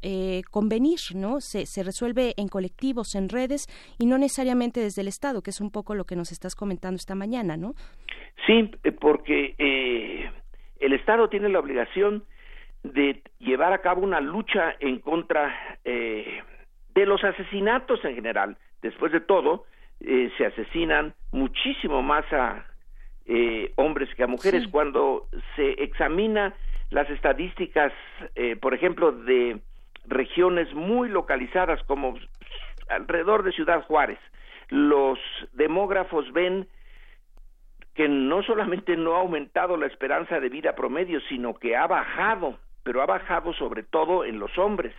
[0.49, 1.39] convenir, ¿no?
[1.39, 3.67] Se, se resuelve en colectivos, en redes
[3.99, 6.95] y no necesariamente desde el Estado, que es un poco lo que nos estás comentando
[6.95, 7.75] esta mañana, ¿no?
[8.47, 9.55] Sí, porque
[10.79, 12.23] el Estado tiene la obligación
[12.83, 16.41] de llevar a cabo una lucha en contra eh,
[16.93, 18.57] de los asesinatos en general.
[18.81, 19.65] Después de todo,
[20.01, 22.65] eh, se asesinan muchísimo más a
[23.25, 24.67] eh, hombres que a mujeres.
[24.67, 26.53] Cuando se examina
[26.91, 27.91] las estadísticas,
[28.61, 29.59] por ejemplo, de
[30.05, 32.13] regiones muy localizadas como
[32.89, 34.19] alrededor de Ciudad Juárez,
[34.69, 35.17] los
[35.53, 36.67] demógrafos ven
[37.95, 42.59] que no solamente no ha aumentado la esperanza de vida promedio, sino que ha bajado,
[42.83, 44.93] pero ha bajado sobre todo en los hombres.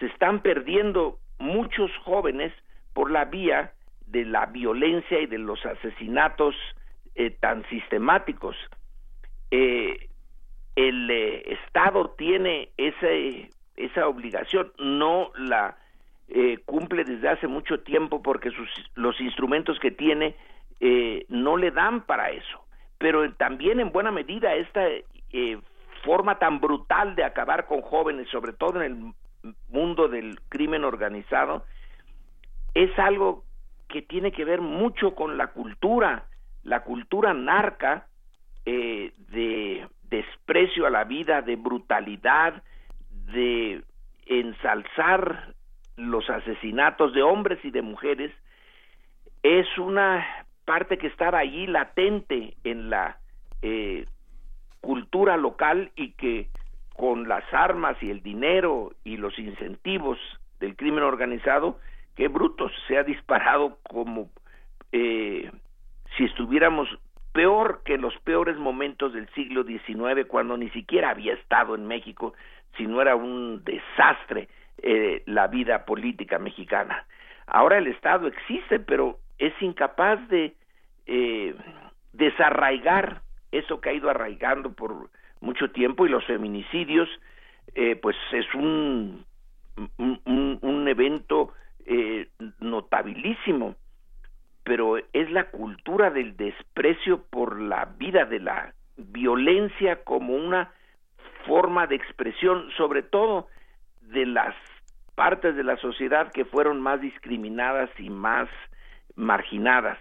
[0.00, 2.52] Se están perdiendo muchos jóvenes
[2.94, 3.72] por la vía
[4.06, 6.54] de la violencia y de los asesinatos
[7.14, 8.56] eh, tan sistemáticos.
[9.50, 10.08] Eh,
[10.74, 15.76] el eh, Estado tiene ese, esa obligación, no la
[16.64, 20.34] cumple desde hace mucho tiempo porque sus, los instrumentos que tiene
[20.84, 22.66] eh, no le dan para eso.
[22.98, 25.58] Pero también en buena medida esta eh,
[26.02, 29.14] forma tan brutal de acabar con jóvenes, sobre todo en
[29.44, 31.64] el mundo del crimen organizado,
[32.74, 33.44] es algo
[33.88, 36.26] que tiene que ver mucho con la cultura,
[36.64, 38.08] la cultura narca
[38.66, 42.60] eh, de desprecio a la vida, de brutalidad,
[43.08, 43.84] de
[44.26, 45.54] ensalzar
[45.96, 48.32] los asesinatos de hombres y de mujeres,
[49.44, 50.26] es una
[50.72, 53.18] parte que estaba allí latente en la
[53.60, 54.06] eh,
[54.80, 56.48] cultura local y que
[56.96, 60.18] con las armas y el dinero y los incentivos
[60.60, 61.78] del crimen organizado,
[62.16, 64.30] que brutos se ha disparado como
[64.92, 65.50] eh,
[66.16, 66.88] si estuviéramos
[67.34, 72.32] peor que los peores momentos del siglo XIX, cuando ni siquiera había estado en México,
[72.78, 77.04] sino era un desastre eh, la vida política mexicana.
[77.46, 80.54] Ahora el Estado existe, pero es incapaz de
[81.06, 81.54] eh,
[82.12, 85.10] desarraigar eso que ha ido arraigando por
[85.40, 87.08] mucho tiempo y los feminicidios,
[87.74, 89.24] eh, pues es un,
[89.96, 91.52] un, evento
[91.86, 92.28] eh,
[92.60, 93.76] notabilísimo,
[94.64, 100.70] pero es la cultura del desprecio por la vida, de la violencia como una
[101.46, 103.48] forma de expresión, sobre todo
[104.02, 104.54] de las
[105.14, 108.48] partes de la sociedad que fueron más discriminadas y más
[109.14, 109.98] marginadas,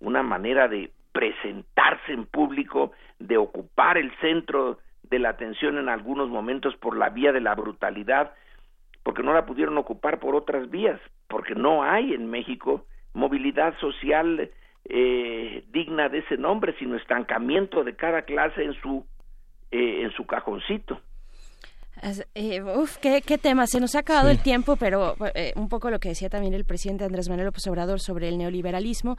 [0.00, 6.28] una manera de presentarse en público, de ocupar el centro de la atención en algunos
[6.28, 8.32] momentos por la vía de la brutalidad,
[9.02, 14.50] porque no la pudieron ocupar por otras vías, porque no hay en México movilidad social
[14.84, 19.06] eh, digna de ese nombre, sino estancamiento de cada clase en su
[19.70, 21.00] eh, en su cajoncito.
[22.34, 23.66] Eh, uf, qué, tema.
[23.66, 26.64] Se nos ha acabado el tiempo, pero eh, un poco lo que decía también el
[26.64, 29.16] presidente Andrés Manuel López Obrador sobre el neoliberalismo.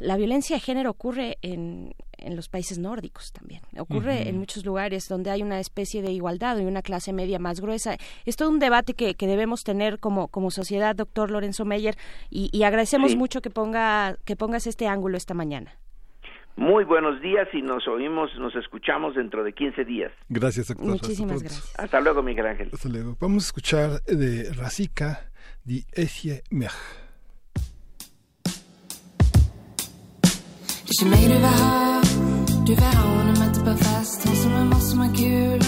[0.00, 3.62] La violencia de género ocurre en, en los países nórdicos también.
[3.78, 7.60] Ocurre en muchos lugares donde hay una especie de igualdad y una clase media más
[7.60, 7.96] gruesa.
[8.24, 11.96] Es todo un debate que, que debemos tener como, como sociedad, doctor Lorenzo Meyer,
[12.30, 15.76] y, agradecemos mucho que, ponga, que pongas este ángulo esta mañana.
[16.56, 20.12] Muy buenos días y nos oímos, nos escuchamos dentro de 15 días.
[20.28, 20.86] Gracias, doctor.
[20.86, 21.74] Muchísimas gracias.
[21.78, 22.70] Hasta luego, Miguel Ángel.
[22.72, 23.16] Hasta luego.
[23.20, 25.30] Vamos a escuchar de Rasica
[25.64, 27.03] di Esie Mech.
[30.98, 32.02] Kanske mig du vill ha.
[32.66, 34.28] Du vill ha honom att typ av fast.
[34.28, 35.60] Hon som är boss som har kul.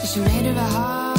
[0.00, 1.09] Kanske mig du vill ha.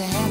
[0.00, 0.29] to have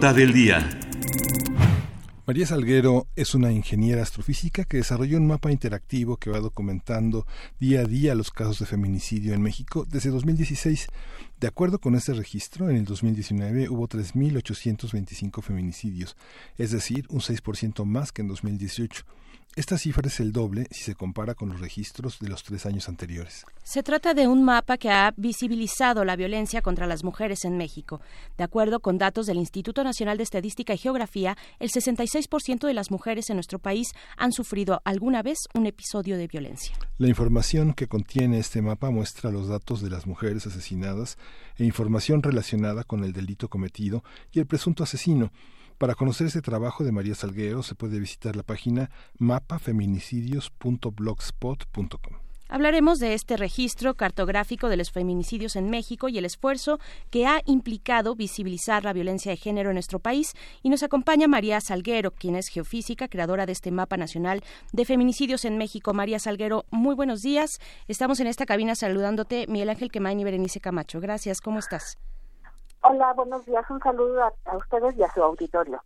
[0.00, 0.66] Del día.
[2.26, 7.26] María Salguero es una ingeniera astrofísica que desarrolló un mapa interactivo que va documentando
[7.60, 10.88] día a día los casos de feminicidio en México desde 2016.
[11.38, 16.16] De acuerdo con este registro, en el 2019 hubo 3.825 feminicidios,
[16.56, 19.04] es decir, un 6% más que en 2018.
[19.56, 22.88] Esta cifra es el doble si se compara con los registros de los tres años
[22.88, 23.44] anteriores.
[23.64, 28.00] Se trata de un mapa que ha visibilizado la violencia contra las mujeres en México.
[28.38, 32.92] De acuerdo con datos del Instituto Nacional de Estadística y Geografía, el 66% de las
[32.92, 36.76] mujeres en nuestro país han sufrido alguna vez un episodio de violencia.
[36.98, 41.18] La información que contiene este mapa muestra los datos de las mujeres asesinadas
[41.56, 45.32] e información relacionada con el delito cometido y el presunto asesino.
[45.80, 52.16] Para conocer este trabajo de María Salguero se puede visitar la página mapafeminicidios.blogspot.com.
[52.50, 57.40] Hablaremos de este registro cartográfico de los feminicidios en México y el esfuerzo que ha
[57.46, 60.34] implicado visibilizar la violencia de género en nuestro país.
[60.62, 64.44] Y nos acompaña María Salguero, quien es geofísica, creadora de este mapa nacional
[64.74, 65.94] de feminicidios en México.
[65.94, 67.58] María Salguero, muy buenos días.
[67.88, 71.00] Estamos en esta cabina saludándote, Miguel Ángel Quemain y Berenice Camacho.
[71.00, 71.96] Gracias, ¿cómo estás?
[72.82, 73.64] Hola, buenos días.
[73.68, 75.82] Un saludo a, ustedes y a su auditorio.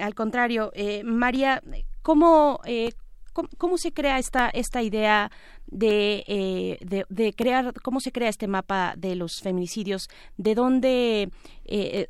[0.00, 1.62] Al contrario, eh, María,
[2.02, 2.92] ¿cómo, eh,
[3.56, 5.30] cómo, se crea esta, esta idea
[5.66, 10.08] de, eh, de, crear, cómo se crea este mapa de los feminicidios?
[10.36, 11.30] ¿De dónde,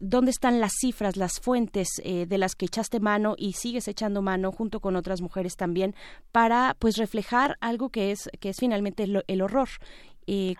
[0.00, 4.50] dónde están las cifras, las fuentes de las que echaste mano y sigues echando mano
[4.50, 5.94] junto con otras mujeres también
[6.32, 9.68] para pues reflejar algo que es, que es finalmente el, el horror?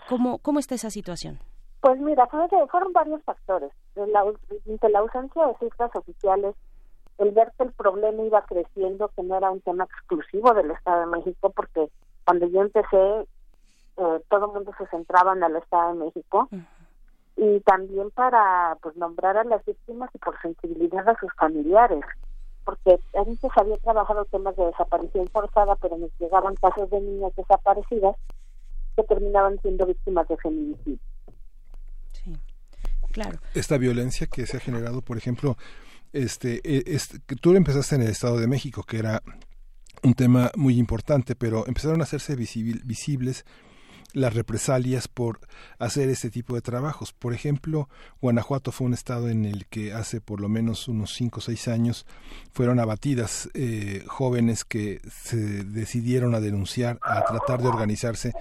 [0.08, 1.40] ¿cómo, ¿Cómo está esa situación?
[1.82, 3.72] Pues mira, fueron varios factores.
[3.96, 6.54] La, de la ausencia de cifras oficiales,
[7.18, 11.00] el ver que el problema iba creciendo, que no era un tema exclusivo del Estado
[11.00, 11.88] de México, porque
[12.24, 13.26] cuando yo empecé,
[13.96, 16.48] eh, todo el mundo se centraba en el Estado de México.
[16.52, 16.66] Uh -huh.
[17.34, 22.04] Y también para pues nombrar a las víctimas y por sensibilidad a sus familiares.
[22.64, 28.14] Porque antes había trabajado temas de desaparición forzada, pero nos llegaban casos de niñas desaparecidas
[28.94, 31.11] que terminaban siendo víctimas de feminicidio.
[33.12, 33.38] Claro.
[33.54, 35.56] Esta violencia que se ha generado, por ejemplo,
[36.12, 36.60] este,
[36.94, 39.22] este, tú empezaste en el Estado de México, que era
[40.02, 43.44] un tema muy importante, pero empezaron a hacerse visibles
[44.12, 45.40] las represalias por
[45.78, 47.12] hacer este tipo de trabajos.
[47.12, 47.88] Por ejemplo,
[48.20, 51.68] Guanajuato fue un estado en el que hace por lo menos unos cinco o seis
[51.68, 52.06] años
[52.52, 58.32] fueron abatidas eh, jóvenes que se decidieron a denunciar, a tratar de organizarse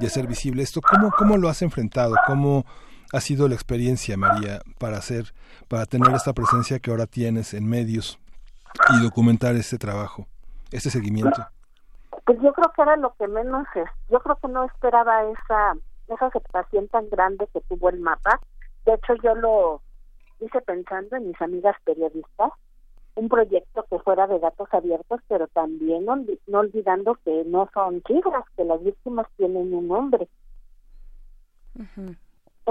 [0.00, 0.80] y hacer visible esto.
[0.80, 2.16] ¿Cómo, cómo lo has enfrentado?
[2.26, 2.66] ¿Cómo
[3.12, 5.32] ha sido la experiencia, María, para hacer,
[5.68, 8.18] para tener esta presencia que ahora tienes en medios
[8.90, 10.26] y documentar este trabajo,
[10.70, 11.46] este seguimiento?
[12.24, 13.88] Pues yo creo que era lo que menos es.
[14.08, 15.74] Yo creo que no esperaba esa
[16.14, 18.40] esa aceptación tan grande que tuvo el mapa.
[18.84, 19.80] De hecho, yo lo
[20.40, 22.50] hice pensando en mis amigas periodistas,
[23.14, 26.16] un proyecto que fuera de datos abiertos, pero también no,
[26.48, 30.28] no olvidando que no son cifras, que las víctimas tienen un nombre.
[31.76, 32.16] Uh -huh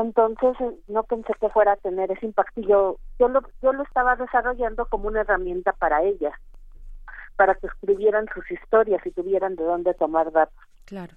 [0.02, 0.56] entonces
[0.88, 4.86] no pensé que fuera a tener ese impacto yo yo lo yo lo estaba desarrollando
[4.86, 6.34] como una herramienta para ellas
[7.36, 10.60] para que escribieran sus historias y tuvieran de dónde tomar datos.
[10.84, 11.16] Claro.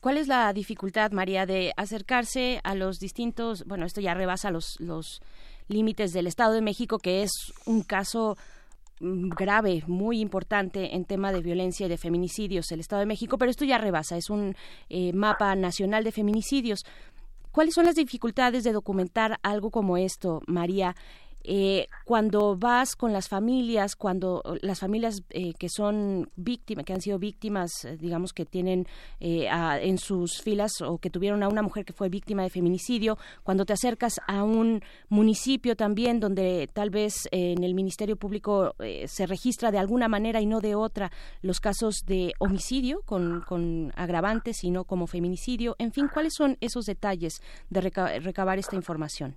[0.00, 4.80] ¿Cuál es la dificultad, María, de acercarse a los distintos, bueno, esto ya rebasa los,
[4.80, 5.22] los
[5.68, 8.36] límites del Estado de México, que es un caso
[9.00, 13.50] grave, muy importante en tema de violencia y de feminicidios, el Estado de México, pero
[13.50, 14.56] esto ya rebasa, es un
[14.88, 16.84] eh, mapa nacional de feminicidios.
[17.54, 20.96] ¿Cuáles son las dificultades de documentar algo como esto, María?
[21.44, 27.00] Eh, cuando vas con las familias, cuando las familias eh, que son víctimas, que han
[27.00, 28.86] sido víctimas, eh, digamos que tienen
[29.20, 29.48] eh,
[29.82, 33.64] en sus filas o que tuvieron a una mujer que fue víctima de feminicidio, cuando
[33.64, 39.06] te acercas a un municipio también donde tal vez eh, en el Ministerio Público eh,
[39.08, 41.12] se registra de alguna manera y no de otra
[41.42, 46.56] los casos de homicidio con, con agravantes y no como feminicidio, en fin, ¿cuáles son
[46.60, 49.36] esos detalles de reca- recabar esta información?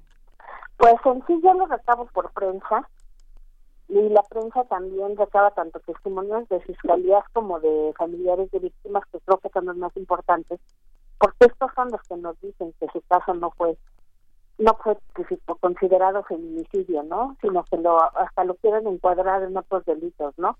[0.77, 2.87] Pues en sí yo lo recabo por prensa
[3.89, 9.19] y la prensa también recaba tanto testimonios de fiscalías como de familiares de víctimas que
[9.21, 10.59] creo que son los más importantes
[11.19, 13.77] porque estos son los que nos dicen que su caso no fue
[14.59, 14.97] no fue
[15.59, 17.37] considerado feminicidio, ¿no?
[17.41, 20.57] Sino que lo hasta lo quieren encuadrar en otros delitos, ¿no?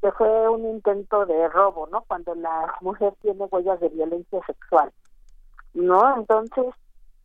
[0.00, 2.02] Que fue un intento de robo, ¿no?
[2.02, 4.92] Cuando la mujer tiene huellas de violencia sexual,
[5.74, 6.16] ¿no?
[6.16, 6.66] Entonces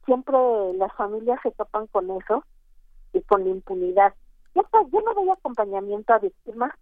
[0.06, 0.36] siempre
[0.78, 2.44] las familias se topan con eso
[3.14, 4.14] y con la impunidad.
[4.56, 6.74] Yo, pues, yo no doy acompañamiento a víctimas,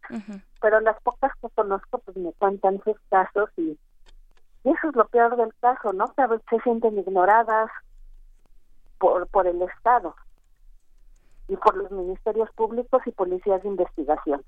[0.59, 3.77] pero las pocas que conozco pues me cuentan sus casos y,
[4.63, 6.07] y eso es lo peor del caso, ¿no?
[6.13, 7.69] Que a veces se sienten ignoradas
[8.99, 10.15] por, por el Estado
[11.47, 14.43] y por los ministerios públicos y policías de investigación.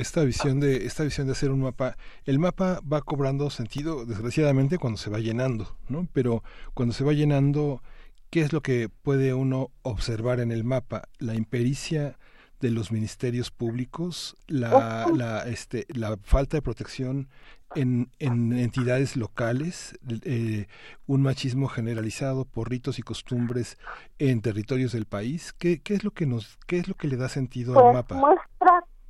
[0.00, 4.78] Esta visión de esta visión de hacer un mapa el mapa va cobrando sentido desgraciadamente
[4.78, 6.42] cuando se va llenando no pero
[6.74, 7.82] cuando se va llenando
[8.30, 12.16] qué es lo que puede uno observar en el mapa la impericia
[12.60, 17.28] de los ministerios públicos la la este la falta de protección
[17.74, 20.66] en, en entidades locales eh,
[21.06, 23.78] un machismo generalizado por ritos y costumbres
[24.18, 27.16] en territorios del país qué, qué es lo que nos qué es lo que le
[27.16, 28.49] da sentido al Pues mapa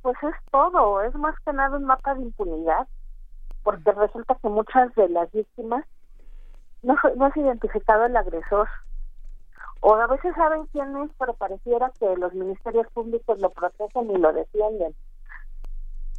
[0.01, 2.87] pues es todo, es más que nada un mapa de impunidad,
[3.63, 5.85] porque resulta que muchas de las víctimas
[6.81, 8.67] no, no has identificado el agresor,
[9.81, 14.17] o a veces saben quién es, pero pareciera que los ministerios públicos lo protegen y
[14.17, 14.95] lo defienden.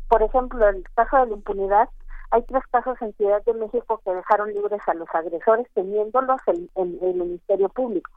[0.08, 1.88] Por ejemplo, el caso de la impunidad,
[2.32, 6.68] hay tres casos en Ciudad de México que dejaron libres a los agresores teniéndolos en,
[6.74, 8.10] en el Ministerio Público.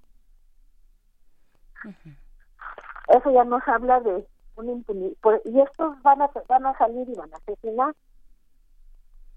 [3.07, 4.25] Eso ya nos habla de
[4.55, 5.15] una impunidad.
[5.45, 7.95] Y estos van a, van a salir y van a asesinar.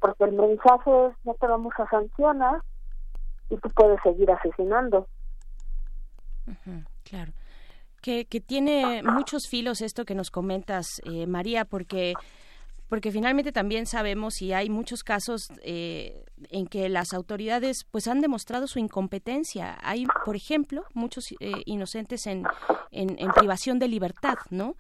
[0.01, 2.61] Porque el mensaje es, no te vamos a sancionar
[3.51, 5.09] y tú puedes seguir asesinando.
[6.47, 7.33] Ujú, Claro.
[8.01, 12.15] Que, que tiene muchos filos esto que nos comentas, eh, María, porque
[12.89, 18.21] porque finalmente también sabemos y hay muchos casos eh, en que las autoridades pues han
[18.21, 19.79] demostrado su incompetencia.
[19.83, 22.45] Hay, por ejemplo, muchos eh, inocentes en,
[22.91, 24.75] en, en privación de libertad, ¿no?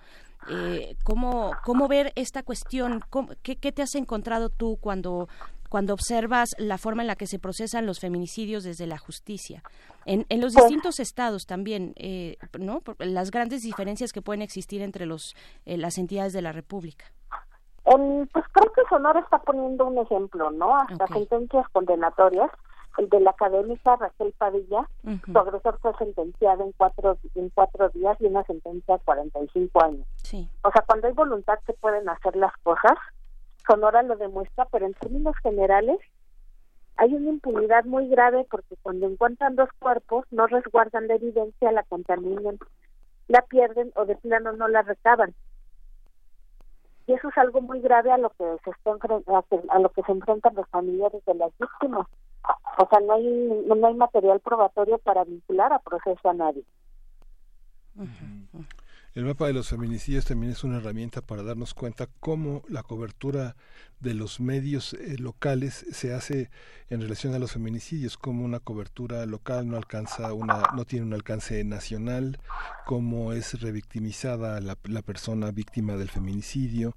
[0.51, 3.01] Eh, ¿cómo, ¿Cómo ver esta cuestión?
[3.11, 5.29] ¿Cómo- qué, ¿Qué te has encontrado tú cuando
[5.69, 9.63] cuando observas la forma en la que se procesan los feminicidios desde la justicia
[10.07, 15.05] en, en los distintos estados también eh, no las grandes diferencias que pueden existir entre
[15.05, 17.05] los eh, las entidades de la república
[17.85, 20.75] En, pues creo que Sonora está poniendo un ejemplo, ¿no?
[20.75, 22.51] Hasta sentencias condenatorias.
[22.99, 24.89] El de la académica Raquel Padilla,
[25.25, 30.07] su agresor fue sentenciado en cuatro, en cuatro días y una sentencia de 45 años.
[30.17, 30.51] Sí.
[30.63, 32.99] O sea, cuando hay voluntad se pueden hacer las cosas.
[33.67, 35.99] Sonora lo demuestra, pero en términos generales
[36.97, 41.85] hay una impunidad muy grave porque cuando encuentran dos cuerpos no resguardan la evidencia, la
[41.85, 42.59] contaminan,
[43.29, 45.35] la pierden o de plano no la recaban.
[47.07, 50.13] Y eso es algo muy grave a lo que se está a lo que se
[50.13, 52.07] enfrentan los familiares de las víctimas.
[52.79, 53.27] O sea, no hay
[53.67, 56.65] no hay material probatorio para vincular a proceso a nadie.
[59.15, 63.57] El mapa de los feminicidios también es una herramienta para darnos cuenta cómo la cobertura
[63.99, 66.51] de los medios eh, locales se hace
[66.89, 71.15] en relación a los feminicidios, cómo una cobertura local no alcanza una, no tiene un
[71.15, 72.39] alcance nacional,
[72.87, 76.95] cómo es revictimizada la, la persona víctima del feminicidio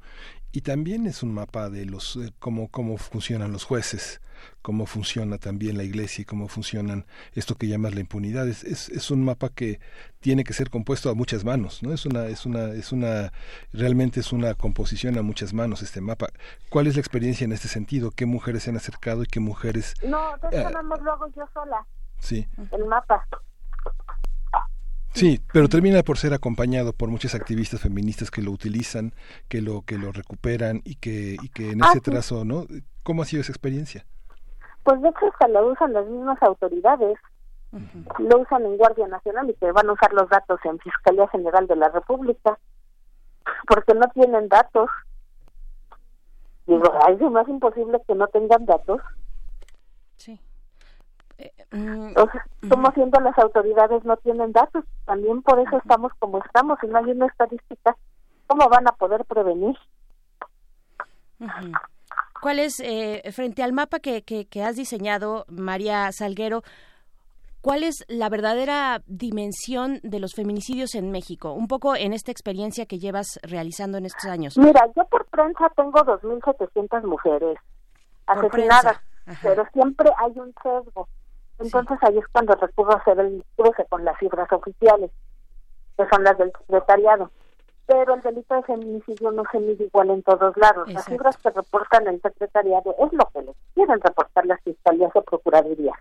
[0.52, 4.22] y también es un mapa de los eh, cómo cómo funcionan los jueces
[4.62, 8.48] cómo funciona también la iglesia y cómo funcionan esto que llamas la impunidad.
[8.48, 9.80] Es, es, es un mapa que
[10.20, 13.32] tiene que ser compuesto a muchas manos no es una es una es una
[13.74, 16.30] realmente es una composición a muchas manos este mapa.
[16.70, 19.94] Cuál es la experiencia en este sentido qué mujeres se han acercado y qué mujeres
[20.04, 20.70] No, de Eh,
[21.04, 21.86] lo hago yo sola,
[22.20, 23.28] sí el mapa.
[25.14, 29.14] Sí, pero termina por ser acompañado por muchas activistas feministas que lo utilizan,
[29.50, 32.66] que lo que lo recuperan y que y que en Ah, ese trazo, ¿no?
[33.04, 34.06] ¿Cómo ha sido esa experiencia?
[34.84, 37.18] Pues de hecho hasta lo usan las mismas autoridades.
[38.20, 41.68] Lo usan en Guardia Nacional y que van a usar los datos en Fiscalía General
[41.68, 42.58] de la República.
[43.68, 44.90] Porque no tienen datos.
[46.68, 49.02] Digo, ay, es más imposible que no tengan datos.
[51.72, 56.40] Mm, O sea, como siendo las autoridades no tienen datos, también por eso estamos como
[56.40, 57.96] estamos, si no hay una estadística,
[58.48, 59.78] ¿cómo van a poder prevenir?
[62.42, 66.64] ¿Cuál es, eh, frente al mapa que, que, que has diseñado, María Salguero,
[67.62, 71.54] cuál es la verdadera dimensión de los feminicidios en México?
[71.54, 74.58] Un poco en esta experiencia que llevas realizando en estos años.
[74.58, 77.58] Mira, yo por prensa tengo 2.700 mujeres
[78.28, 79.00] asesinadas,
[79.42, 81.08] pero siempre hay un sesgo.
[81.62, 85.12] Entonces ahí es cuando recurro a hacer el cruce con las cifras oficiales,
[85.98, 87.32] que son las del secretariado.
[87.86, 90.92] Pero el delito de feminicidio no se mide igual en todos lados.
[90.92, 95.22] Las cifras que reportan el secretariado es lo que les quieren reportar las fiscalías o
[95.22, 95.98] procuradurías.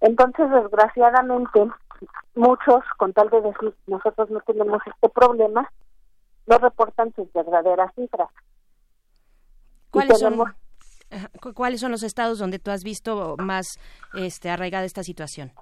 [0.00, 1.68] Entonces, desgraciadamente,
[2.34, 5.70] muchos, con tal de decir nosotros no tenemos este problema,
[6.46, 8.28] no reportan sus verdaderas cifras.
[9.90, 10.44] ¿Cuáles son,
[11.54, 13.66] ¿Cuáles son los estados donde tú has visto más
[14.14, 15.52] este, arraigada esta situación?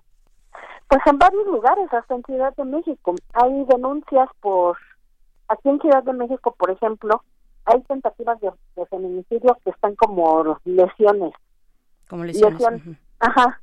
[0.88, 3.14] Pues en varios lugares, hasta en Ciudad de México.
[3.34, 4.76] Hay denuncias por...
[5.48, 7.22] Aquí en Ciudad de México, por ejemplo,
[7.64, 11.32] hay tentativas de, de feminicidio que están como lesiones.
[12.08, 12.62] Como lesiones.
[12.62, 12.96] Ujú.
[13.20, 13.60] Ajá.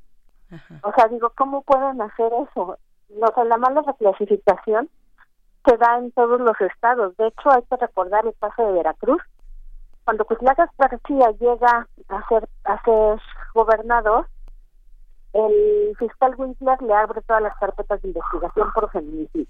[0.83, 2.77] O sea, digo, ¿cómo pueden hacer eso?
[3.19, 4.89] O sea, la mala reclasificación
[5.65, 7.17] se da en todos los estados.
[7.17, 9.21] De hecho, hay que recordar el caso de Veracruz.
[10.05, 13.19] Cuando Cuitlaca García llega a ser, a ser
[13.55, 14.27] gobernador,
[15.33, 19.47] el fiscal Winkler le abre todas las carpetas de investigación por feminicidio.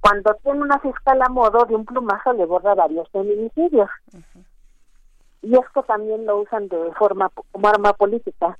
[0.00, 3.90] Cuando tiene una fiscal a modo de un plumazo le borra varios feminicidios.
[5.42, 8.56] Y esto también lo usan de forma como arma política.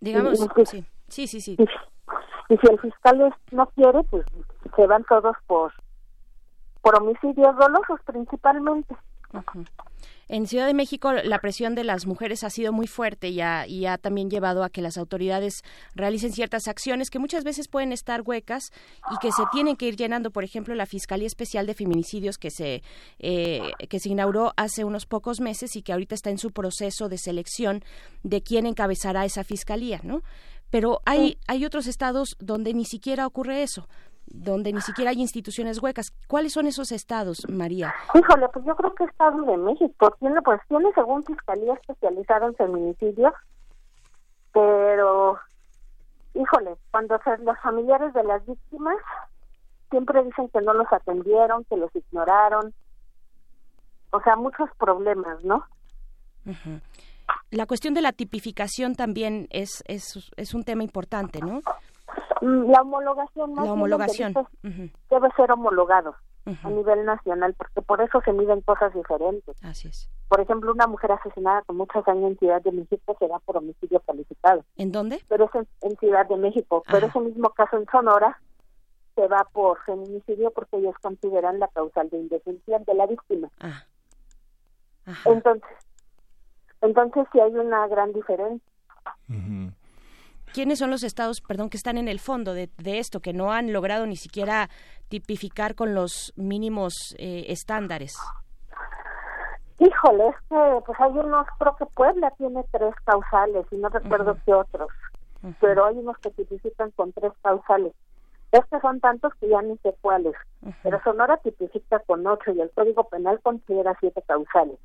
[0.00, 1.40] Digamos, Y- sí, sí, sí.
[1.40, 1.56] sí.
[2.50, 4.26] Y si el fiscal es- no quiere, pues
[4.76, 5.72] se van todos por
[6.82, 8.96] por homicidios dolosos principalmente.
[10.28, 13.66] En Ciudad de México la presión de las mujeres ha sido muy fuerte y ha,
[13.66, 15.62] y ha también llevado a que las autoridades
[15.94, 18.70] realicen ciertas acciones que muchas veces pueden estar huecas
[19.10, 20.30] y que se tienen que ir llenando.
[20.30, 22.82] Por ejemplo, la Fiscalía Especial de Feminicidios que se,
[23.18, 27.08] eh, que se inauguró hace unos pocos meses y que ahorita está en su proceso
[27.08, 27.82] de selección
[28.22, 30.22] de quién encabezará esa fiscalía, ¿no?
[30.70, 33.88] Pero hay, hay otros estados donde ni siquiera ocurre eso
[34.30, 36.12] donde ni siquiera hay instituciones huecas.
[36.28, 37.92] ¿Cuáles son esos estados, María?
[38.14, 42.54] Híjole, pues yo creo que Estado de México tiene, pues tiene según fiscalía especializada en
[42.54, 43.34] feminicidios,
[44.52, 45.38] pero,
[46.34, 48.96] híjole, cuando se- los familiares de las víctimas
[49.90, 52.72] siempre dicen que no los atendieron, que los ignoraron,
[54.12, 55.64] o sea, muchos problemas, ¿no?
[57.50, 61.62] La cuestión de la tipificación también es, es, es un tema importante, ¿no?
[62.40, 64.34] La homologación, más La homologación.
[64.62, 66.14] debe ser homologado
[66.64, 69.56] a nivel nacional, porque por eso se miden cosas diferentes.
[69.62, 70.10] Así es.
[70.28, 73.56] Por ejemplo, una mujer asesinada con muchos años en Ciudad de México se da por
[73.58, 74.64] homicidio calificado.
[74.76, 75.20] ¿En dónde?
[75.28, 76.82] Pero es en, en Ciudad de México.
[76.86, 77.06] Pero Ajá.
[77.08, 78.40] ese mismo caso en Sonora
[79.14, 83.50] se va por feminicidio porque ellos consideran la causal de indefensión de la víctima.
[83.60, 83.84] Ah.
[85.06, 85.30] Ajá.
[85.30, 85.70] Entonces,
[86.80, 88.70] entonces sí hay una gran diferencia.
[90.52, 93.52] ¿Quiénes son los estados, perdón, que están en el fondo de, de esto, que no
[93.52, 94.68] han logrado ni siquiera
[95.08, 98.16] tipificar con los mínimos eh, estándares?
[99.78, 104.36] Híjole, es que pues hay unos, creo que Puebla tiene tres causales y no recuerdo
[104.44, 104.88] qué otros,
[105.58, 107.94] pero hay unos que tipifican con tres causales.
[108.52, 110.34] Estos son tantos que ya ni sé cuáles,
[110.82, 114.78] pero Sonora tipifica con ocho y el Código Penal considera siete causales.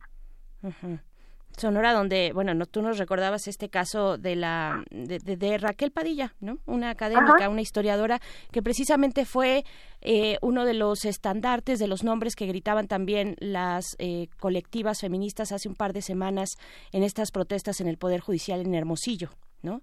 [1.57, 5.91] Sonora, donde, bueno, no, tú nos recordabas este caso de la de, de- de Raquel
[5.91, 6.57] Padilla, ¿no?
[6.65, 7.49] Una académica, Ajá.
[7.49, 8.19] una historiadora
[8.51, 9.63] que precisamente fue
[10.01, 15.51] eh, uno de los estandartes de los nombres que gritaban también las eh, colectivas feministas
[15.51, 16.49] hace un par de semanas
[16.91, 19.29] en estas protestas en el Poder Judicial en Hermosillo,
[19.61, 19.81] ¿no?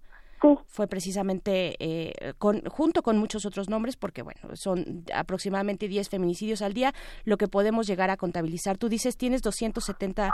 [0.66, 6.62] Fue precisamente eh, con, junto con muchos otros nombres, porque bueno, son aproximadamente 10 feminicidios
[6.62, 6.92] al día,
[7.24, 8.78] lo que podemos llegar a contabilizar.
[8.78, 10.26] Tú dices, tienes 270,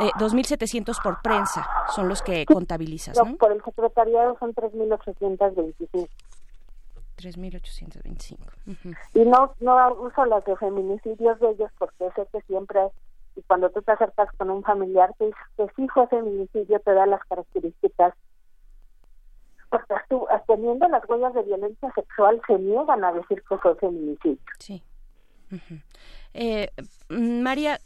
[0.00, 3.36] eh, 2.700 por prensa, son los que contabilizas, No, ¿no?
[3.36, 6.08] por el secretariado son 3.825.
[7.16, 8.38] 3.825.
[8.66, 8.94] Ujú.
[9.14, 12.80] Y no, no uso las de feminicidios de ellos porque sé que siempre,
[13.36, 17.06] y cuando tú te acercas con un familiar que que sí fue feminicidio, te da
[17.06, 18.14] las características.
[19.72, 24.38] Porque tú, teniendo las huellas de violencia sexual, se niegan a decir que fue feminicidio.
[24.58, 24.82] Sí.
[26.34, 26.68] Eh,
[27.08, 27.80] María,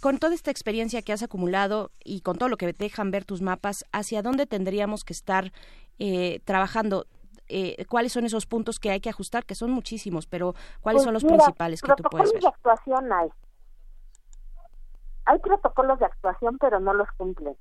[0.00, 3.42] con toda esta experiencia que has acumulado y con todo lo que dejan ver tus
[3.42, 5.52] mapas, ¿hacia dónde tendríamos que estar
[5.98, 7.06] eh, trabajando?
[7.48, 9.44] Eh, ¿Cuáles son esos puntos que hay que ajustar?
[9.44, 12.42] Que son muchísimos, pero ¿cuáles Pues son los mira, principales que tú puedes protocolos ver?
[12.42, 13.28] de actuación hay.
[15.26, 17.56] Hay protocolos de actuación, pero no los cumplen.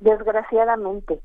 [0.00, 1.20] Desgraciadamente.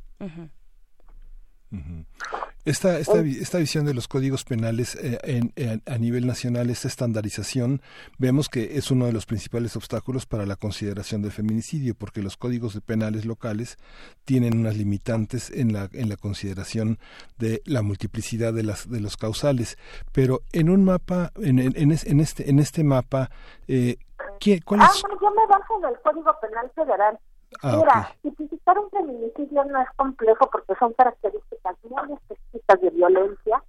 [2.64, 6.88] Esta, esta, esta visión de los códigos penales eh, en- en- a nivel nacional, esta
[6.90, 7.82] estandarización,
[8.20, 12.38] vemos que es uno de los principales obstáculos para la consideración del feminicidio, porque los
[12.38, 13.78] códigos de penales locales
[14.26, 17.00] tienen unas limitantes en la, en la consideración
[17.40, 19.78] de la multiplicidad de, las, de los causales.
[20.12, 23.32] Pero en un mapa, en, en, en es- en este, en este mapa,
[23.68, 23.96] eh,
[24.40, 25.02] ¿qué, ¿cuál Ah, es?
[25.10, 27.18] no, yo me baso en el Código Penal Federal.
[27.62, 33.64] Ah, Mira, tipificar un feminicidio no es complejo porque son características muy específicas de violencia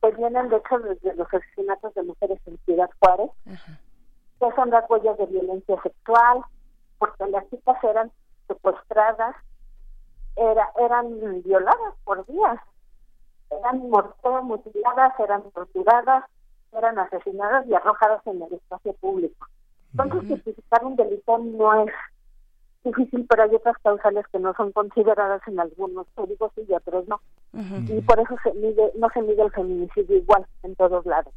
[0.00, 4.88] que vienen, de hecho, desde los asesinatos de mujeres en Ciudad Juárez, que son las
[4.88, 6.42] huellas de violencia sexual,
[6.98, 8.12] porque las chicas eran
[8.46, 9.34] secuestradas,
[10.36, 12.58] era, eran violadas por días,
[13.50, 16.24] eran mutiladas, eran torturadas,
[16.72, 19.46] eran asesinadas y arrojadas en el espacio público.
[19.92, 21.92] Entonces, tipificar un delito no es
[22.84, 27.20] difícil, pero hay otras causales que no son consideradas en algunos códigos y otros no.
[27.88, 31.32] Y por eso se mide, no se mide el feminicidio igual en todos lados.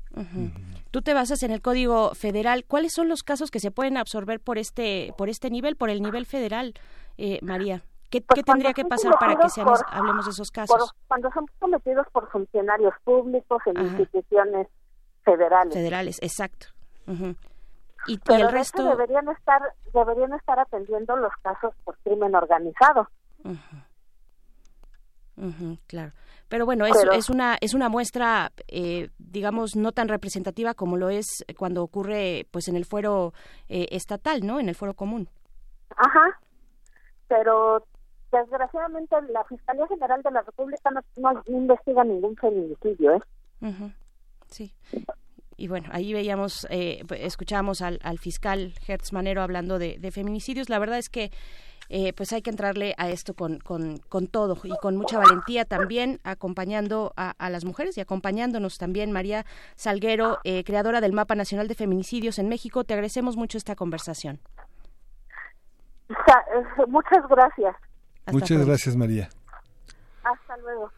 [0.91, 2.63] Tú te basas en el Código Federal.
[2.65, 6.01] ¿Cuáles son los casos que se pueden absorber por este por este nivel, por el
[6.01, 6.73] nivel federal,
[7.17, 7.81] eh, María?
[8.09, 10.93] ¿Qué, qué tendría que Pues pasar para que seamos, por- hablemos de esos por- casos?
[11.09, 13.87] cuando son cometidos por funcionarios públicos en Ajá.
[13.99, 14.67] instituciones
[15.25, 15.73] federales.
[15.73, 16.67] Federales, exacto.
[18.07, 18.83] Y Pero el de resto...
[18.83, 19.61] deberían estar
[19.93, 23.07] deberían estar atendiendo los casos por crimen organizado.
[25.37, 26.11] Ujú, claro.
[26.49, 30.97] Pero bueno, es, Pero- es una es una muestra, eh, digamos, no tan representativa como
[30.97, 31.25] lo es
[31.57, 33.33] cuando ocurre, pues, en el fuero
[33.69, 34.59] eh, estatal, ¿no?
[34.59, 35.29] En el fuero común.
[35.95, 36.39] Ajá.
[37.27, 37.85] Pero
[38.31, 43.21] desgraciadamente la Fiscalía General de la República no, no investiga ningún feminicidio, ¿eh?
[43.61, 43.91] Ujú,
[44.47, 44.73] Sí.
[45.57, 50.69] Y bueno, ahí veíamos, eh, escuchábamos al, al fiscal Hertz Manero hablando de, de feminicidios.
[50.69, 51.31] La verdad es que
[51.89, 55.65] eh, pues hay que entrarle a esto con, con, con todo y con mucha valentía
[55.65, 59.11] también, acompañando a, a las mujeres y acompañándonos también.
[59.11, 63.75] María Salguero, eh, creadora del Mapa Nacional de Feminicidios en México, te agradecemos mucho esta
[63.75, 64.39] conversación.
[66.09, 67.75] Sa- eh, muchas gracias.
[68.31, 69.29] Muchas gracias, María.
[70.23, 70.91] Hasta luego.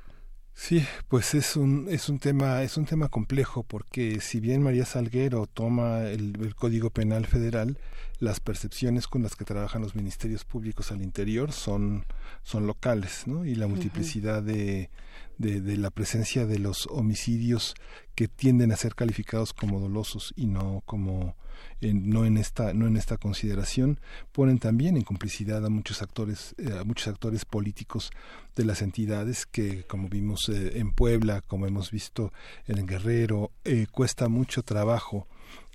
[0.61, 4.85] Sí, pues es un es un tema es un tema complejo porque si bien María
[4.85, 7.77] Salguero toma el, el Código Penal Federal,
[8.19, 12.05] las percepciones con las que trabajan los ministerios públicos al interior son
[12.43, 13.45] son locales, ¿no?
[13.45, 14.89] Y la multiplicidad de,
[15.37, 17.73] de de la presencia de los homicidios
[18.13, 21.37] que tienden a ser calificados como dolosos y no como
[21.81, 23.99] no en esta no en esta consideración
[24.31, 28.11] ponen también en complicidad a muchos actores eh, a muchos actores políticos
[28.55, 32.33] de las entidades que como vimos eh, en Puebla como hemos visto
[32.67, 35.27] en Guerrero eh, cuesta mucho trabajo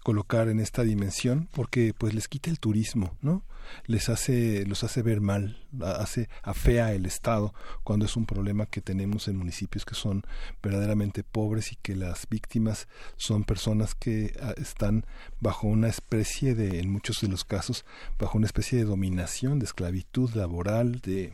[0.03, 3.43] colocar en esta dimensión porque pues les quita el turismo no
[3.87, 8.83] les hace los hace ver mal hace afea el estado cuando es un problema que
[8.83, 10.23] tenemos en municipios que son
[10.63, 12.87] verdaderamente pobres y que las víctimas
[13.17, 15.07] son personas que ah, están
[15.41, 17.87] bajo una especie de en muchos de los casos
[18.19, 21.33] bajo una especie de dominación de esclavitud laboral de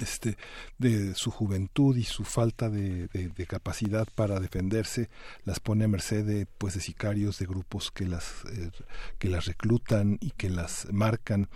[0.00, 0.36] este
[0.78, 3.08] de su juventud y su falta de,
[3.46, 5.08] capacidad para defenderse
[5.44, 8.70] las pone a merced de pues de sicarios de grupos que las eh,
[9.18, 11.48] que las reclutan y que las marcan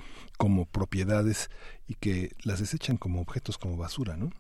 [0.43, 1.51] como propiedades
[1.87, 4.31] y que las desechan como objetos como basura no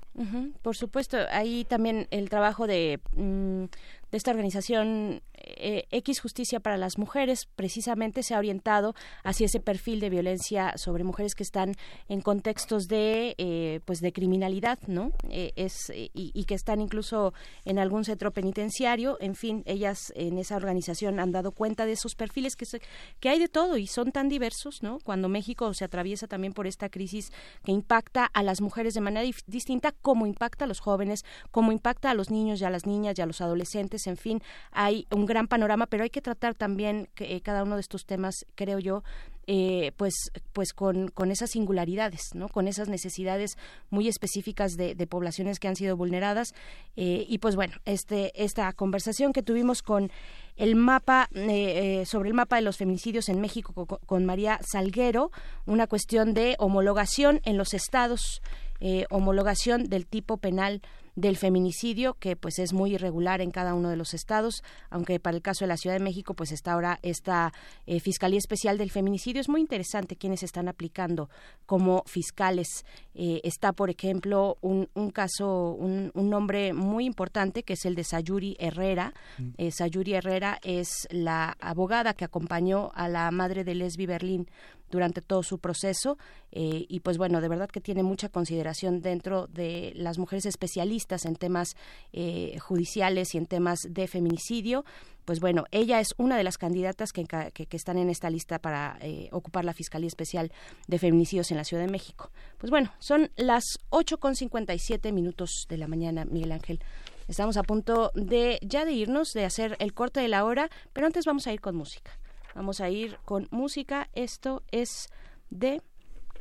[0.62, 3.64] por supuesto, ahí también el trabajo de, mm,
[4.10, 9.58] de esta organización eh, X Justicia para las Mujeres precisamente se ha orientado hacia ese
[9.58, 11.74] perfil de violencia sobre mujeres que están
[12.08, 15.12] en contextos de eh, pues de criminalidad, ¿no?
[15.30, 17.32] Eh, es y, y que están incluso
[17.64, 19.16] en algún centro penitenciario.
[19.20, 22.82] En fin, ellas en esa organización han dado cuenta de esos perfiles que se-
[23.18, 24.98] que hay de todo y son tan diversos, ¿no?
[25.02, 27.30] Cuando México se atraviesa también por esta crisis
[27.64, 32.10] que impacta a las mujeres de manera distinta, como impacta a los jóvenes, como impacta
[32.10, 35.26] a los niños y a las niñas y a los adolescentes, en fin, hay un
[35.26, 39.02] gran panorama, pero hay que tratar también eh, cada uno de estos temas, creo yo,
[39.48, 40.14] eh, pues,
[40.52, 42.48] pues con, con esas singularidades, ¿no?
[42.48, 43.56] con esas necesidades
[43.90, 46.54] muy específicas de, de poblaciones que han sido vulneradas.
[46.96, 50.12] Eh, y pues bueno, este, esta conversación que tuvimos con
[50.56, 54.58] el mapa, eh, eh, sobre el mapa de los feminicidios en México co- con, María
[54.62, 55.30] Salguero,
[55.66, 58.42] una cuestión de homologación en los estados,
[58.80, 60.82] eh, homologación del tipo penal
[61.16, 65.36] del feminicidio que pues es muy irregular en cada uno de los estados aunque para
[65.36, 67.52] el caso de la Ciudad de México pues está ahora esta
[67.86, 69.40] eh, fiscalía especial del feminicidio.
[69.40, 71.28] Es muy interesante quienes están aplicando
[71.66, 72.84] como fiscales.
[73.14, 77.94] Eh, está por ejemplo un, un caso un, un nombre muy importante que es el
[77.94, 79.14] de Sayuri Herrera.
[79.58, 84.48] Eh, Sayuri Herrera es la abogada que acompañó a la madre de Lesbi Berlín
[84.92, 86.18] durante todo su proceso
[86.52, 91.24] eh, y pues bueno, de verdad que tiene mucha consideración dentro de las mujeres especialistas
[91.24, 91.74] en temas
[92.12, 94.84] eh, judiciales y en temas de feminicidio
[95.24, 98.58] pues bueno, ella es una de las candidatas que, que, que están en esta lista
[98.58, 100.50] para eh, ocupar la Fiscalía Especial
[100.88, 102.30] de Feminicidios en la Ciudad de México.
[102.58, 106.80] Pues bueno, son las 8.57 minutos de la mañana, Miguel Ángel.
[107.28, 111.06] Estamos a punto de ya de irnos, de hacer el corte de la hora, pero
[111.06, 112.18] antes vamos a ir con música.
[112.54, 114.08] Vamos a ir con música.
[114.12, 115.08] Esto es
[115.50, 115.82] de...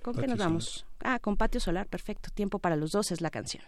[0.01, 0.85] ¿Con qué nos vamos?
[0.99, 2.29] Ah, con Patio Solar, perfecto.
[2.33, 3.63] Tiempo para los dos es la canción.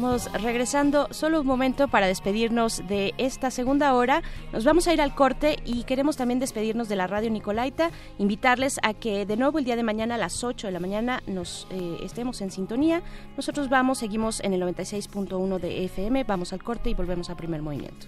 [0.00, 4.22] Estamos regresando solo un momento para despedirnos de esta segunda hora.
[4.50, 8.80] Nos vamos a ir al corte y queremos también despedirnos de la radio Nicolaita, invitarles
[8.82, 11.66] a que de nuevo el día de mañana a las 8 de la mañana nos
[11.70, 13.02] eh, estemos en sintonía.
[13.36, 17.60] Nosotros vamos, seguimos en el 96.1 de FM, vamos al corte y volvemos a primer
[17.60, 18.06] movimiento.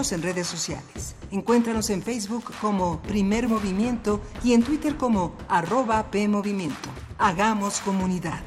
[0.00, 1.14] En redes sociales.
[1.30, 6.88] Encuéntranos en Facebook como Primer Movimiento y en Twitter como arroba PMovimiento.
[7.18, 8.40] Hagamos comunidad.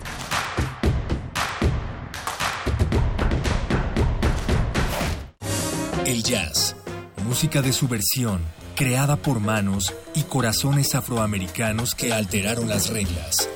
[6.06, 6.76] El jazz,
[7.24, 8.42] música de subversión,
[8.76, 13.48] creada por manos y corazones afroamericanos que alteraron las reglas.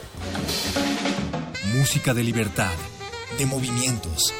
[1.75, 2.75] Música de libertad,
[3.39, 4.35] de movimientos,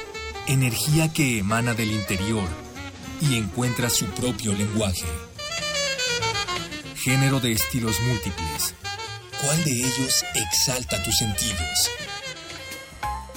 [0.47, 2.66] energía que emana del interior
[3.21, 5.05] y encuentra su propio lenguaje.
[6.95, 8.75] Género de estilos múltiples.
[9.41, 11.91] ¿Cuál de ellos exalta tus sentidos?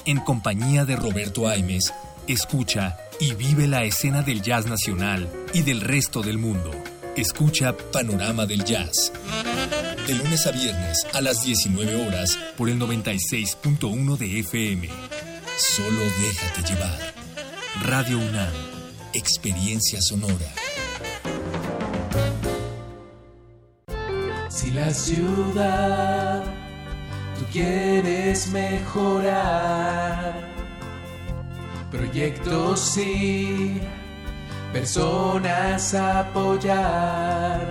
[0.07, 1.93] En compañía de Roberto Aimes,
[2.27, 6.71] escucha y vive la escena del jazz nacional y del resto del mundo.
[7.17, 9.13] Escucha Panorama del Jazz.
[10.07, 14.89] De lunes a viernes a las 19 horas por el 96.1 de FM.
[15.57, 17.15] Solo déjate llevar.
[17.83, 18.70] Radio UNAM.
[19.13, 20.47] Experiencia sonora.
[24.49, 26.45] Si la ciudad
[27.37, 30.33] tú quieres mejorar,
[31.91, 33.81] proyectos sí,
[34.73, 37.67] personas apoyar.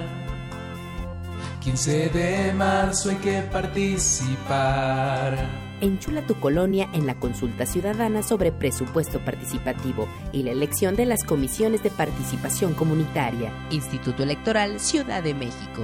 [1.61, 5.59] 15 de marzo hay que participar.
[5.81, 11.23] Enchula tu colonia en la consulta ciudadana sobre presupuesto participativo y la elección de las
[11.23, 13.53] comisiones de participación comunitaria.
[13.72, 15.84] Instituto Electoral Ciudad de México.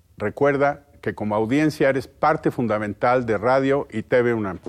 [0.21, 4.59] Recuerda que como audiencia eres parte fundamental de Radio y TV UNAM.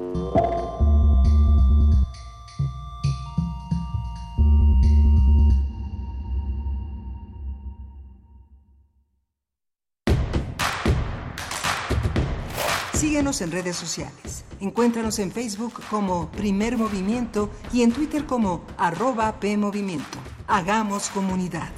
[12.94, 14.46] Síguenos en redes sociales.
[14.58, 20.18] Encuéntranos en Facebook como Primer Movimiento y en Twitter como arroba PMovimiento.
[20.46, 21.68] Hagamos comunidad.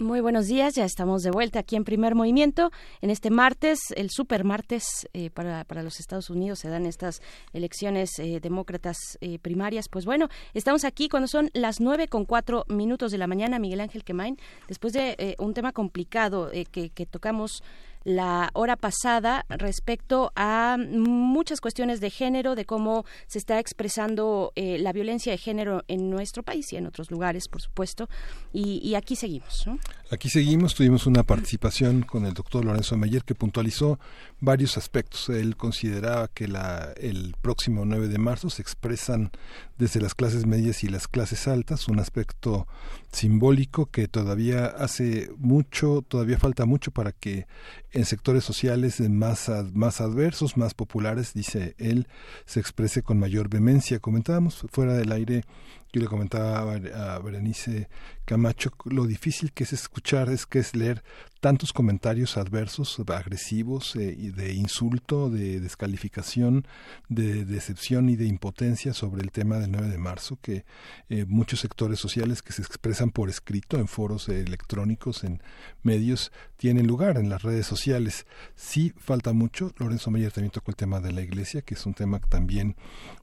[0.00, 2.70] Muy buenos días, ya estamos de vuelta aquí en Primer Movimiento.
[3.00, 7.20] En este martes, el super martes eh, para, para, los Estados Unidos, se dan estas
[7.52, 9.88] elecciones eh, demócratas eh, primarias.
[9.88, 13.80] Pues bueno, estamos aquí cuando son las nueve con cuatro minutos de la mañana, Miguel
[13.80, 14.36] Ángel Quemain,
[14.68, 17.64] después de un tema complicado que, que tocamos
[18.04, 24.78] la hora pasada respecto a muchas cuestiones de género, de cómo se está expresando eh,
[24.78, 28.08] la violencia de género en nuestro país y en otros lugares, por supuesto.
[28.52, 29.66] Y, aquí seguimos.
[30.10, 33.98] Aquí seguimos, tuvimos una participación con el doctor Lorenzo Mayer que puntualizó
[34.40, 35.28] varios aspectos.
[35.28, 39.30] Él consideraba que la, el próximo 9 de marzo se expresan
[39.78, 42.66] desde las clases medias y las clases altas un aspecto
[43.12, 47.46] simbólico que todavía hace mucho, todavía falta mucho para que
[47.92, 52.08] en sectores sociales más, más adversos, más populares, dice él,
[52.44, 54.00] se exprese con mayor vehemencia.
[54.00, 55.44] Comentábamos fuera del aire,
[55.92, 57.88] yo le comentaba a Berenice
[58.28, 61.02] Camacho lo difícil que es escuchar, es que es leer
[61.40, 66.66] tantos comentarios adversos, agresivos, eh, de insulto, de descalificación,
[67.08, 70.64] de decepción y de impotencia sobre el tema del 9 de marzo, que
[71.08, 75.42] eh, muchos sectores sociales que se expresan por escrito en foros electrónicos, en
[75.82, 78.26] medios, tienen lugar en las redes sociales.
[78.56, 79.72] Sí falta mucho.
[79.78, 82.76] Lorenzo Meyer también tocó el tema de la iglesia, que es un tema también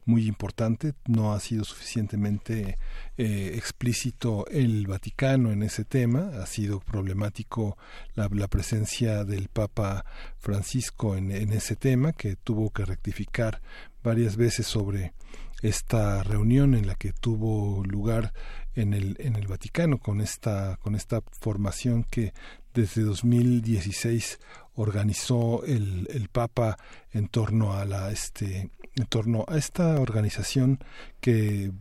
[0.05, 0.93] muy importante.
[1.05, 6.31] No ha sido suficientemente eh, explícito el Vaticano en ese tema.
[6.41, 7.77] Ha sido problemático
[8.13, 10.05] la, la presencia del Papa
[10.39, 13.61] Francisco en, en, ese tema, que tuvo que rectificar
[14.03, 15.13] varias veces sobre
[15.61, 18.33] esta reunión en la que tuvo lugar
[18.75, 22.33] en el, en el Vaticano con esta, con esta formación que
[22.73, 24.39] desde 2016
[24.75, 26.77] organizó el, el Papa
[27.11, 30.79] en torno a la este en torno a esta organización
[31.19, 31.71] que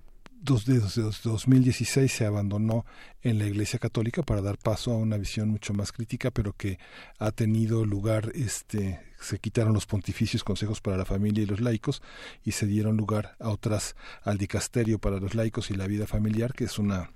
[0.44, 2.84] desde 2016 se abandonó
[3.22, 6.78] en la Iglesia Católica para dar paso a una visión mucho más crítica, pero que
[7.18, 12.02] ha tenido lugar, este, se quitaron los pontificios consejos para la familia y los laicos
[12.44, 16.52] y se dieron lugar a otras al dicasterio para los laicos y la vida familiar,
[16.52, 17.10] que es una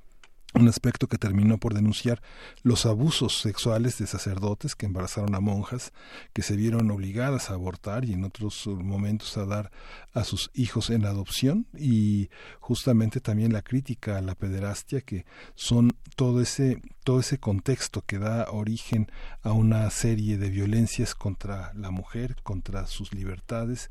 [0.55, 2.23] un aspecto que terminó por denunciar
[2.62, 5.93] los abusos sexuales de sacerdotes que embarazaron a monjas,
[6.33, 9.70] que se vieron obligadas a abortar y en otros momentos a dar
[10.15, 11.66] a sus hijos en adopción.
[11.77, 12.31] Y
[12.61, 18.19] justamente también la crítica a la pederastia que son todo ese todo ese contexto que
[18.19, 19.11] da origen
[19.43, 23.91] a una serie de violencias contra la mujer, contra sus libertades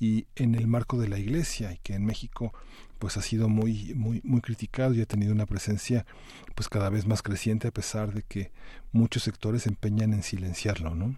[0.00, 2.52] y en el marco de la iglesia y que en México
[2.98, 6.06] pues ha sido muy muy muy criticado y ha tenido una presencia
[6.54, 8.50] pues cada vez más creciente a pesar de que
[8.92, 11.14] muchos sectores se empeñan en silenciarlo, ¿no?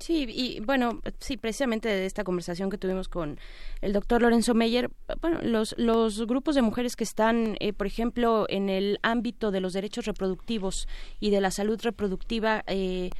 [0.00, 3.38] Sí, y bueno, sí, precisamente de esta conversación que tuvimos con
[3.80, 4.90] el doctor Lorenzo Meyer,
[5.20, 9.60] bueno, los, los grupos de mujeres que están, eh, por ejemplo, en el ámbito de
[9.60, 10.88] los derechos reproductivos
[11.20, 13.10] y de la salud reproductiva, eh,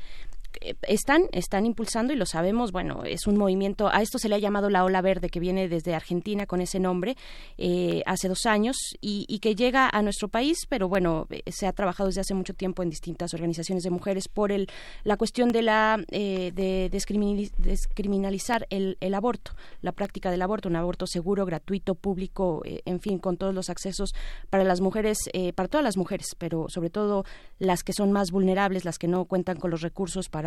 [0.83, 4.39] están están impulsando y lo sabemos bueno es un movimiento a esto se le ha
[4.39, 7.17] llamado la ola verde que viene desde Argentina con ese nombre
[7.59, 11.73] eh, hace dos años y, que llega a nuestro país pero bueno eh, se ha
[11.73, 14.69] trabajado desde hace mucho tiempo en distintas organizaciones de mujeres por el
[15.05, 20.69] la cuestión de la eh, de descriminali- descriminalizar el, el aborto la práctica del aborto
[20.69, 24.15] un aborto seguro gratuito público eh, en fin con todos los accesos
[24.51, 27.25] para las mujeres eh, para todas las mujeres pero sobre todo
[27.59, 30.42] las que son más vulnerables las que no cuentan con los recursos para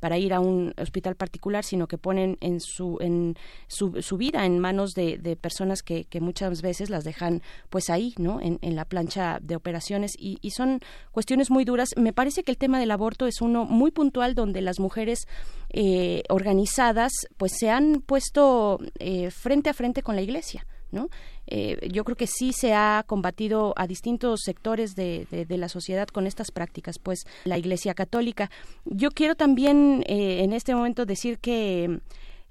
[0.00, 4.44] para ir a un hospital particular sino que ponen en su en su, su vida
[4.46, 8.84] en manos de, personas que, muchas veces las dejan pues ahí no en, en la
[8.84, 10.12] plancha de operaciones.
[10.18, 10.80] Y, y son
[11.12, 11.90] cuestiones muy duras.
[11.96, 15.26] Me parece que el tema del aborto es uno muy puntual donde las mujeres
[15.70, 21.08] eh, organizadas pues se han puesto eh, frente a frente con la iglesia ¿no?
[21.50, 26.06] Eh, yo creo que sí se ha combatido a distintos sectores de, de- la sociedad
[26.08, 28.50] con estas prácticas, pues la Iglesia Católica.
[28.84, 32.00] Yo quiero también eh, en este momento decir que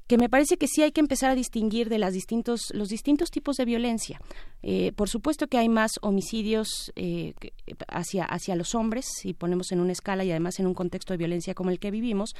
[0.07, 3.30] que me parece que sí hay que empezar a distinguir de las distintos los distintos
[3.30, 4.22] tipos de violencia.
[4.64, 7.34] Eh, por supuesto que hay más homicidios eh,
[7.90, 11.18] hacia hacia los hombres si ponemos en una escala y además en un contexto de
[11.18, 12.36] violencia como el que vivimos,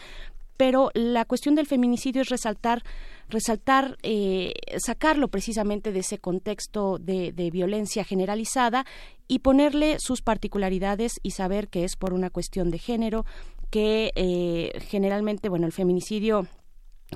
[0.58, 2.84] pero la cuestión del feminicidio es resaltar
[3.30, 8.86] resaltar eh, sacarlo precisamente de ese contexto de, de violencia generalizada
[9.28, 13.26] y ponerle sus particularidades y saber que es por una cuestión de género
[13.70, 16.48] que eh, generalmente bueno el feminicidio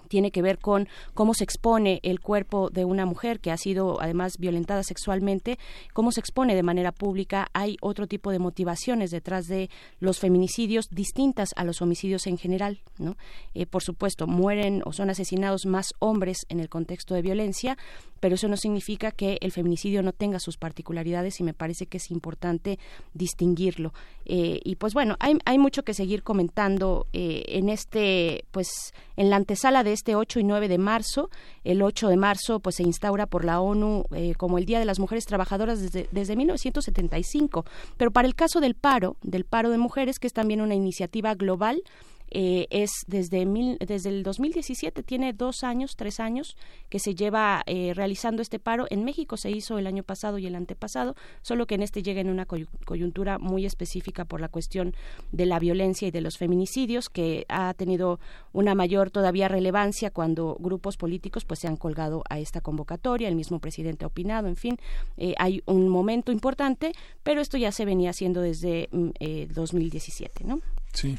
[0.08, 4.02] tiene que ver con cómo se expone el cuerpo de una mujer que ha sido
[4.02, 5.58] además violentada sexualmente,
[5.94, 7.48] cómo se expone de manera pública.
[7.54, 9.70] Hay otro tipo de motivaciones detrás de
[10.00, 12.82] los feminicidios distintas a los homicidios en general.
[12.98, 13.16] ¿no?
[13.54, 17.78] Eh, por supuesto, mueren o son asesinados más hombres en el contexto de violencia,
[18.20, 21.98] pero eso no significa que el feminicidio no tenga sus particularidades y me parece que
[21.98, 22.80] es importante
[23.14, 23.94] distinguirlo.
[24.26, 29.30] Eh, y pues bueno, hay, hay mucho que seguir comentando eh, en este, pues en
[29.30, 31.30] la antesala de este 8 y 9 de marzo.
[31.64, 34.86] El 8 de marzo pues se instaura por la ONU eh, como el Día de
[34.86, 37.66] las Mujeres Trabajadoras desde, desde 1975.
[37.98, 41.36] Pero para el caso del paro, del paro de mujeres, que es también una iniciativa
[41.36, 41.84] global,
[42.32, 46.56] eh, es desde, mil, desde el 2017, tiene dos años, tres años
[46.90, 48.86] que se lleva eh, realizando este paro.
[48.90, 52.22] En México se hizo el año pasado y el antepasado, solo que en este llega
[52.22, 54.96] en una coyu- coyuntura muy específica por la cuestión
[55.32, 58.20] de la violencia y de los feminicidios, que ha tenido
[58.54, 63.36] una mayor todavía relevancia cuando grupos políticos pues se han colgado a esta convocatoria, el
[63.36, 64.78] mismo presidente ha opinado, en fin,
[65.18, 66.94] eh, hay un momento importante,
[67.24, 70.60] pero esto ya se venía haciendo desde mm, eh, 2017, ¿no?
[70.94, 71.18] Sí,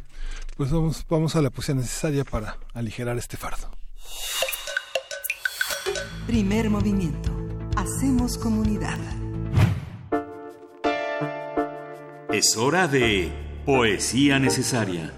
[0.56, 3.70] pues vamos, vamos a la poesía necesaria para aligerar este fardo.
[6.26, 7.30] Primer movimiento.
[7.76, 8.98] Hacemos comunidad.
[12.32, 13.32] Es hora de
[13.66, 15.12] Poesía Necesaria.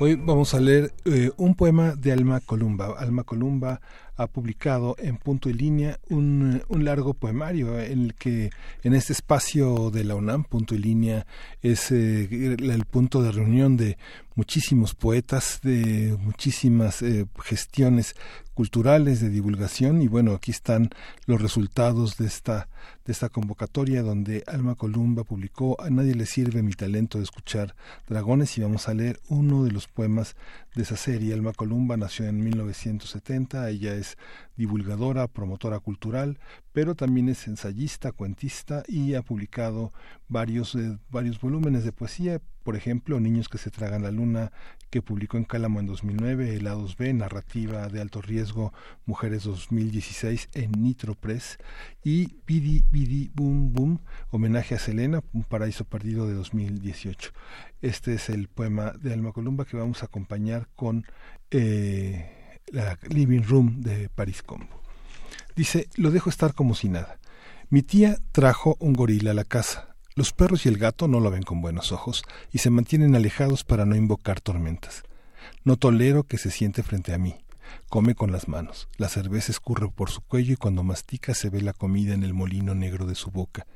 [0.00, 2.94] Hoy vamos a leer eh, un poema de Alma Columba.
[2.98, 3.80] Alma Columba
[4.18, 8.50] ha publicado en punto y línea un, un largo poemario en el que
[8.82, 11.24] en este espacio de la UNAM, punto y línea,
[11.62, 13.96] es eh, el punto de reunión de
[14.34, 18.16] muchísimos poetas, de muchísimas eh, gestiones
[18.54, 20.90] culturales de divulgación y bueno aquí están
[21.26, 22.68] los resultados de esta
[23.04, 27.74] de esta convocatoria donde Alma Columba publicó A nadie le sirve mi talento de escuchar
[28.08, 30.36] dragones y vamos a leer uno de los poemas
[30.74, 31.34] de esa serie.
[31.34, 34.07] Alma Columba nació en 1970, ella es
[34.56, 36.38] divulgadora, promotora cultural,
[36.72, 39.92] pero también es ensayista, cuentista y ha publicado
[40.28, 44.52] varios, eh, varios volúmenes de poesía, por ejemplo, Niños que se tragan la luna,
[44.90, 48.72] que publicó en Cálamo en 2009, Helados B, Narrativa de alto riesgo,
[49.06, 51.58] Mujeres 2016 en Nitro Press,
[52.04, 57.32] y Bidi Bidi Boom Boom, homenaje a Selena, un paraíso perdido de 2018.
[57.80, 61.04] Este es el poema de Alma Columba que vamos a acompañar con
[61.50, 62.37] eh,
[62.72, 64.82] la Living Room de Paris Combo.
[65.56, 67.18] Dice, lo dejo estar como si nada.
[67.70, 69.94] Mi tía trajo un gorila a la casa.
[70.14, 72.22] Los perros y el gato no lo ven con buenos ojos
[72.52, 75.02] y se mantienen alejados para no invocar tormentas.
[75.64, 77.36] No tolero que se siente frente a mí.
[77.88, 78.88] Come con las manos.
[78.96, 82.34] La cerveza escurre por su cuello y cuando mastica se ve la comida en el
[82.34, 83.66] molino negro de su boca.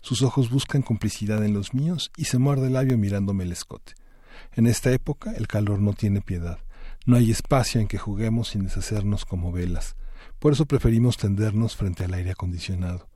[0.00, 3.94] Sus ojos buscan complicidad en los míos y se muerde el labio mirándome el escote.
[4.54, 6.58] En esta época el calor no tiene piedad.
[7.04, 9.96] No hay espacio en que juguemos sin deshacernos como velas.
[10.38, 13.08] Por eso preferimos tendernos frente al aire acondicionado.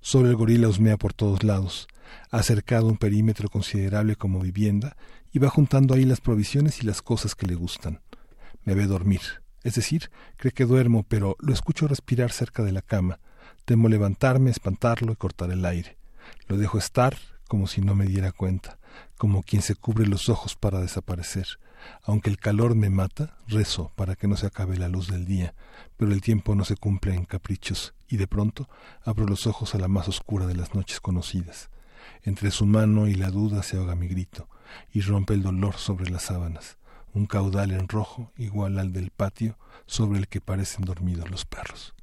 [0.00, 1.86] Solo el gorila husmea por todos lados.
[2.30, 4.96] Ha cercado un perímetro considerable como vivienda
[5.32, 8.00] y va juntando ahí las provisiones y las cosas que le gustan.
[8.64, 9.20] Me ve dormir.
[9.64, 13.20] Es decir, cree que duermo, pero lo escucho respirar cerca de la cama.
[13.66, 15.98] Temo levantarme, espantarlo y cortar el aire.
[16.46, 17.18] Lo dejo estar
[17.48, 18.78] como si no me diera cuenta,
[19.18, 21.46] como quien se cubre los ojos para desaparecer.
[22.02, 25.54] Aunque el calor me mata, rezo para que no se acabe la luz del día,
[25.96, 28.68] pero el tiempo no se cumple en caprichos, y de pronto
[29.04, 31.70] abro los ojos a la más oscura de las noches conocidas.
[32.22, 34.48] Entre su mano y la duda se ahoga mi grito,
[34.92, 36.78] y rompe el dolor sobre las sábanas,
[37.12, 41.94] un caudal en rojo igual al del patio sobre el que parecen dormidos los perros.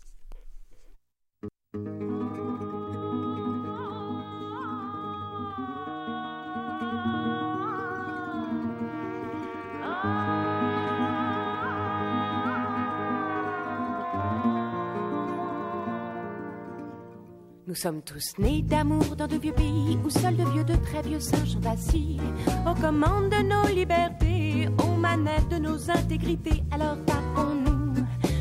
[17.73, 21.01] Nous sommes tous nés d'amour dans de vieux pays où seuls de vieux, de très
[21.01, 22.19] vieux singes sont assis
[22.67, 26.63] aux commandes de nos libertés, aux manettes de nos intégrités.
[26.69, 27.95] Alors tapons-nous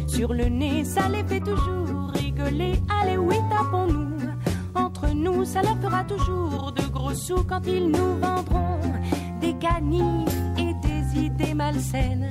[0.07, 2.75] sur le nez, ça les fait toujours rigoler.
[3.01, 4.19] Allez, oui, tapons-nous.
[4.75, 8.81] Entre nous, ça leur fera toujours de gros sous quand ils nous vendront
[9.41, 10.29] des canifs
[10.59, 12.29] et des idées malsaines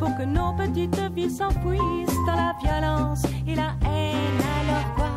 [0.00, 4.42] pour que nos petites vies s'enfouissent dans la violence et la haine.
[4.68, 5.09] Alors quoi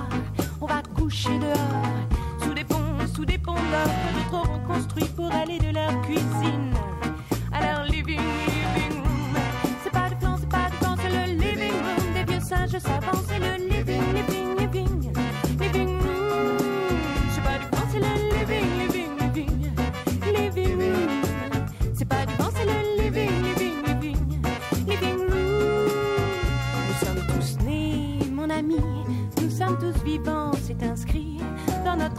[1.04, 5.60] coucher dehors, sous des ponts, sous des ponts d'or que d'autres auront construits pour aller
[5.60, 6.73] de leur cuisine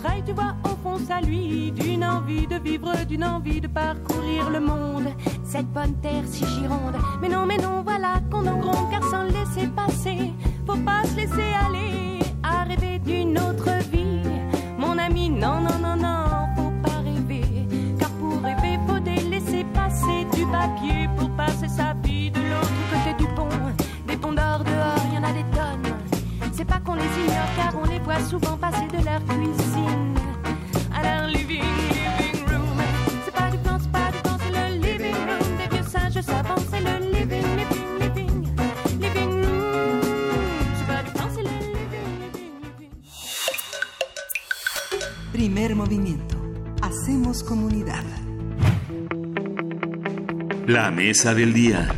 [0.06, 4.50] œil, tu vois au fond ça lui d'une envie de vivre, d'une envie de parcourir
[4.50, 5.08] le monde,
[5.44, 6.96] cette bonne terre si gironde.
[7.20, 10.32] Mais non, mais non, voilà qu'on en gronde, car sans laisser passer,
[10.66, 14.20] faut pas se laisser aller à rêver d'une autre vie.
[14.78, 17.66] Mon ami, non, non, non, non, faut pas rêver,
[17.98, 23.14] car pour rêver, faut délaisser passer du papier pour passer sa vie de l'autre côté
[23.22, 23.48] du pont.
[24.06, 25.53] Des ponts d'or dehors, y en a des.
[26.56, 30.14] C'est pas qu'on les ignore car on les voit souvent passer de leur cuisine
[30.94, 32.78] à leur living, living room.
[33.24, 36.20] C'est pas du plan, c'est pas du plan, c'est le living room des vieux singes
[36.24, 36.62] savants.
[36.70, 38.44] C'est le living, living, living,
[39.00, 40.00] living room.
[40.78, 42.12] C'est pas du plan, c'est le living,
[42.62, 42.92] living.
[45.32, 46.36] Primer movimiento.
[46.82, 48.04] Hacemos comunidad.
[50.68, 51.88] La mesa del día.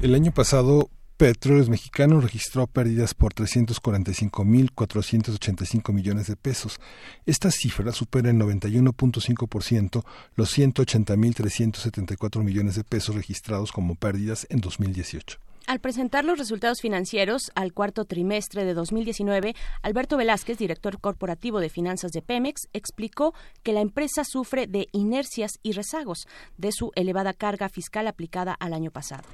[0.00, 0.88] El año pasado,
[1.20, 6.80] Petróleos Mexicanos registró pérdidas por 345.485 millones de pesos.
[7.26, 10.02] Esta cifra supera en 91.5%
[10.34, 15.38] los 180.374 millones de pesos registrados como pérdidas en 2018.
[15.66, 21.68] Al presentar los resultados financieros al cuarto trimestre de 2019, Alberto Velázquez, director corporativo de
[21.68, 26.26] finanzas de Pemex, explicó que la empresa sufre de inercias y rezagos
[26.56, 29.24] de su elevada carga fiscal aplicada al año pasado.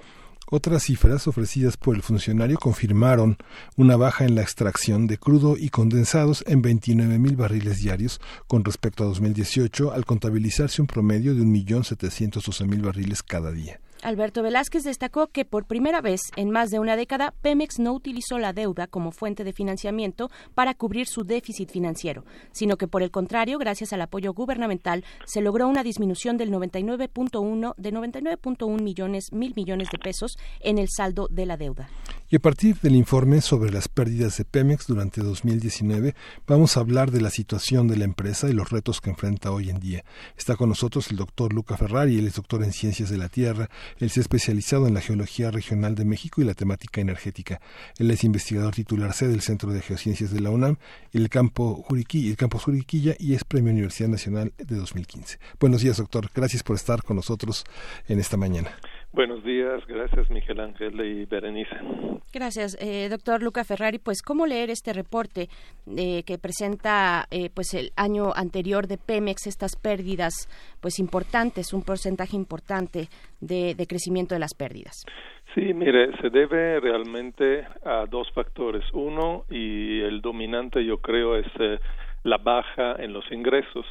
[0.48, 3.36] Otras cifras ofrecidas por el funcionario confirmaron
[3.76, 8.64] una baja en la extracción de crudo y condensados en 29 mil barriles diarios con
[8.64, 13.80] respecto a 2018, al contabilizarse un promedio de 1.712.000 barriles cada día.
[14.02, 18.38] Alberto Velázquez destacó que por primera vez en más de una década Pemex no utilizó
[18.38, 23.10] la deuda como fuente de financiamiento para cubrir su déficit financiero, sino que por el
[23.10, 29.54] contrario, gracias al apoyo gubernamental, se logró una disminución del 99.1 de 99.1 millones mil
[29.56, 31.88] millones de pesos en el saldo de la deuda.
[32.28, 37.12] Y a partir del informe sobre las pérdidas de Pemex durante 2019, vamos a hablar
[37.12, 40.04] de la situación de la empresa y los retos que enfrenta hoy en día.
[40.36, 43.70] Está con nosotros el doctor Luca Ferrari, él es doctor en Ciencias de la Tierra,
[43.98, 47.60] él se ha especializado en la geología regional de México y la temática energética.
[47.96, 50.78] Él es investigador titular C del Centro de Geociencias de la UNAM,
[51.12, 55.38] el campo el campus Juriquilla y es Premio Universidad Nacional de 2015.
[55.60, 56.28] Buenos días, doctor.
[56.34, 57.64] Gracias por estar con nosotros
[58.08, 58.76] en esta mañana.
[59.16, 61.74] Buenos días, gracias Miguel Ángel y Berenice.
[62.34, 63.98] Gracias, eh, doctor Luca Ferrari.
[63.98, 65.48] Pues, ¿cómo leer este reporte
[65.96, 70.34] eh, que presenta eh, pues el año anterior de Pemex estas pérdidas
[70.82, 73.08] pues importantes, un porcentaje importante
[73.40, 75.06] de, de crecimiento de las pérdidas?
[75.54, 78.84] Sí, mire, se debe realmente a dos factores.
[78.92, 81.78] Uno, y el dominante yo creo es eh,
[82.22, 83.86] la baja en los ingresos.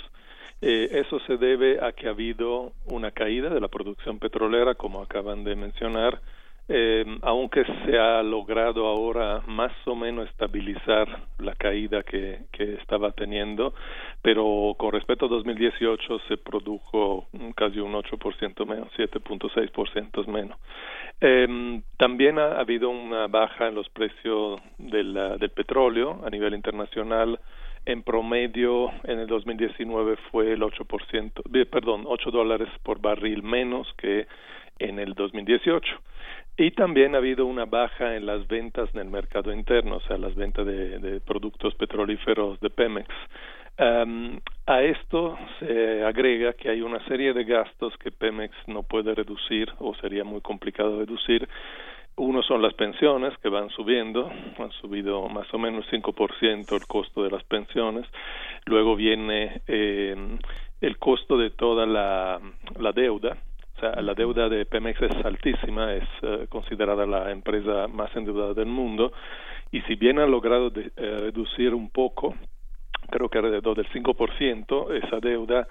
[0.62, 5.02] Eh, eso se debe a que ha habido una caída de la producción petrolera, como
[5.02, 6.22] acaban de mencionar,
[6.68, 11.08] eh, aunque se ha logrado ahora más o menos estabilizar
[11.38, 13.76] la caída que, que estaba teniendo,
[14.24, 20.58] pero con respecto a 2018 se produjo casi un 8% menos, 7.6% menos.
[21.22, 27.40] Eh, también ha habido una baja en los precios del, del petróleo a nivel internacional
[27.86, 33.88] en promedio en el 2019 fue el 8%, eh, perdón, 8 dólares por barril menos
[33.98, 34.28] que
[34.80, 35.96] en el 2018.
[36.58, 40.18] Y también ha habido una baja en las ventas en el mercado interno, o sea,
[40.18, 43.10] las ventas de, productos petrolíferos de Pemex.
[43.78, 49.70] A esto se agrega que hay una serie de gastos que Pemex no puede reducir
[49.80, 51.48] o sería muy complicado reducir.
[52.18, 57.24] Uno son las pensiones que van subiendo, han subido más o menos 5% el costo
[57.24, 58.08] de las pensiones.
[58.66, 60.16] Luego viene eh,
[60.80, 62.40] el costo de toda la,
[62.80, 63.38] la deuda,
[63.76, 68.54] o sea, la deuda de Pemex es altísima, es eh, considerada la empresa más endeudada
[68.54, 69.12] del mundo
[69.72, 72.36] y si bien ha logrado eh, reducir un poco,
[73.10, 75.68] creo que alrededor del 5% esa deuda,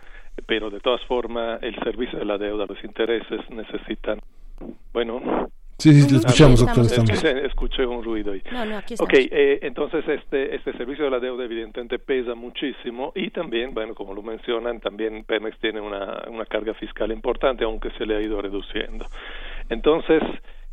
[0.46, 4.20] pero de todas formas el servicio de la deuda, los intereses necesitan,
[4.92, 5.48] bueno,
[5.78, 6.84] Sí, sí, lo escuchamos, Ah, doctor.
[6.84, 7.24] Estamos.
[7.44, 8.42] escuché un ruido ahí.
[8.52, 13.12] No, no, aquí Ok, eh, entonces este, este servicio de la deuda evidentemente pesa muchísimo
[13.14, 17.90] y también, bueno, como lo mencionan, también Pemex tiene una, una carga fiscal importante, aunque
[17.98, 19.06] se le ha ido reduciendo.
[19.68, 20.22] Entonces,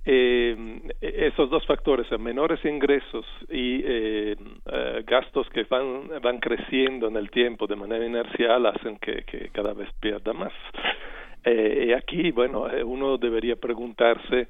[0.06, 4.36] eh, esos dos factores, eh, menores ingresos y eh,
[4.72, 9.50] eh, gastos que van, van creciendo en el tiempo de manera inercial hacen que, que
[9.50, 10.54] cada vez pierda más.
[11.44, 14.48] Eh, y aquí, bueno, eh, uno debería preguntarse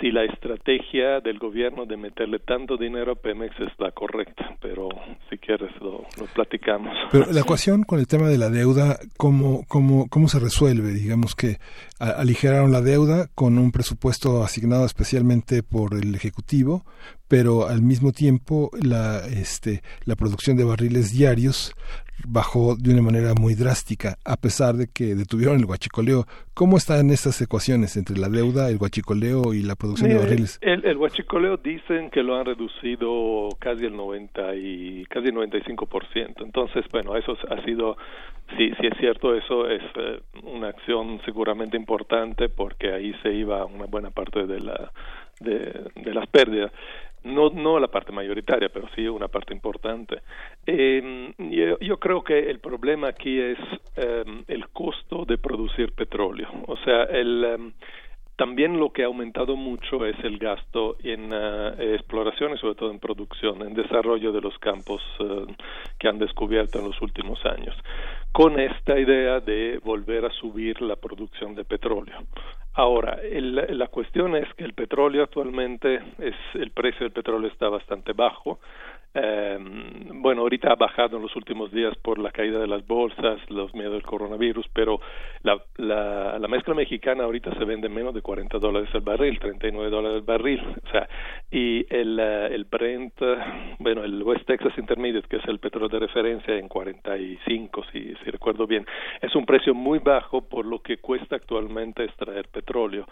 [0.00, 4.88] si la estrategia del gobierno de meterle tanto dinero a Pemex es la correcta, pero
[5.30, 6.92] si quieres lo, lo platicamos.
[7.10, 10.92] Pero la ecuación con el tema de la deuda, ¿cómo, cómo, cómo se resuelve?
[10.92, 11.56] Digamos que
[11.98, 16.84] a- aligeraron la deuda con un presupuesto asignado especialmente por el Ejecutivo,
[17.28, 21.72] pero al mismo tiempo la, este, la producción de barriles diarios
[22.26, 26.26] bajó de una manera muy drástica, a pesar de que detuvieron el huachicoleo.
[26.54, 30.58] ¿Cómo están estas ecuaciones entre la deuda, el huachicoleo y la producción de barriles?
[30.62, 36.44] El, el huachicoleo dicen que lo han reducido casi el 90 y casi el 95%.
[36.44, 37.96] Entonces, bueno, eso ha sido,
[38.56, 43.64] sí, sí es cierto, eso es eh, una acción seguramente importante porque ahí se iba
[43.64, 44.92] una buena parte de la
[45.40, 46.70] de, de las pérdidas.
[47.22, 50.22] No, no la parte mayoritaria, pero sí una parte importante.
[50.66, 51.32] Eh,
[51.80, 53.58] yo, creo que el problema aquí es
[53.96, 56.48] eh, el costo de producir petróleo.
[56.66, 57.72] O sea, el, em,
[58.40, 62.90] también lo que ha aumentado mucho es el gasto en eh, exploración y sobre todo
[62.90, 65.44] en producción, en desarrollo de los campos eh,
[65.98, 67.76] que han descubierto en los últimos años,
[68.32, 72.16] con esta idea de volver a subir la producción de petróleo.
[72.74, 77.68] Ahora, el- la cuestión es que el petróleo actualmente es el precio del petróleo está
[77.68, 78.60] bastante bajo.
[79.12, 79.58] Eh,
[80.14, 83.74] bueno, ahorita ha bajado en los últimos días por la caída de las bolsas, los
[83.74, 85.00] miedos del coronavirus, pero
[85.42, 89.90] la, la, la mezcla mexicana ahorita se vende menos de 40 dólares el barril, 39
[89.90, 91.08] dólares el barril, o sea,
[91.50, 93.36] y el, eh, el Brent, eh,
[93.78, 98.30] bueno, el West Texas Intermediate, que es el petróleo de referencia en 45, si, si
[98.30, 98.86] recuerdo bien,
[99.20, 103.06] es un precio muy bajo por lo que cuesta actualmente extraer petróleo,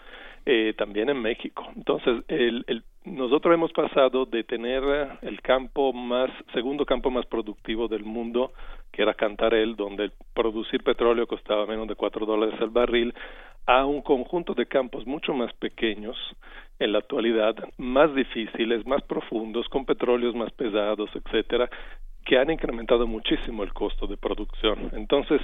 [0.45, 1.67] eh, también en México.
[1.75, 7.25] Entonces, el, el, nosotros hemos pasado de tener eh, el campo más, segundo campo más
[7.25, 8.53] productivo del mundo,
[8.91, 13.13] que era Cantarell, donde producir petróleo costaba menos de 4 dólares el barril,
[13.65, 16.17] a un conjunto de campos mucho más pequeños
[16.79, 21.69] en la actualidad, más difíciles, más profundos, con petróleos más pesados, etcétera,
[22.25, 24.89] que han incrementado muchísimo el costo de producción.
[24.93, 25.41] Entonces,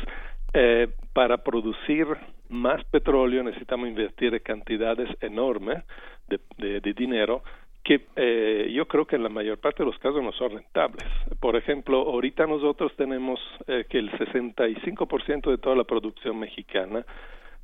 [0.55, 2.07] eh, para producir
[2.47, 5.83] más petróleo necesitamos invertir cantidades enormes
[6.29, 6.39] de,
[6.79, 7.43] de, dinero
[7.83, 11.05] que eh, yo creo que en la mayor parte de los casos no son rentables.
[11.41, 17.05] Por ejemplo, ahorita nosotros tenemos eh, que el 65% de toda la producción mexicana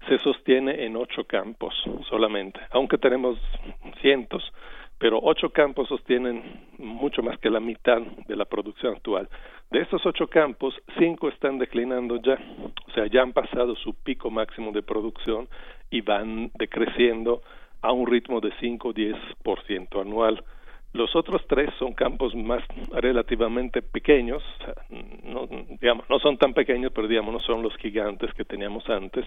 [0.09, 1.73] se sostiene en ocho campos
[2.09, 3.39] solamente, aunque tenemos
[4.01, 4.43] cientos,
[4.97, 6.43] pero ocho campos sostienen
[6.77, 9.29] mucho más que la mitad de la producción actual.
[9.71, 12.37] De estos ocho campos, cinco están declinando ya,
[12.87, 15.47] o sea, ya han pasado su pico máximo de producción
[15.89, 17.41] y van decreciendo
[17.81, 20.43] a un ritmo de 5 o 10% anual.
[20.91, 24.43] Los otros tres son campos más relativamente pequeños,
[25.23, 25.47] no,
[25.79, 29.25] digamos, no son tan pequeños, pero digamos, no son los gigantes que teníamos antes.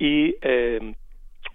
[0.00, 0.94] Y eh,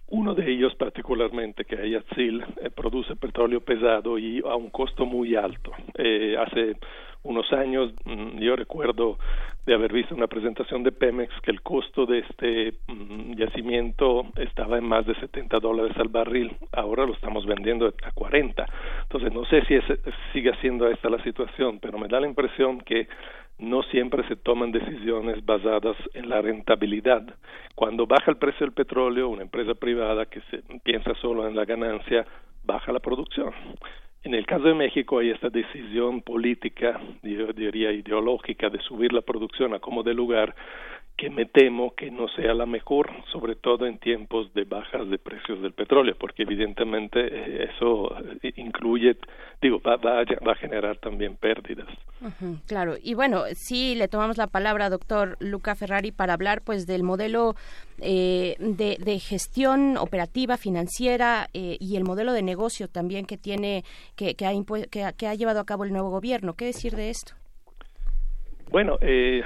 [0.08, 5.06] uno de ellos particularmente, que es Yatzil, eh, produce petróleo pesado y a un costo
[5.06, 5.74] muy alto.
[5.98, 6.78] Eh, hace
[7.26, 9.18] unos años mm, yo recuerdo
[9.66, 14.78] de haber visto una presentación de Pemex que el costo de este mm, yacimiento estaba
[14.78, 16.56] en más de 70 dólares al barril.
[16.72, 18.66] Ahora lo estamos vendiendo a 40.
[19.04, 19.84] Entonces no sé si es,
[20.34, 23.08] sigue siendo esta la situación, pero me da la impresión que
[23.58, 27.24] no siempre se toman decisiones basadas en la rentabilidad.
[27.74, 31.66] Cuando baja el precio del petróleo, una empresa privada que se piensa solo en la
[31.66, 32.26] ganancia,
[32.66, 33.54] baja la producción.
[34.26, 39.22] En el caso de México hay esta decisión política, yo diría ideológica, de subir la
[39.22, 40.56] producción a como de lugar,
[41.18, 45.18] que me temo que no sea la mejor, sobre todo en tiempos de bajas de
[45.18, 48.14] precios del petróleo, porque evidentemente eh, eso
[48.44, 49.16] eh, incluye,
[49.62, 51.88] digo, va, va, a, va a generar también pérdidas.
[52.68, 57.04] Claro, y bueno, sí le tomamos la palabra, doctor Luca Ferrari, para hablar pues del
[57.04, 57.56] modelo
[58.00, 63.84] eh, de, de gestión operativa, financiera eh, y el modelo de negocio también que tiene,
[64.16, 64.52] que, que, ha
[64.92, 66.56] que, que ha llevado a cabo el nuevo gobierno.
[66.56, 67.34] ¿Qué decir de esto?
[68.72, 69.42] Bueno, eh,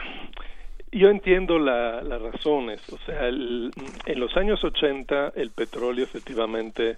[0.92, 2.82] yo entiendo la- las razones.
[2.92, 3.72] O sea, el-
[4.06, 6.98] en los años 80 el petróleo efectivamente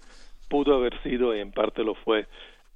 [0.50, 2.26] pudo haber sido, y en parte lo fue,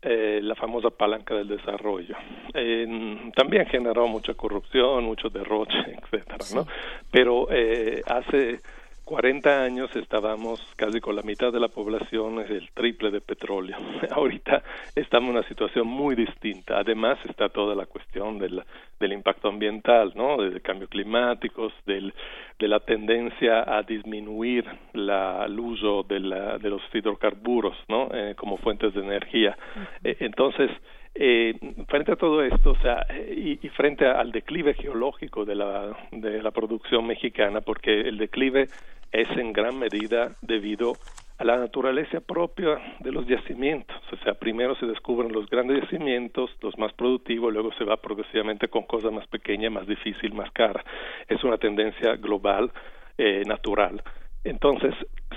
[0.01, 2.15] eh, la famosa palanca del desarrollo.
[2.53, 6.67] Eh, también generó mucha corrupción, mucho derroche, etcétera, ¿no?
[7.11, 8.59] Pero eh, hace
[9.05, 13.77] 40 años estábamos casi con la mitad de la población, es el triple de petróleo.
[14.11, 14.63] Ahorita
[14.95, 16.79] estamos en una situación muy distinta.
[16.79, 18.63] Además está toda la cuestión del,
[18.99, 20.37] del impacto ambiental, ¿no?
[20.37, 22.13] Del cambio climático, del,
[22.57, 28.09] de la tendencia a disminuir la, el uso de, la, de los hidrocarburos, ¿no?
[28.11, 29.55] Eh, como fuentes de energía.
[30.03, 30.71] Eh, entonces,
[31.15, 31.53] eh,
[31.87, 36.43] frente a todo esto, o sea, y, y frente al declive geológico de la, de
[36.43, 38.69] la producción mexicana, porque el declive
[39.11, 40.97] es en gran medida debido
[41.37, 43.95] a la naturaleza propia de los yacimientos.
[44.11, 48.67] O sea, primero se descubren los grandes yacimientos, los más productivos, luego se va progresivamente
[48.67, 50.83] con cosas más pequeñas, más difícil, más cara.
[51.27, 52.71] Es una tendencia global,
[53.17, 54.01] eh, natural.
[54.45, 54.93] Entonces,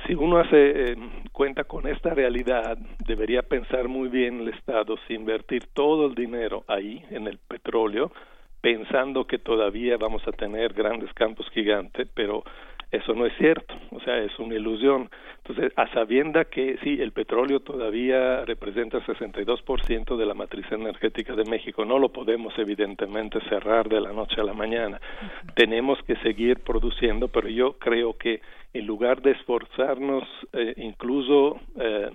[0.07, 0.97] si uno hace eh,
[1.33, 6.65] cuenta con esta realidad, debería pensar muy bien el Estado si invertir todo el dinero
[6.69, 8.13] ahí, en el petróleo,
[8.61, 12.45] pensando que todavía vamos a tener grandes campos gigantes, pero
[12.91, 15.11] eso no es cierto, o sea, es una ilusión.
[15.39, 21.35] Entonces, a sabienda que sí, el petróleo todavía representa el 62% de la matriz energética
[21.35, 25.01] de México, no lo podemos evidentemente cerrar de la noche a la mañana.
[25.55, 28.41] Tenemos que seguir produciendo, pero yo creo que
[28.75, 32.11] en lugar de esforzarnos eh, incluso eh,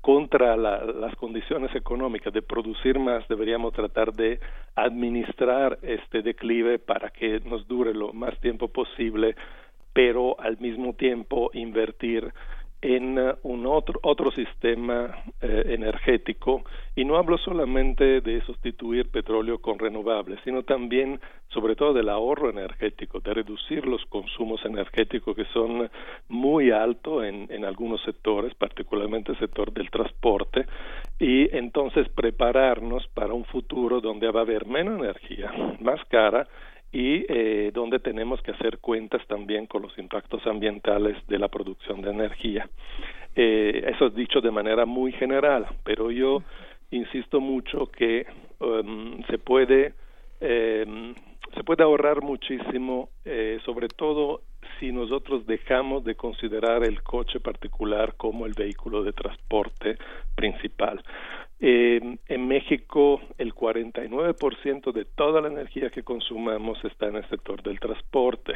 [0.00, 4.38] contra la- las condiciones económicas de producir más, deberíamos tratar de
[4.76, 9.34] administrar este declive para que nos dure lo más tiempo posible,
[9.92, 12.32] pero al mismo tiempo invertir
[12.80, 16.62] en eh, un otro otro sistema eh, energético.
[16.94, 22.50] Y no hablo solamente de sustituir petróleo con renovables sino también sobre todo del ahorro
[22.50, 25.90] energético de reducir los consumos energéticos que son
[26.28, 30.66] muy altos en, en algunos sectores particularmente el sector del transporte
[31.18, 36.48] y entonces prepararnos para un futuro donde va a haber menos energía más cara
[36.92, 42.00] y eh, donde tenemos que hacer cuentas también con los impactos ambientales de la producción
[42.00, 42.68] de energía.
[43.36, 46.42] Eh, eso es dicho de manera muy general, pero yo
[46.90, 48.26] insisto mucho que
[48.60, 49.92] um, se puede
[50.40, 51.14] eh,
[51.54, 54.42] se puede ahorrar muchísimo, eh, sobre todo
[54.78, 59.96] si nosotros dejamos de considerar el coche particular como el vehículo de transporte
[60.34, 61.02] principal.
[61.60, 67.62] Eh, en México, el 49% de toda la energía que consumamos está en el sector
[67.62, 68.54] del transporte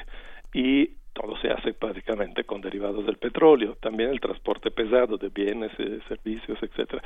[0.55, 5.71] y todo se hace prácticamente con derivados del petróleo, también el transporte pesado de bienes,
[5.79, 7.03] eh, servicios, etcétera.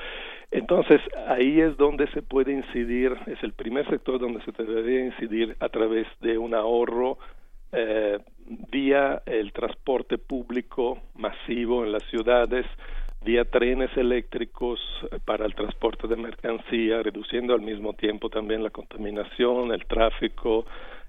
[0.51, 5.57] Entonces, ahí es donde se puede incidir, es el primer sector donde se debería incidir
[5.61, 7.19] a través de un ahorro
[7.73, 8.19] eh,
[8.71, 12.65] vía el transporte público masivo en las ciudades,
[13.27, 14.81] vía trenes eléctricos
[15.11, 20.65] eh, para el transporte de mercancía, reduciendo al mismo tiempo también la contaminación, el tráfico,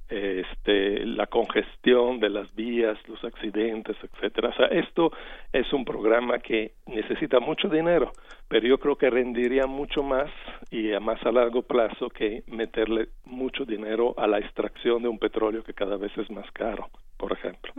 [0.09, 4.49] eh, este, la congestión de las vías, los accidentes, etcétera.
[4.49, 5.11] O sea, esto
[5.53, 8.11] es un programa que necesita mucho dinero,
[8.47, 10.31] pero yo creo que rendiría mucho más
[10.71, 15.19] y a más a largo plazo que meterle mucho dinero a la extracción de un
[15.19, 16.89] petróleo que cada vez es más caro.
[17.17, 17.73] Por ejemplo.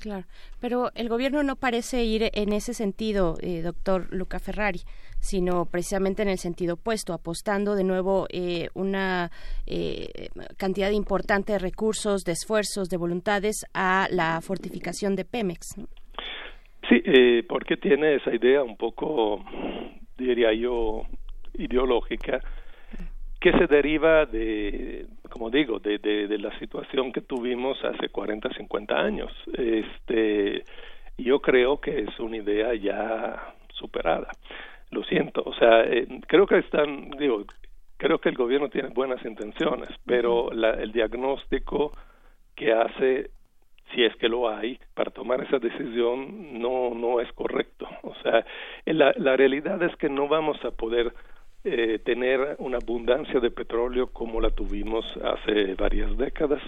[0.00, 0.26] Claro,
[0.60, 4.80] pero el gobierno no parece ir en ese sentido, eh, doctor Luca Ferrari,
[5.20, 9.30] sino precisamente en el sentido opuesto, apostando de nuevo eh, una
[9.66, 15.78] eh, cantidad importante de recursos, de esfuerzos, de voluntades a la fortificación de Pemex.
[15.78, 15.86] ¿no?
[16.88, 19.44] Sí, eh, porque tiene esa idea un poco,
[20.18, 21.02] diría yo,
[21.54, 22.40] ideológica,
[23.40, 28.50] que se deriva de, como digo, de, de, de la situación que tuvimos hace 40,
[28.50, 29.32] 50 años.
[29.54, 30.62] Este,
[31.16, 34.28] yo creo que es una idea ya superada.
[34.90, 37.44] Lo siento, o sea, eh, creo que están, digo,
[37.96, 41.92] creo que el gobierno tiene buenas intenciones, pero la, el diagnóstico
[42.54, 43.30] que hace
[43.94, 47.88] si es que lo hay, para tomar esa decisión no, no es correcto.
[48.02, 48.44] O sea,
[48.86, 51.12] la, la realidad es que no vamos a poder
[51.64, 56.62] eh, tener una abundancia de petróleo como la tuvimos hace varias décadas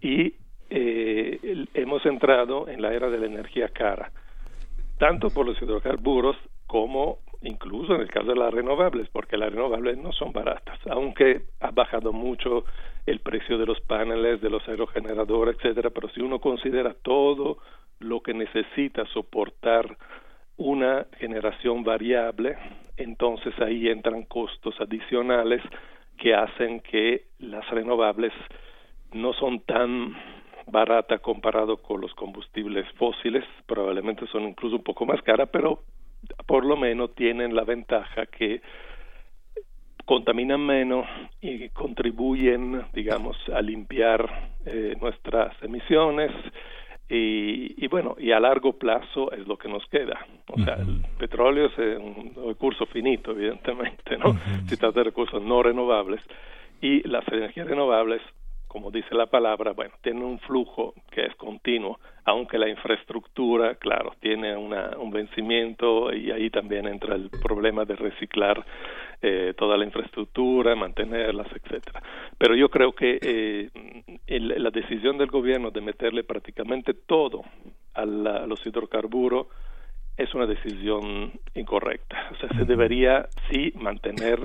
[0.00, 0.34] y
[0.70, 4.10] eh, hemos entrado en la era de la energía cara,
[4.98, 9.98] tanto por los hidrocarburos como incluso en el caso de las renovables, porque las renovables
[9.98, 12.64] no son baratas, aunque ha bajado mucho
[13.06, 17.58] el precio de los paneles, de los aerogeneradores, etcétera, pero si uno considera todo
[17.98, 19.96] lo que necesita soportar
[20.62, 22.56] una generación variable,
[22.96, 25.60] entonces ahí entran costos adicionales
[26.16, 28.32] que hacen que las renovables
[29.12, 30.16] no son tan
[30.66, 35.82] baratas comparado con los combustibles fósiles, probablemente son incluso un poco más caras, pero
[36.46, 38.62] por lo menos tienen la ventaja que
[40.04, 41.06] contaminan menos
[41.40, 46.30] y contribuyen, digamos, a limpiar eh, nuestras emisiones
[47.14, 50.26] y, y bueno, y a largo plazo es lo que nos queda.
[50.48, 54.34] O sea, el petróleo es un recurso finito, evidentemente, ¿no?
[54.66, 56.22] Se trata de recursos no renovables
[56.80, 58.22] y las energías renovables
[58.72, 64.14] como dice la palabra, bueno, tienen un flujo que es continuo, aunque la infraestructura, claro,
[64.18, 68.64] tiene una, un vencimiento y ahí también entra el problema de reciclar
[69.20, 72.02] eh, toda la infraestructura, mantenerlas, etcétera.
[72.38, 73.68] Pero yo creo que eh,
[74.26, 77.42] el- la decisión del gobierno de meterle prácticamente todo
[77.92, 79.48] a, la- a los hidrocarburos
[80.16, 82.30] es una decisión incorrecta.
[82.32, 84.38] O sea, se debería sí mantener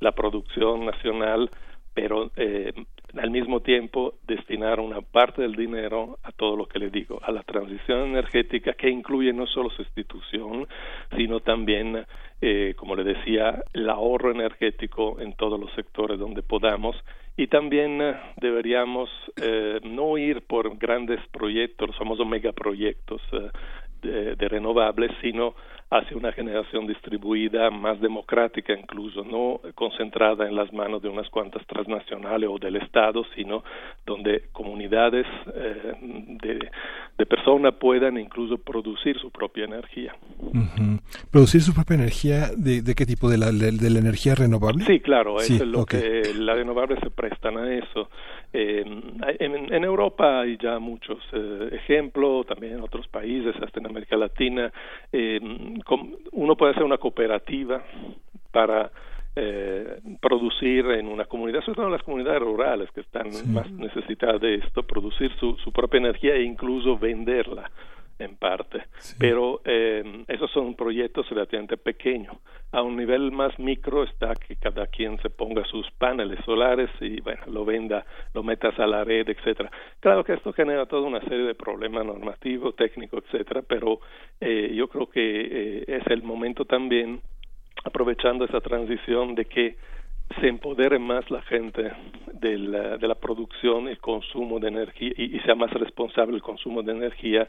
[0.00, 1.50] la producción nacional,
[1.94, 2.72] pero eh,
[3.16, 7.30] al mismo tiempo destinar una parte del dinero a todo lo que le digo, a
[7.30, 10.66] la transición energética que incluye no solo sustitución,
[11.16, 12.04] sino también,
[12.40, 16.96] eh, como le decía, el ahorro energético en todos los sectores donde podamos.
[17.36, 23.50] Y también eh, deberíamos eh, no ir por grandes proyectos, los famosos megaproyectos eh,
[24.02, 25.54] de, de renovables, sino
[25.98, 31.64] hacia una generación distribuida, más democrática incluso, no concentrada en las manos de unas cuantas
[31.66, 33.62] transnacionales o del Estado, sino
[34.04, 35.92] donde comunidades eh,
[36.42, 36.70] de,
[37.16, 40.16] de personas puedan incluso producir su propia energía.
[41.30, 43.28] Producir su propia energía, ¿de, de qué tipo?
[43.28, 44.84] ¿De la, de, de la energía renovable?
[44.84, 48.08] Sí, claro, Sí, eso es lo que las renovables se prestan a eso.
[48.56, 48.84] Eh,
[49.40, 54.16] en, en Europa hay ya muchos eh, ejemplos, también en otros países, hasta en América
[54.16, 54.72] Latina.
[55.12, 55.40] Eh,
[55.84, 57.82] com- uno puede hacer una cooperativa
[58.52, 58.92] para
[59.34, 64.40] eh, producir en una comunidad, sobre todo en las comunidades rurales que están más necesitadas
[64.40, 67.68] de esto, producir su, su propia energía e incluso venderla
[68.18, 68.82] en parte.
[69.18, 72.36] Pero eh, esos son proyectos relativamente pequeños.
[72.72, 77.20] A un nivel más micro está que cada quien se ponga sus paneles solares y
[77.20, 79.70] bueno, lo venda, lo metas a la red, etcétera.
[80.00, 84.00] Claro que esto genera toda una serie de problemas normativos, técnicos, etcétera, pero
[84.40, 87.20] eh, yo creo que eh, es el momento también
[87.84, 89.76] aprovechando esa transición de que
[90.40, 91.92] se empodere más la gente
[92.32, 96.42] de la, de la producción y consumo de energía y, y sea más responsable el
[96.42, 97.46] consumo de energía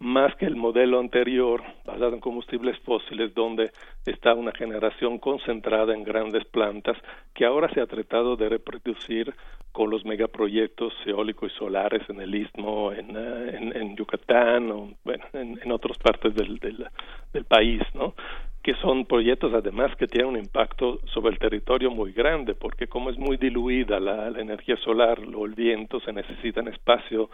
[0.00, 3.70] más que el modelo anterior basado en combustibles fósiles donde
[4.06, 6.96] está una generación concentrada en grandes plantas
[7.34, 9.34] que ahora se ha tratado de reproducir
[9.72, 14.90] con los megaproyectos eólicos y solares en el istmo, en, eh, en, en Yucatán o
[15.04, 16.86] bueno, en, en otras partes del, del,
[17.32, 18.14] del país, ¿no?
[18.62, 23.10] Que son proyectos además que tienen un impacto sobre el territorio muy grande, porque como
[23.10, 27.30] es muy diluida la, la energía solar o el viento, se necesita un espacio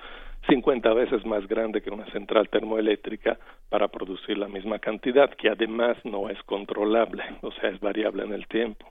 [0.49, 3.39] 50 veces más grande que una central termoeléctrica
[3.69, 8.33] para producir la misma cantidad, que además no es controlable, o sea, es variable en
[8.33, 8.87] el tiempo.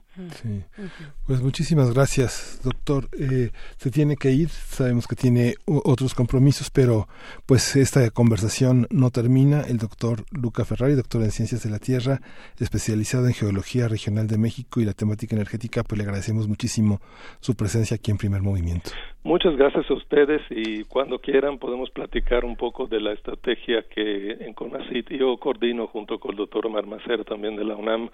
[1.26, 3.08] Pues muchísimas gracias, doctor.
[3.18, 7.06] Eh, se tiene que ir, sabemos que tiene otros compromisos, pero
[7.44, 9.60] pues esta conversación no termina.
[9.60, 12.20] El doctor Luca Ferrari, doctor en Ciencias de la Tierra,
[12.58, 17.00] especializado en Geología Regional de México y la temática energética, pues le agradecemos muchísimo
[17.40, 18.90] su presencia aquí en Primer Movimiento.
[19.26, 24.36] Muchas gracias a ustedes y cuando quieran podemos platicar un poco de la estrategia que
[24.38, 28.08] en CONACIT yo coordino junto con el doctor Omar Macer también de la UNAM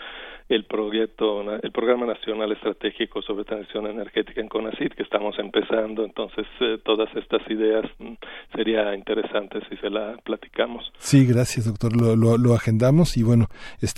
[0.48, 6.46] el proyecto, el programa nacional estratégico sobre transición energética en CONACIT que estamos empezando, entonces
[6.60, 8.14] eh, todas estas ideas mm,
[8.56, 10.90] sería interesante si se la platicamos.
[10.98, 11.94] Sí, gracias, doctor.
[11.94, 13.48] Lo, lo, lo agendamos y bueno,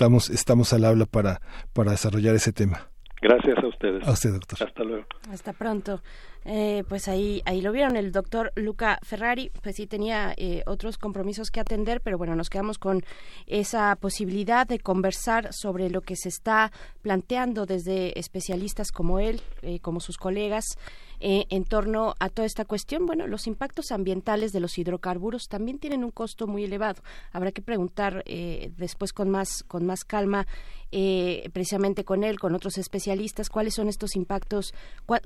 [0.05, 1.41] estamos estamos al habla para
[1.73, 2.91] para desarrollar ese tema.
[3.23, 4.07] Gracias a ustedes.
[4.07, 4.63] A usted, doctor.
[4.63, 5.07] Hasta luego.
[5.31, 6.03] Hasta pronto.
[6.45, 10.99] Eh, pues ahí, ahí lo vieron, el doctor Luca Ferrari, pues sí tenía eh, otros
[10.99, 13.03] compromisos que atender, pero bueno, nos quedamos con
[13.47, 19.81] esa posibilidad de conversar sobre lo que se está planteando desde especialistas como él, eh,
[19.81, 20.77] como sus colegas,
[21.21, 23.07] eh, en torno a toda esta cuestión.
[23.07, 27.03] Bueno, los impactos ambientales de los hidrocarburos también tienen un costo muy elevado.
[27.33, 30.47] Habrá que preguntar eh, después con más, con más calma,
[30.93, 34.75] eh, precisamente con él, con otros especialistas, cuáles son estos impactos,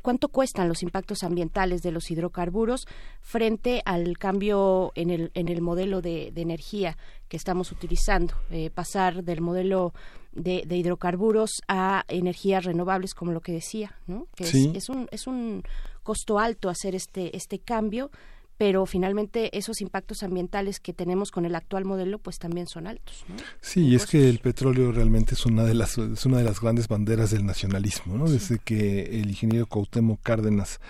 [0.02, 2.86] cuánto cuestan los impactos ambientales de los hidrocarburos
[3.20, 6.96] frente al cambio en el, en el modelo de, de energía
[7.28, 9.92] que estamos utilizando, eh, pasar del modelo
[10.38, 14.26] de, de hidrocarburos a energías renovables, como lo que decía, ¿no?
[14.36, 14.72] Que es- Sí.
[14.74, 15.62] es, un, es un
[16.02, 18.10] costo alto hacer este, este cambio,
[18.58, 23.24] pero finalmente esos impactos ambientales que tenemos con el actual modelo, pues también son altos.
[23.28, 23.36] ¿no?
[23.60, 26.60] Sí, y es que el petróleo realmente es una de las es una de las
[26.60, 28.28] grandes banderas del nacionalismo, ¿no?
[28.28, 30.80] Desde que el ingeniero Cuauhtémoc Cárdenas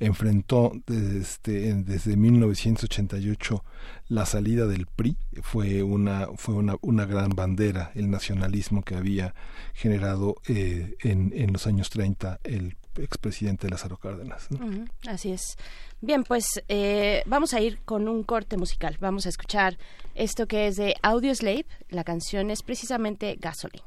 [0.00, 3.62] enfrentó desde desde 1988
[4.08, 9.34] la salida del PRI fue una fue una, una gran bandera el nacionalismo que había
[9.74, 14.50] generado eh, en, en los años 30 el expresidente Lázaro Cárdenas.
[14.50, 14.86] ¿no?
[15.06, 15.56] Así es.
[16.00, 18.96] Bien, pues eh, vamos a ir con un corte musical.
[19.00, 19.78] Vamos a escuchar
[20.14, 21.66] esto que es de Audio Slave.
[21.88, 23.36] La canción es precisamente.
[23.40, 23.82] Gasoline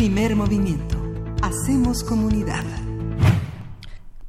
[0.00, 0.96] Primer movimiento.
[1.42, 2.64] Hacemos comunidad.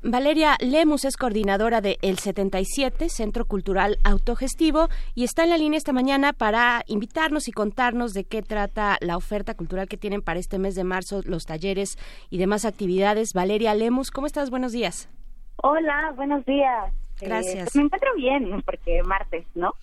[0.04, 5.78] Valeria Lemus es coordinadora de El 77, Centro Cultural Autogestivo, y está en la línea
[5.78, 10.42] esta mañana para invitarnos y contarnos de qué trata la oferta cultural que tienen para
[10.42, 11.98] este mes de marzo, los talleres
[12.30, 13.32] y demás actividades.
[13.34, 14.50] Valeria Lemus, ¿cómo estás?
[14.50, 15.10] Buenos días.
[15.56, 16.94] Hola, buenos días.
[17.22, 17.56] Gracias.
[17.56, 19.74] Eh, pues me encuentro bien, porque martes, ¿no?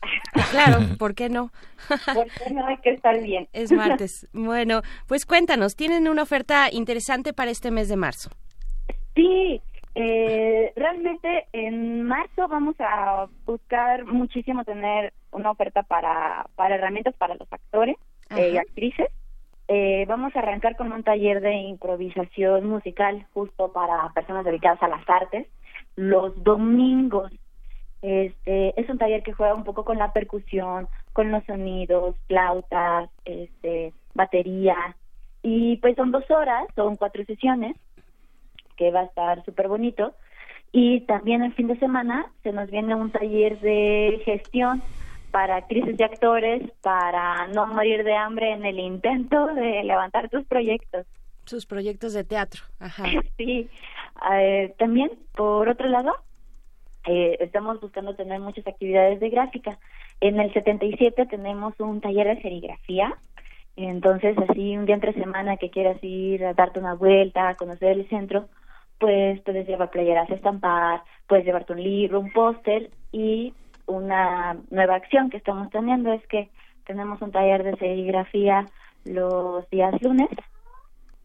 [0.51, 1.51] Claro, ¿por qué no?
[2.15, 3.49] porque no hay que estar bien.
[3.53, 4.29] Es martes.
[4.33, 8.31] Bueno, pues cuéntanos, tienen una oferta interesante para este mes de marzo.
[9.15, 9.61] Sí,
[10.01, 17.35] eh, realmente en marzo vamos a buscar muchísimo tener una oferta para, para herramientas para
[17.35, 17.97] los actores
[18.31, 19.09] eh, y actrices.
[19.67, 24.89] Eh, vamos a arrancar con un taller de improvisación musical justo para personas dedicadas a
[24.89, 25.47] las artes
[25.99, 27.33] los domingos.
[28.03, 33.11] Este, es un taller que juega un poco con la percusión, con los sonidos, flautas,
[33.25, 34.77] este, batería.
[35.43, 37.77] Y pues son dos horas, son cuatro sesiones,
[38.77, 40.15] que va a estar súper bonito.
[40.71, 44.83] Y también el fin de semana se nos viene un taller de gestión
[45.33, 50.47] para actrices y actores para no morir de hambre en el intento de levantar tus
[50.47, 51.07] proyectos.
[51.49, 52.63] Sus proyectos de teatro.
[53.39, 53.69] Sí.
[54.33, 56.13] Eh, también, por otro lado,
[57.07, 59.79] eh, estamos buscando tener muchas actividades de gráfica.
[60.21, 63.17] En el 77 tenemos un taller de serigrafía.
[63.77, 67.93] Entonces, así un día entre semana que quieras ir a darte una vuelta, a conocer
[67.93, 68.49] el centro,
[68.99, 73.55] pues puedes llevar playeras a estampar, puedes llevarte un libro, un póster y
[73.87, 76.51] una nueva acción que estamos teniendo es que
[76.85, 78.67] tenemos un taller de serigrafía
[79.05, 80.29] los días lunes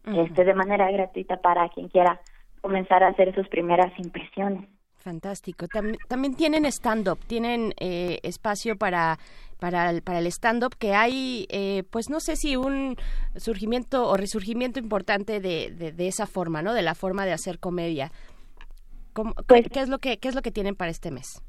[0.06, 2.20] este de manera gratuita para quien quiera
[2.60, 4.68] comenzar a hacer sus primeras impresiones.
[4.96, 5.66] Fantástico.
[5.66, 9.18] Tam- también tienen stand-up, tienen eh, espacio para,
[9.60, 12.96] para el, para el stand-up, que hay, eh, pues no sé si un
[13.36, 16.72] surgimiento o resurgimiento importante de, de, de esa forma, ¿no?
[16.72, 18.12] De la forma de hacer comedia.
[19.12, 21.42] ¿Cómo- qué, qué es lo que, ¿Qué es lo que tienen para este mes?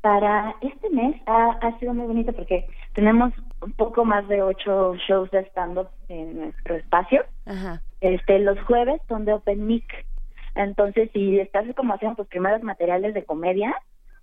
[0.00, 3.32] Para este mes ha, ha sido muy bonito porque tenemos
[3.62, 7.24] un poco más de ocho shows de stand-up en nuestro espacio.
[7.46, 7.82] Ajá.
[8.00, 10.06] Este, los jueves son de Open Mic.
[10.54, 13.74] Entonces, si estás como haciendo tus primeros materiales de comedia,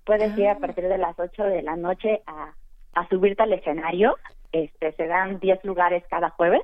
[0.06, 2.54] puedes ir a partir de las 8 de la noche a,
[2.94, 4.16] a subirte al escenario.
[4.52, 6.62] Este, se dan 10 lugares cada jueves.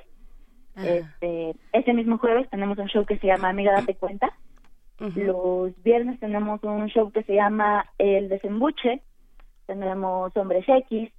[0.75, 4.29] Este, ese mismo jueves tenemos un show que se llama Amiga Date Cuenta.
[5.15, 9.01] Los viernes tenemos un show que se llama El Desembuche.
[9.65, 11.11] Tenemos Hombres X.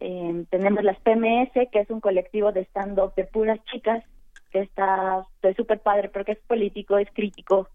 [0.00, 4.04] eh, tenemos las PMS, que es un colectivo de stand-up de puras chicas,
[4.50, 7.68] que está es súper padre porque es político, es crítico.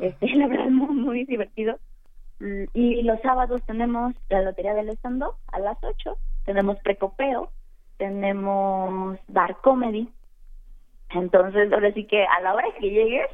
[0.00, 1.78] Este, la verdad, muy, muy divertido.
[2.40, 6.16] Mm, Y los sábados tenemos la Lotería del Stand-up a las 8.
[6.44, 7.50] Tenemos Precopeo.
[7.96, 10.08] Tenemos Bar Comedy.
[11.10, 13.30] Entonces, ahora sí que a la hora que llegues,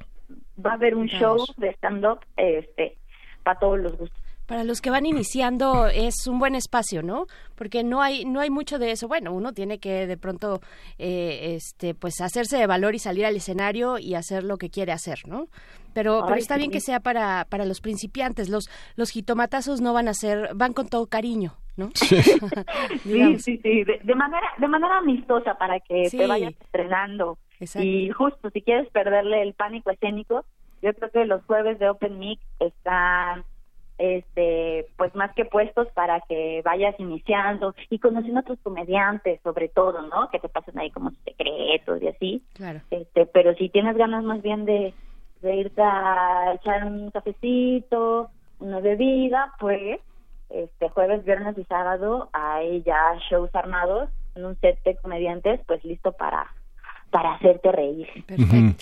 [0.65, 2.97] va a haber un show de stand-up este,
[3.43, 4.22] para todos los gustos.
[4.53, 7.25] Para los que van iniciando es un buen espacio, ¿no?
[7.55, 9.09] Porque no hay no hay mucho de eso.
[9.09, 10.61] Bueno, uno tiene que de pronto
[10.99, 14.93] eh, este pues hacerse de valor y salir al escenario y hacer lo que quiere
[14.93, 15.47] hacer, ¿no?
[15.95, 18.51] Pero pero está bien que sea para para los principiantes.
[18.51, 21.89] Los los jitomatazos no van a ser van con todo cariño, ¿no?
[21.95, 22.17] Sí,
[23.39, 26.19] sí, sí, de, de manera de manera amistosa para que Sí.
[26.19, 27.39] te vayas estrenando.
[27.59, 27.89] Exacto.
[27.89, 30.45] Y justo si quieres perderle el pánico escénico,
[30.83, 33.45] yo creo que los jueves de Open Mic están
[34.03, 39.69] este pues más que puestos para que vayas iniciando y conociendo a otros comediantes sobre
[39.69, 40.29] todo, ¿no?
[40.31, 42.43] Que te pasen ahí como sus secretos y así.
[42.55, 42.81] Claro.
[42.91, 44.93] Este, pero si tienes ganas más bien de,
[45.41, 50.01] de irte a echar un cafecito, una bebida, pues
[50.51, 55.85] este jueves, viernes y sábado hay ya shows armados en un set de comediantes, pues
[55.85, 56.51] listo para
[57.11, 58.09] para hacerte reír.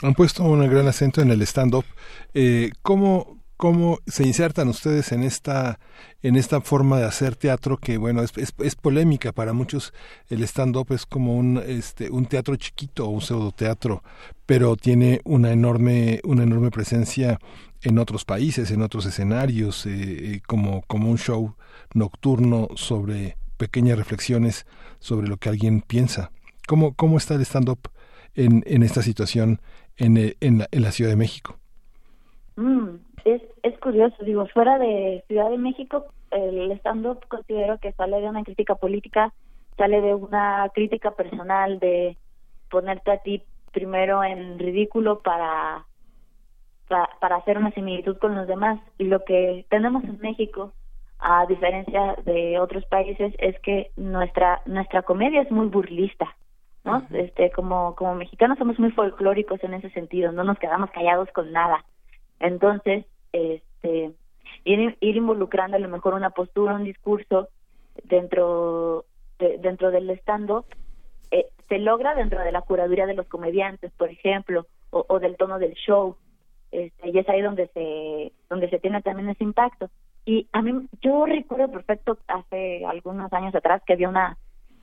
[0.03, 1.85] Han puesto un gran acento en el stand-up.
[2.33, 5.79] Eh, ¿cómo, ¿Cómo se insertan ustedes en esta,
[6.23, 9.93] en esta forma de hacer teatro que, bueno, es, polémica para muchos?
[10.31, 14.03] El stand-up es como un, este, un teatro chiquito o un pseudoteatro,
[14.47, 17.39] pero tiene una enorme, una enorme presencia
[17.83, 21.55] en otros países, en otros escenarios, eh, eh, como, como un show
[21.93, 24.65] nocturno sobre pequeñas reflexiones
[25.01, 26.33] sobre lo que alguien piensa.
[26.67, 27.91] ¿Cómo, cómo está el stand-up
[28.33, 29.61] en, en esta situación
[29.99, 31.61] en, eh, en la Ciudad de México?
[32.61, 38.21] Mm, es, es curioso, digo, fuera de Ciudad de México, el stand-up considero que sale
[38.21, 39.33] de una crítica política,
[39.77, 42.17] sale de una crítica personal, de
[42.71, 43.43] ponerte a ti
[43.73, 45.87] primero en ridículo para,
[46.89, 48.81] para, para hacer una similitud con los demás.
[48.99, 50.73] Y lo que tenemos en México,
[51.19, 56.37] a diferencia de otros países, es que nuestra, nuestra comedia es muy burlista.
[56.85, 57.07] ¿no?
[57.11, 61.53] Este, como, como mexicanos somos muy folclóricos en ese sentido, no nos quedamos callados con
[61.53, 61.85] nada.
[62.41, 64.13] Entonces, este,
[64.65, 67.49] ir, involucrando a lo mejor una postura, un discurso
[68.05, 69.05] dentro,
[69.39, 70.65] de- dentro del stand-up,
[71.31, 75.37] eh, se logra dentro de la curaduría de los comediantes, por ejemplo, o, o del
[75.37, 76.17] tono del show.
[76.73, 79.89] Este, y es ahí donde se, donde se tiene también ese impacto.
[80.25, 84.37] Y a mí, yo recuerdo perfecto hace algunos años atrás que había una,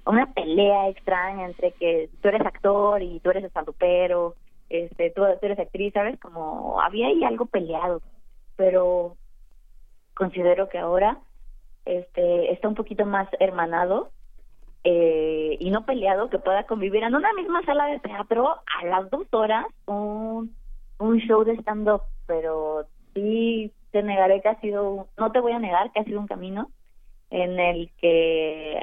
[0.05, 4.35] una pelea extraña entre que tú eres actor y tú eres estandupero,
[4.69, 6.19] este, tú, tú eres actriz, ¿sabes?
[6.19, 8.01] Como había ahí algo peleado,
[8.55, 9.15] pero
[10.13, 11.19] considero que ahora
[11.85, 14.11] este está un poquito más hermanado
[14.83, 18.49] eh, y no peleado que pueda convivir en una misma sala de teatro
[18.81, 20.55] a las dos horas un,
[20.99, 25.59] un show de stand-up, pero sí te negaré que ha sido, no te voy a
[25.59, 26.69] negar que ha sido un camino
[27.29, 28.77] en el que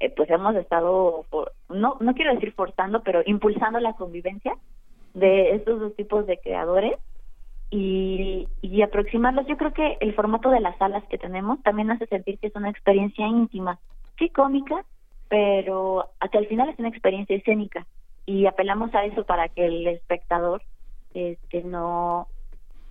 [0.00, 4.56] eh, pues hemos estado, for- no, no quiero decir forzando, pero impulsando la convivencia
[5.18, 6.94] de estos dos tipos de creadores
[7.70, 9.46] y, y aproximarlos.
[9.46, 12.56] Yo creo que el formato de las salas que tenemos también hace sentir que es
[12.56, 13.78] una experiencia íntima,
[14.18, 14.84] sí cómica,
[15.28, 17.86] pero a que al final es una experiencia escénica
[18.26, 20.62] y apelamos a eso para que el espectador
[21.14, 22.28] este no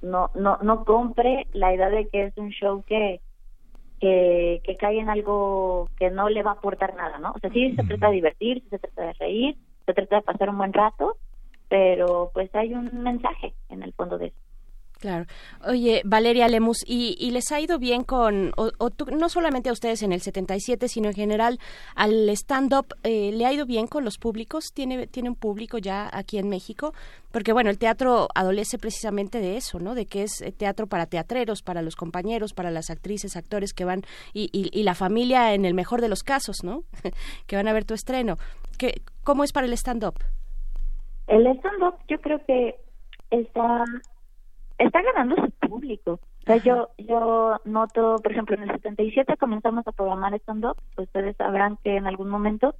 [0.02, 3.20] no no no compre la idea de que es un show que
[4.00, 7.32] que, que cae en algo que no le va a aportar nada, ¿no?
[7.32, 9.58] O sea, sí se trata de divertir, se trata de reír,
[9.88, 11.18] se trata de pasar un buen rato,
[11.70, 14.36] pero pues hay un mensaje en el fondo de eso.
[15.00, 15.26] Claro.
[15.68, 19.70] Oye, Valeria Lemus, ¿y, y les ha ido bien con, o, o tú- no solamente
[19.70, 21.60] a ustedes en el 77, sino en general
[21.94, 24.72] al stand-up, eh, ¿le ha ido bien con los públicos?
[24.74, 26.96] ¿Tiene, ¿Tiene un público ya aquí en México?
[27.32, 29.94] Porque, bueno, el teatro adolece precisamente de eso, ¿no?
[29.94, 33.86] De que es eh, teatro para teatreros, para los compañeros, para las actrices, actores que
[33.86, 34.02] van,
[34.34, 36.86] y, y, y la familia en el mejor de los casos, ¿no?
[37.46, 38.38] que van a ver tu estreno.
[38.80, 40.16] ¿Qué, ¿Cómo es para el stand-up?
[41.28, 42.76] El stand-up yo creo que
[43.30, 43.84] está
[44.78, 46.14] está ganando su público.
[46.14, 50.78] O sea, yo yo noto, por ejemplo, en el 77 comenzamos a programar stand-up.
[50.98, 52.76] Ustedes sabrán que en algún momento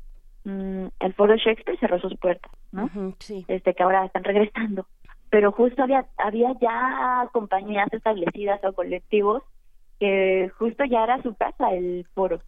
[0.46, 2.90] mm, el Foro Shakespeare cerró sus puertas, ¿no?
[3.20, 3.46] sí.
[3.48, 4.88] Este que ahora están regresando.
[5.30, 9.44] Pero justo había había ya compañías establecidas o colectivos
[10.00, 12.40] que justo ya era su casa el foro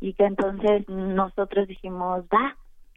[0.00, 2.56] y que entonces nosotros dijimos, va,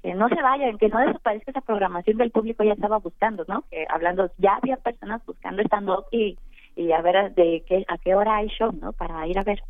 [0.10, 3.46] que no se vayan, que no desaparezca esa programación que el público ya estaba buscando,
[3.48, 3.64] ¿no?
[3.70, 6.36] Que hablando, ya había personas buscando stand-up y,
[6.76, 8.92] y a ver de qué, a qué hora hay show, ¿no?
[8.94, 9.62] Para ir a ver.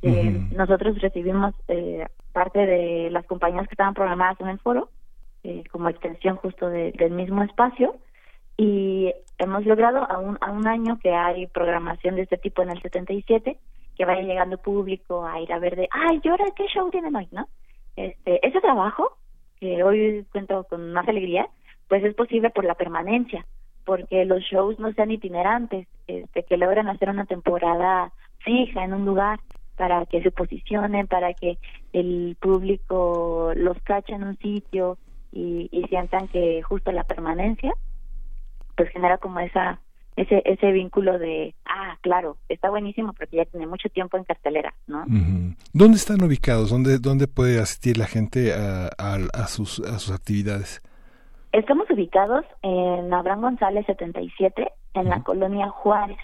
[0.00, 4.88] Eh, nosotros recibimos eh, parte de las compañías que estaban programadas en el foro
[5.42, 7.96] eh, como extensión justo de- del mismo espacio
[8.56, 12.70] y hemos logrado a un, a un año que hay programación de este tipo en
[12.70, 13.58] el 77
[13.96, 17.14] que vaya llegando público a ir a ver de ay ¿y ahora qué show tienen
[17.16, 17.48] hoy no
[17.96, 19.16] este ese trabajo
[19.60, 21.48] que hoy cuento con más alegría
[21.88, 23.46] pues es posible por la permanencia
[23.84, 29.04] porque los shows no sean itinerantes este que logran hacer una temporada fija en un
[29.04, 29.40] lugar
[29.76, 31.58] para que se posicionen para que
[31.92, 34.98] el público los cache en un sitio
[35.32, 37.72] y, y sientan que justo la permanencia
[38.76, 39.80] pues genera como esa
[40.16, 44.72] ese ese vínculo de ah claro está buenísimo porque ya tiene mucho tiempo en cartelera
[44.86, 45.04] no.
[45.72, 46.70] ¿Dónde están ubicados?
[46.70, 50.80] ¿Dónde, dónde puede asistir la gente a, a- a sus, a sus actividades?
[51.52, 56.18] estamos ubicados en Abraham González 77 en la colonia Juárez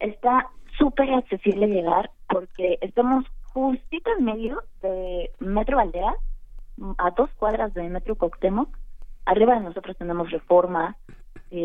[0.00, 6.16] está súper accesible llegar porque estamos justito en medio de Metro Valderas
[6.98, 8.68] a dos cuadras de Metro Coctemoc
[9.26, 10.96] arriba de nosotros tenemos Reforma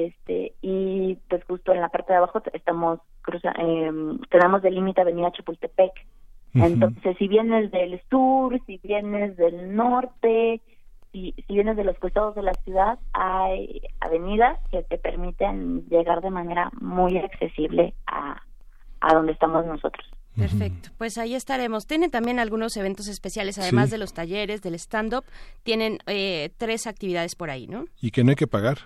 [0.04, 5.02] este y pues justo en la parte de abajo estamos cruza em, tenemos del límite
[5.02, 5.92] Avenida Chapultepec.
[6.54, 10.62] Entonces si vienes del sur si vienes del norte
[11.12, 16.22] si, si vienes de los costados de la ciudad hay avenidas que te permiten llegar
[16.22, 18.42] de manera muy accesible a
[19.02, 20.06] a donde estamos nosotros.
[20.36, 21.86] Perfecto, pues ahí estaremos.
[21.88, 23.92] Tienen también algunos eventos especiales, además Sí.
[23.92, 25.24] de los talleres, del stand-up,
[25.64, 27.86] tienen eh, tres actividades por ahí, ¿no?
[28.02, 28.78] Y que no hay que pagar,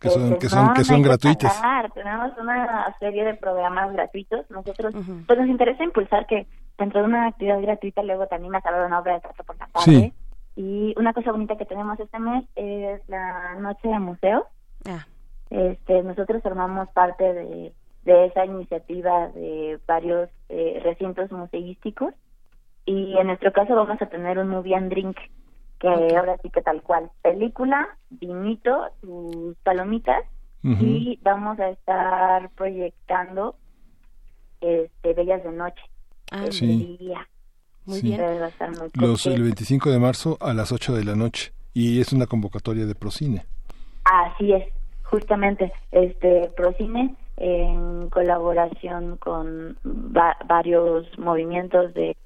[0.00, 1.54] que son, Pues que son, que no son hay gratuitas.
[1.60, 1.90] pagar.
[1.92, 4.50] Tenemos una serie de programas gratuitos.
[4.50, 4.94] Nosotros,
[5.26, 6.46] pues nos interesa impulsar que
[6.78, 9.66] dentro de una actividad gratuita luego también a hacer una obra de teatro por la
[9.68, 9.84] tarde.
[9.84, 10.12] Sí.
[10.56, 14.46] Y una cosa bonita que tenemos este mes es la noche de museo.
[14.88, 15.06] Ah.
[15.50, 17.72] Este, nosotros formamos parte de,
[18.04, 22.14] de esa iniciativa de varios eh, recintos museísticos
[22.84, 25.16] y en nuestro caso vamos a tener un movie and drink
[25.78, 30.22] que ahora sí que tal cual película vinito tus palomitas
[30.64, 30.84] Ujú.
[30.84, 33.56] y vamos a estar proyectando
[34.60, 35.82] este bellas de noche
[36.32, 36.96] Ah, Sí.
[36.98, 37.28] día.
[37.84, 38.08] Muy Sí.
[38.08, 38.20] bien.
[38.20, 39.44] Entonces va a estar muy Los, el coqueto.
[39.44, 41.52] 25 de marzo a las 8 de la noche.
[41.78, 43.44] y es una convocatoria de Procine.
[44.04, 44.64] Así es,
[45.02, 52.16] justamente, este Procine en colaboración con va- varios movimientos de,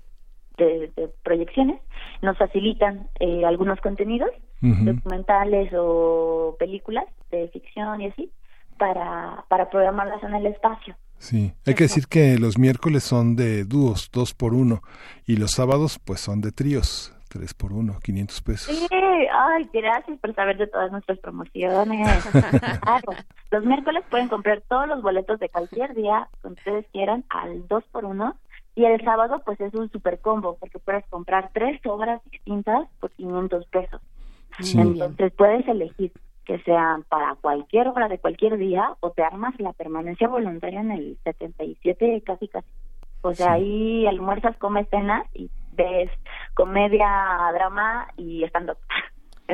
[0.64, 1.80] de- de proyecciones
[2.22, 4.30] nos facilitan eh, algunos contenidos
[4.62, 8.30] documentales o películas de ficción y así
[8.78, 10.94] para para programarlas en el espacio.
[11.18, 14.80] Sí, hay que decir que los miércoles son de dúos, dos por uno,
[15.26, 18.74] y los sábados pues son de tríos, tres por uno, 500 pesos.
[18.76, 22.24] Sí, ay, gracias por saber de todas nuestras promociones.
[22.82, 23.12] Claro,
[23.50, 27.84] los miércoles pueden comprar todos los boletos de cualquier día que ustedes quieran al 2
[27.92, 28.34] por 1
[28.74, 33.10] y el sábado pues es un super combo porque puedes comprar tres obras distintas por
[33.12, 34.00] 500 pesos.
[34.60, 34.78] Sí.
[34.80, 36.12] Entonces puedes elegir
[36.44, 40.90] que sean para cualquier obra de cualquier día o te armas la permanencia voluntaria en
[40.90, 42.66] el 77 casi casi.
[43.22, 46.10] O sea, ahí almuerzas, comes, cenas y ves
[46.54, 47.08] comedia,
[47.52, 48.78] drama y stand-up.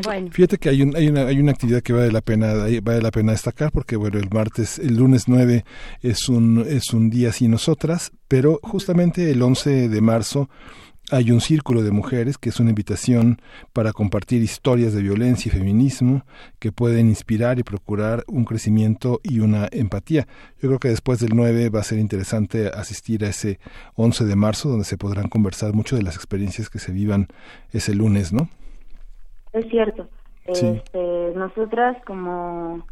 [0.02, 0.28] Bueno.
[0.30, 3.10] Fíjate que hay, un, hay, una, hay una actividad que vale la pena vale la
[3.10, 5.64] pena destacar porque bueno el martes el lunes 9
[6.02, 10.48] es un es un día sin nosotras pero justamente el 11 de marzo
[11.10, 13.40] hay un círculo de mujeres que es una invitación
[13.72, 16.24] para compartir historias de violencia y feminismo
[16.58, 20.26] que pueden inspirar y procurar un crecimiento y una empatía.
[20.60, 23.60] Yo creo que después del 9 va a ser interesante asistir a ese
[23.94, 27.28] 11 de marzo donde se podrán conversar mucho de las experiencias que se vivan
[27.72, 28.50] ese lunes, ¿no?
[29.56, 30.06] Es cierto.
[30.52, 30.66] Sí.
[30.66, 32.86] Este, nosotras como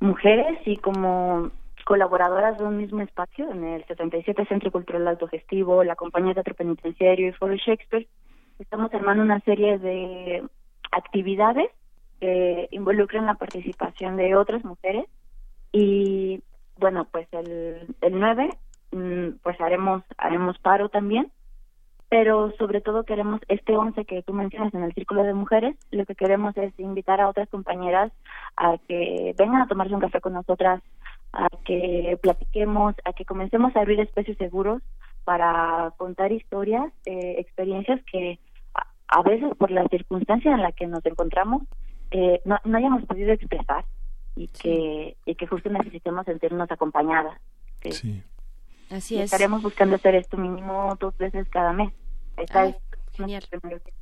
[0.00, 1.52] mujeres y como
[1.84, 6.54] colaboradoras de un mismo espacio en el 77 Centro Cultural Autogestivo, la Compañía de Teatro
[6.56, 8.08] Penitenciario y Foro Shakespeare,
[8.58, 10.42] estamos armando una serie de
[10.90, 11.70] actividades
[12.18, 15.06] que involucran la participación de otras mujeres
[15.70, 16.42] y
[16.78, 18.50] bueno, pues el, el 9
[18.90, 21.30] mm, pues haremos haremos paro también
[22.08, 26.06] pero sobre todo queremos este 11 que tú mencionas en el Círculo de Mujeres, lo
[26.06, 28.12] que queremos es invitar a otras compañeras
[28.56, 30.82] a que vengan a tomarse un café con nosotras,
[31.32, 34.82] a que platiquemos, a que comencemos a abrir espacios seguros
[35.24, 38.38] para contar historias, eh, experiencias que
[38.74, 41.62] a, a veces por la circunstancia en la que nos encontramos
[42.12, 43.84] eh, no, no hayamos podido expresar
[44.36, 47.40] y que y que justo necesitemos sentirnos acompañadas.
[47.90, 48.22] Sí.
[48.90, 49.24] Así y es.
[49.24, 51.92] Estaremos buscando hacer esto mínimo dos veces cada mes.
[52.36, 53.42] Esta Ay, es genial.
[53.62, 53.92] nuestra.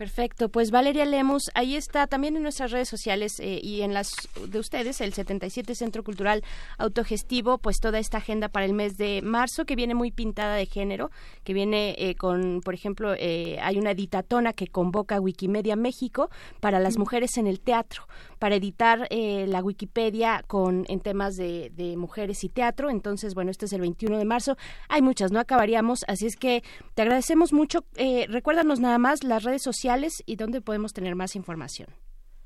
[0.00, 4.10] Perfecto, pues Valeria Lemus, ahí está también en nuestras redes sociales eh, y en las
[4.48, 6.42] de ustedes, el 77 Centro Cultural
[6.78, 10.64] Autogestivo, pues toda esta agenda para el mes de marzo que viene muy pintada de
[10.64, 11.10] género,
[11.44, 16.30] que viene eh, con, por ejemplo, eh, hay una editatona que convoca Wikimedia México
[16.60, 18.04] para las mujeres en el teatro,
[18.38, 22.88] para editar eh, la Wikipedia con en temas de, de mujeres y teatro.
[22.88, 24.56] Entonces, bueno, este es el 21 de marzo.
[24.88, 26.62] Hay muchas, no acabaríamos, así es que
[26.94, 27.84] te agradecemos mucho.
[27.96, 29.89] Eh, recuérdanos nada más las redes sociales
[30.26, 31.88] y dónde podemos tener más información.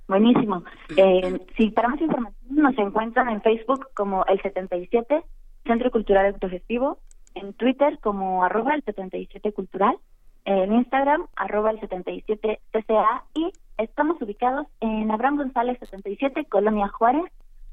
[0.06, 0.62] Buenísimo.
[0.96, 5.24] Eh, sí, para más información nos encuentran en Facebook como el 77
[5.64, 6.98] Centro Cultural Autogestivo,
[7.34, 9.96] en Twitter como arroba el 77 Cultural,
[10.44, 17.24] en Instagram arroba el 77 CCA y estamos ubicados en Abraham González 77, Colonia Juárez.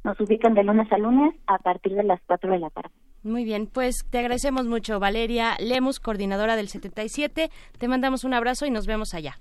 [0.03, 2.89] Nos ubican de lunes a lunes a partir de las 4 de la tarde.
[3.23, 7.51] Muy bien, pues te agradecemos mucho, Valeria Lemus, coordinadora del 77.
[7.77, 9.35] Te mandamos un abrazo y nos vemos allá.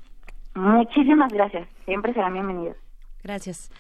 [0.55, 1.69] Muchísimas gracias.
[1.85, 2.77] Siempre serán bienvenidos.
[3.23, 3.71] Gracias.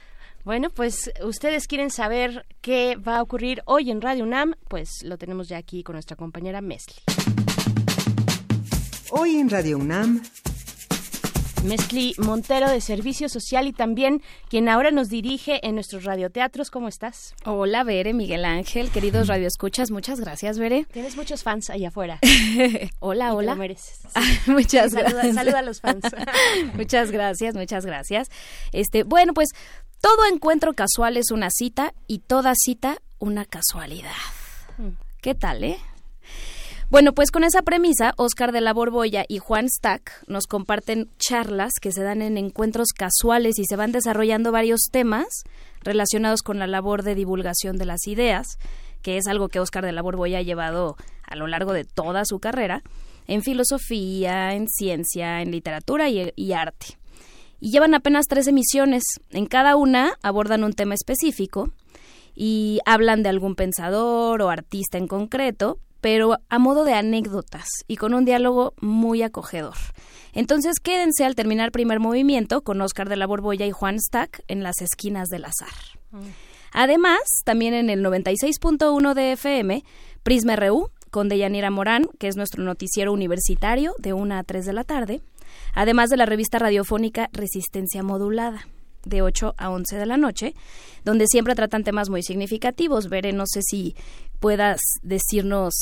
[0.44, 5.18] Bueno, pues ustedes quieren saber qué va a ocurrir hoy en Radio UNAM, pues lo
[5.18, 6.94] tenemos ya aquí con nuestra compañera Mesli.
[9.10, 10.22] Hoy en Radio UNAM,
[11.64, 16.70] Mesli Montero de Servicio Social y también quien ahora nos dirige en nuestros radioteatros.
[16.70, 17.34] ¿Cómo estás?
[17.44, 20.86] Hola, Bere, Miguel Ángel, queridos radioescuchas, muchas gracias, Bere.
[20.90, 22.18] Tienes muchos fans allá afuera.
[23.00, 23.52] hola, Y te hola.
[23.52, 24.00] lo mereces.
[24.14, 25.34] Ah, muchas Saluda- gracias.
[25.34, 26.04] saluda a los fans.
[26.74, 28.28] muchas gracias, muchas gracias.
[28.72, 29.50] Este, bueno, pues
[30.00, 34.10] todo encuentro casual es una cita y toda cita una casualidad.
[34.78, 34.88] Mm.
[35.20, 35.78] ¿Qué tal, eh?
[36.90, 41.74] Bueno, pues con esa premisa, Oscar de la Borbolla y Juan Stack nos comparten charlas
[41.80, 45.44] que se dan en encuentros casuales y se van desarrollando varios temas
[45.82, 48.58] relacionados con la labor de divulgación de las ideas,
[49.02, 52.24] que es algo que Oscar de la Borbolla ha llevado a lo largo de toda
[52.24, 52.82] su carrera,
[53.28, 56.98] en filosofía, en ciencia, en literatura y arte.
[57.60, 59.04] Y llevan apenas tres emisiones.
[59.30, 61.70] En cada una abordan un tema específico
[62.34, 67.96] y hablan de algún pensador o artista en concreto, pero a modo de anécdotas y
[67.96, 69.76] con un diálogo muy acogedor.
[70.32, 74.62] Entonces quédense al terminar primer movimiento con Oscar de la Borbolla y Juan Stack en
[74.62, 75.74] las esquinas del azar.
[76.72, 79.84] Además, también en el 96.1 de FM,
[80.22, 84.72] Prisma RU, con Deyanira Morán, que es nuestro noticiero universitario de 1 a 3 de
[84.72, 85.20] la tarde.
[85.74, 88.66] además de la revista radiofónica Resistencia Modulada
[89.04, 90.54] de 8 a 11 de la noche,
[91.04, 93.08] donde siempre tratan temas muy significativos.
[93.08, 93.94] Veré, no sé si
[94.38, 95.74] puedas decirnos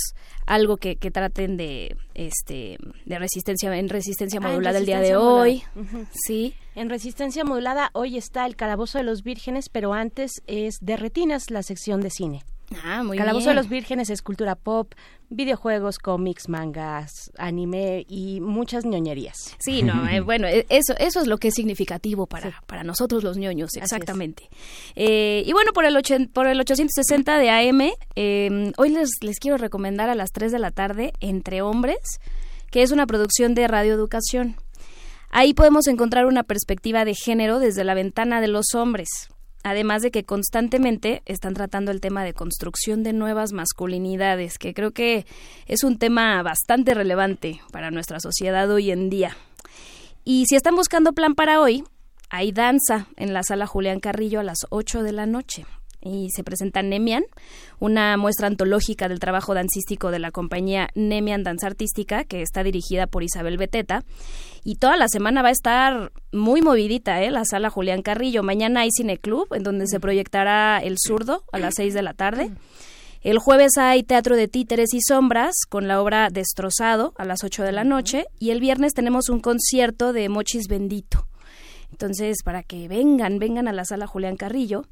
[0.46, 5.00] algo que, que traten de este de resistencia en resistencia Ah, en modulada el día
[5.00, 5.62] de hoy.
[6.12, 6.54] Sí.
[6.74, 11.50] En Resistencia Modulada hoy está el Calabozo de los Vírgenes, pero antes es de Retinas,
[11.50, 12.44] la sección de cine.
[12.84, 13.56] Ah, muy Calabozo bien.
[13.56, 14.92] de los Vírgenes es cultura pop,
[15.30, 19.36] videojuegos, cómics, mangas, anime y muchas ñoñerías.
[19.58, 23.24] Sí, no, eh, bueno, eh, eso, eso es lo que es significativo para, para nosotros
[23.24, 24.48] los ñoños, exactamente.
[24.96, 29.38] Eh, y bueno, por el, ochen- por el 860 de AM, eh, hoy les, les
[29.38, 31.98] quiero recomendar a las 3 de la tarde, Entre Hombres,
[32.70, 34.56] que es una producción de Radio Educación.
[35.30, 39.08] Ahí podemos encontrar una perspectiva de género desde la ventana de los hombres,
[39.62, 44.92] además de que constantemente están tratando el tema de construcción de nuevas masculinidades, que creo
[44.92, 45.26] que
[45.66, 49.36] es un tema bastante relevante para nuestra sociedad hoy en día.
[50.24, 51.84] Y si están buscando plan para hoy,
[52.30, 55.64] hay danza en la sala Julián Carrillo a las 8 de la noche.
[56.00, 57.24] Y se presenta Nemian,
[57.80, 63.08] una muestra antológica del trabajo dancístico de la compañía Nemian Danza Artística, que está dirigida
[63.08, 64.04] por Isabel Beteta.
[64.68, 67.30] Y toda la semana va a estar muy movidita, ¿eh?
[67.30, 68.42] La sala Julián Carrillo.
[68.42, 72.50] Mañana hay Cineclub, en donde se proyectará El Zurdo a las 6 de la tarde.
[73.22, 77.62] El jueves hay Teatro de Títeres y Sombras con la obra Destrozado a las 8
[77.62, 78.26] de la noche.
[78.38, 81.27] Y el viernes tenemos un concierto de Mochis Bendito.
[81.90, 84.84] Entonces, para que vengan, vengan a la sala Julián Carrillo.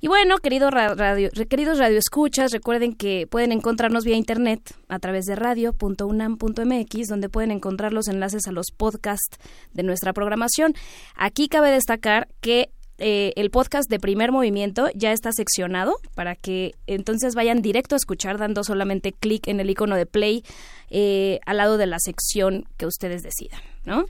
[0.00, 5.26] Y bueno, querido ra- radio, queridos radioescuchas, recuerden que pueden encontrarnos vía internet a través
[5.26, 9.38] de radio.unam.mx, donde pueden encontrar los enlaces a los podcasts
[9.72, 10.74] de nuestra programación.
[11.14, 16.72] Aquí cabe destacar que eh, el podcast de primer movimiento ya está seccionado para que
[16.86, 20.44] entonces vayan directo a escuchar dando solamente clic en el icono de play
[20.90, 24.04] eh, al lado de la sección que ustedes decidan, ¿no?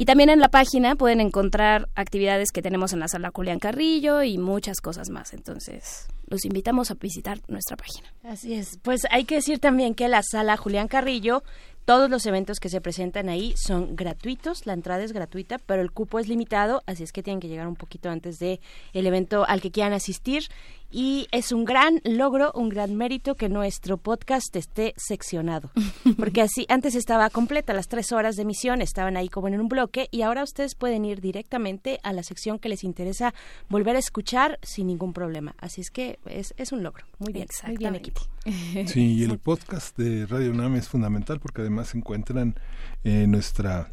[0.00, 4.22] Y también en la página pueden encontrar actividades que tenemos en la sala Julián Carrillo
[4.22, 5.34] y muchas cosas más.
[5.34, 8.08] Entonces, los invitamos a visitar nuestra página.
[8.24, 8.78] Así es.
[8.80, 11.42] Pues hay que decir también que la sala Julián Carrillo,
[11.90, 15.90] todos los eventos que se presentan ahí son gratuitos, la entrada es gratuita, pero el
[15.90, 18.60] cupo es limitado, así es que tienen que llegar un poquito antes de
[18.92, 20.44] el evento al que quieran asistir
[20.92, 25.72] y es un gran logro, un gran mérito que nuestro podcast esté seccionado,
[26.16, 29.68] porque así antes estaba completa las tres horas de emisión, estaban ahí como en un
[29.68, 33.34] bloque y ahora ustedes pueden ir directamente a la sección que les interesa
[33.68, 37.04] volver a escuchar sin ningún problema, así es que es, es un logro.
[37.18, 38.22] Muy bien, muy bien equipo.
[38.86, 42.54] Sí, y el podcast de Radio UNAM es fundamental porque además se encuentran
[43.04, 43.88] en nuestra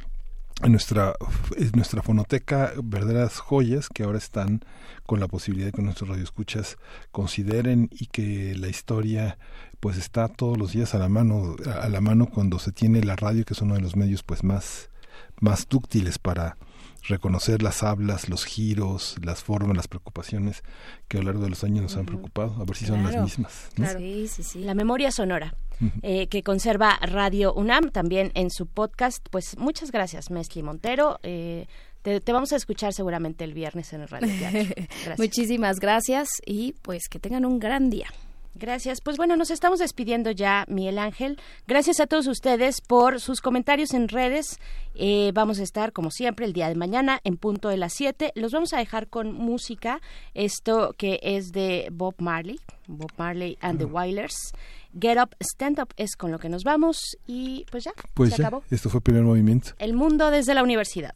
[0.64, 1.14] en nuestra
[1.56, 4.62] en nuestra fonoteca verdaderas joyas que ahora están
[5.06, 6.78] con la posibilidad de que nuestros radioescuchas
[7.12, 9.38] consideren y que la historia
[9.80, 13.16] pues está todos los días a la mano a la mano cuando se tiene la
[13.16, 14.90] radio que es uno de los medios pues más
[15.40, 16.58] más dúctiles para
[17.04, 20.64] reconocer las hablas, los giros, las formas, las preocupaciones
[21.08, 23.22] que a lo largo de los años nos han preocupado, a ver si son las
[23.22, 23.70] mismas.
[23.78, 23.86] ¿no?
[23.86, 24.00] claro.
[24.56, 25.54] La memoria sonora
[26.02, 29.26] eh, que conserva Radio UNAM también en su podcast.
[29.30, 31.20] Pues muchas gracias, Mesli Montero.
[31.24, 31.68] Eh,
[32.02, 34.74] te, te vamos a escuchar seguramente el viernes en el Radio Teatro.
[34.76, 35.20] Gracias.
[35.20, 38.08] Muchísimas gracias y pues que tengan un gran día.
[38.60, 39.02] Gracias.
[39.02, 41.40] Pues bueno, nos estamos despidiendo ya, Miguel Ángel.
[41.68, 44.60] Gracias a todos ustedes por sus comentarios en redes.
[44.96, 48.32] Eh, vamos a estar, como siempre, el día de mañana en punto de las 7.
[48.36, 50.02] Los vamos a dejar con música.
[50.34, 54.54] Esto que es de Bob Marley, Bob Marley and the Wailers.
[55.00, 57.18] Get Up, Stand Up es con lo que nos vamos.
[57.26, 58.64] Y pues ya, Pues se ya, acabó.
[58.70, 59.72] esto fue el primer movimiento.
[59.80, 61.16] El mundo desde la universidad.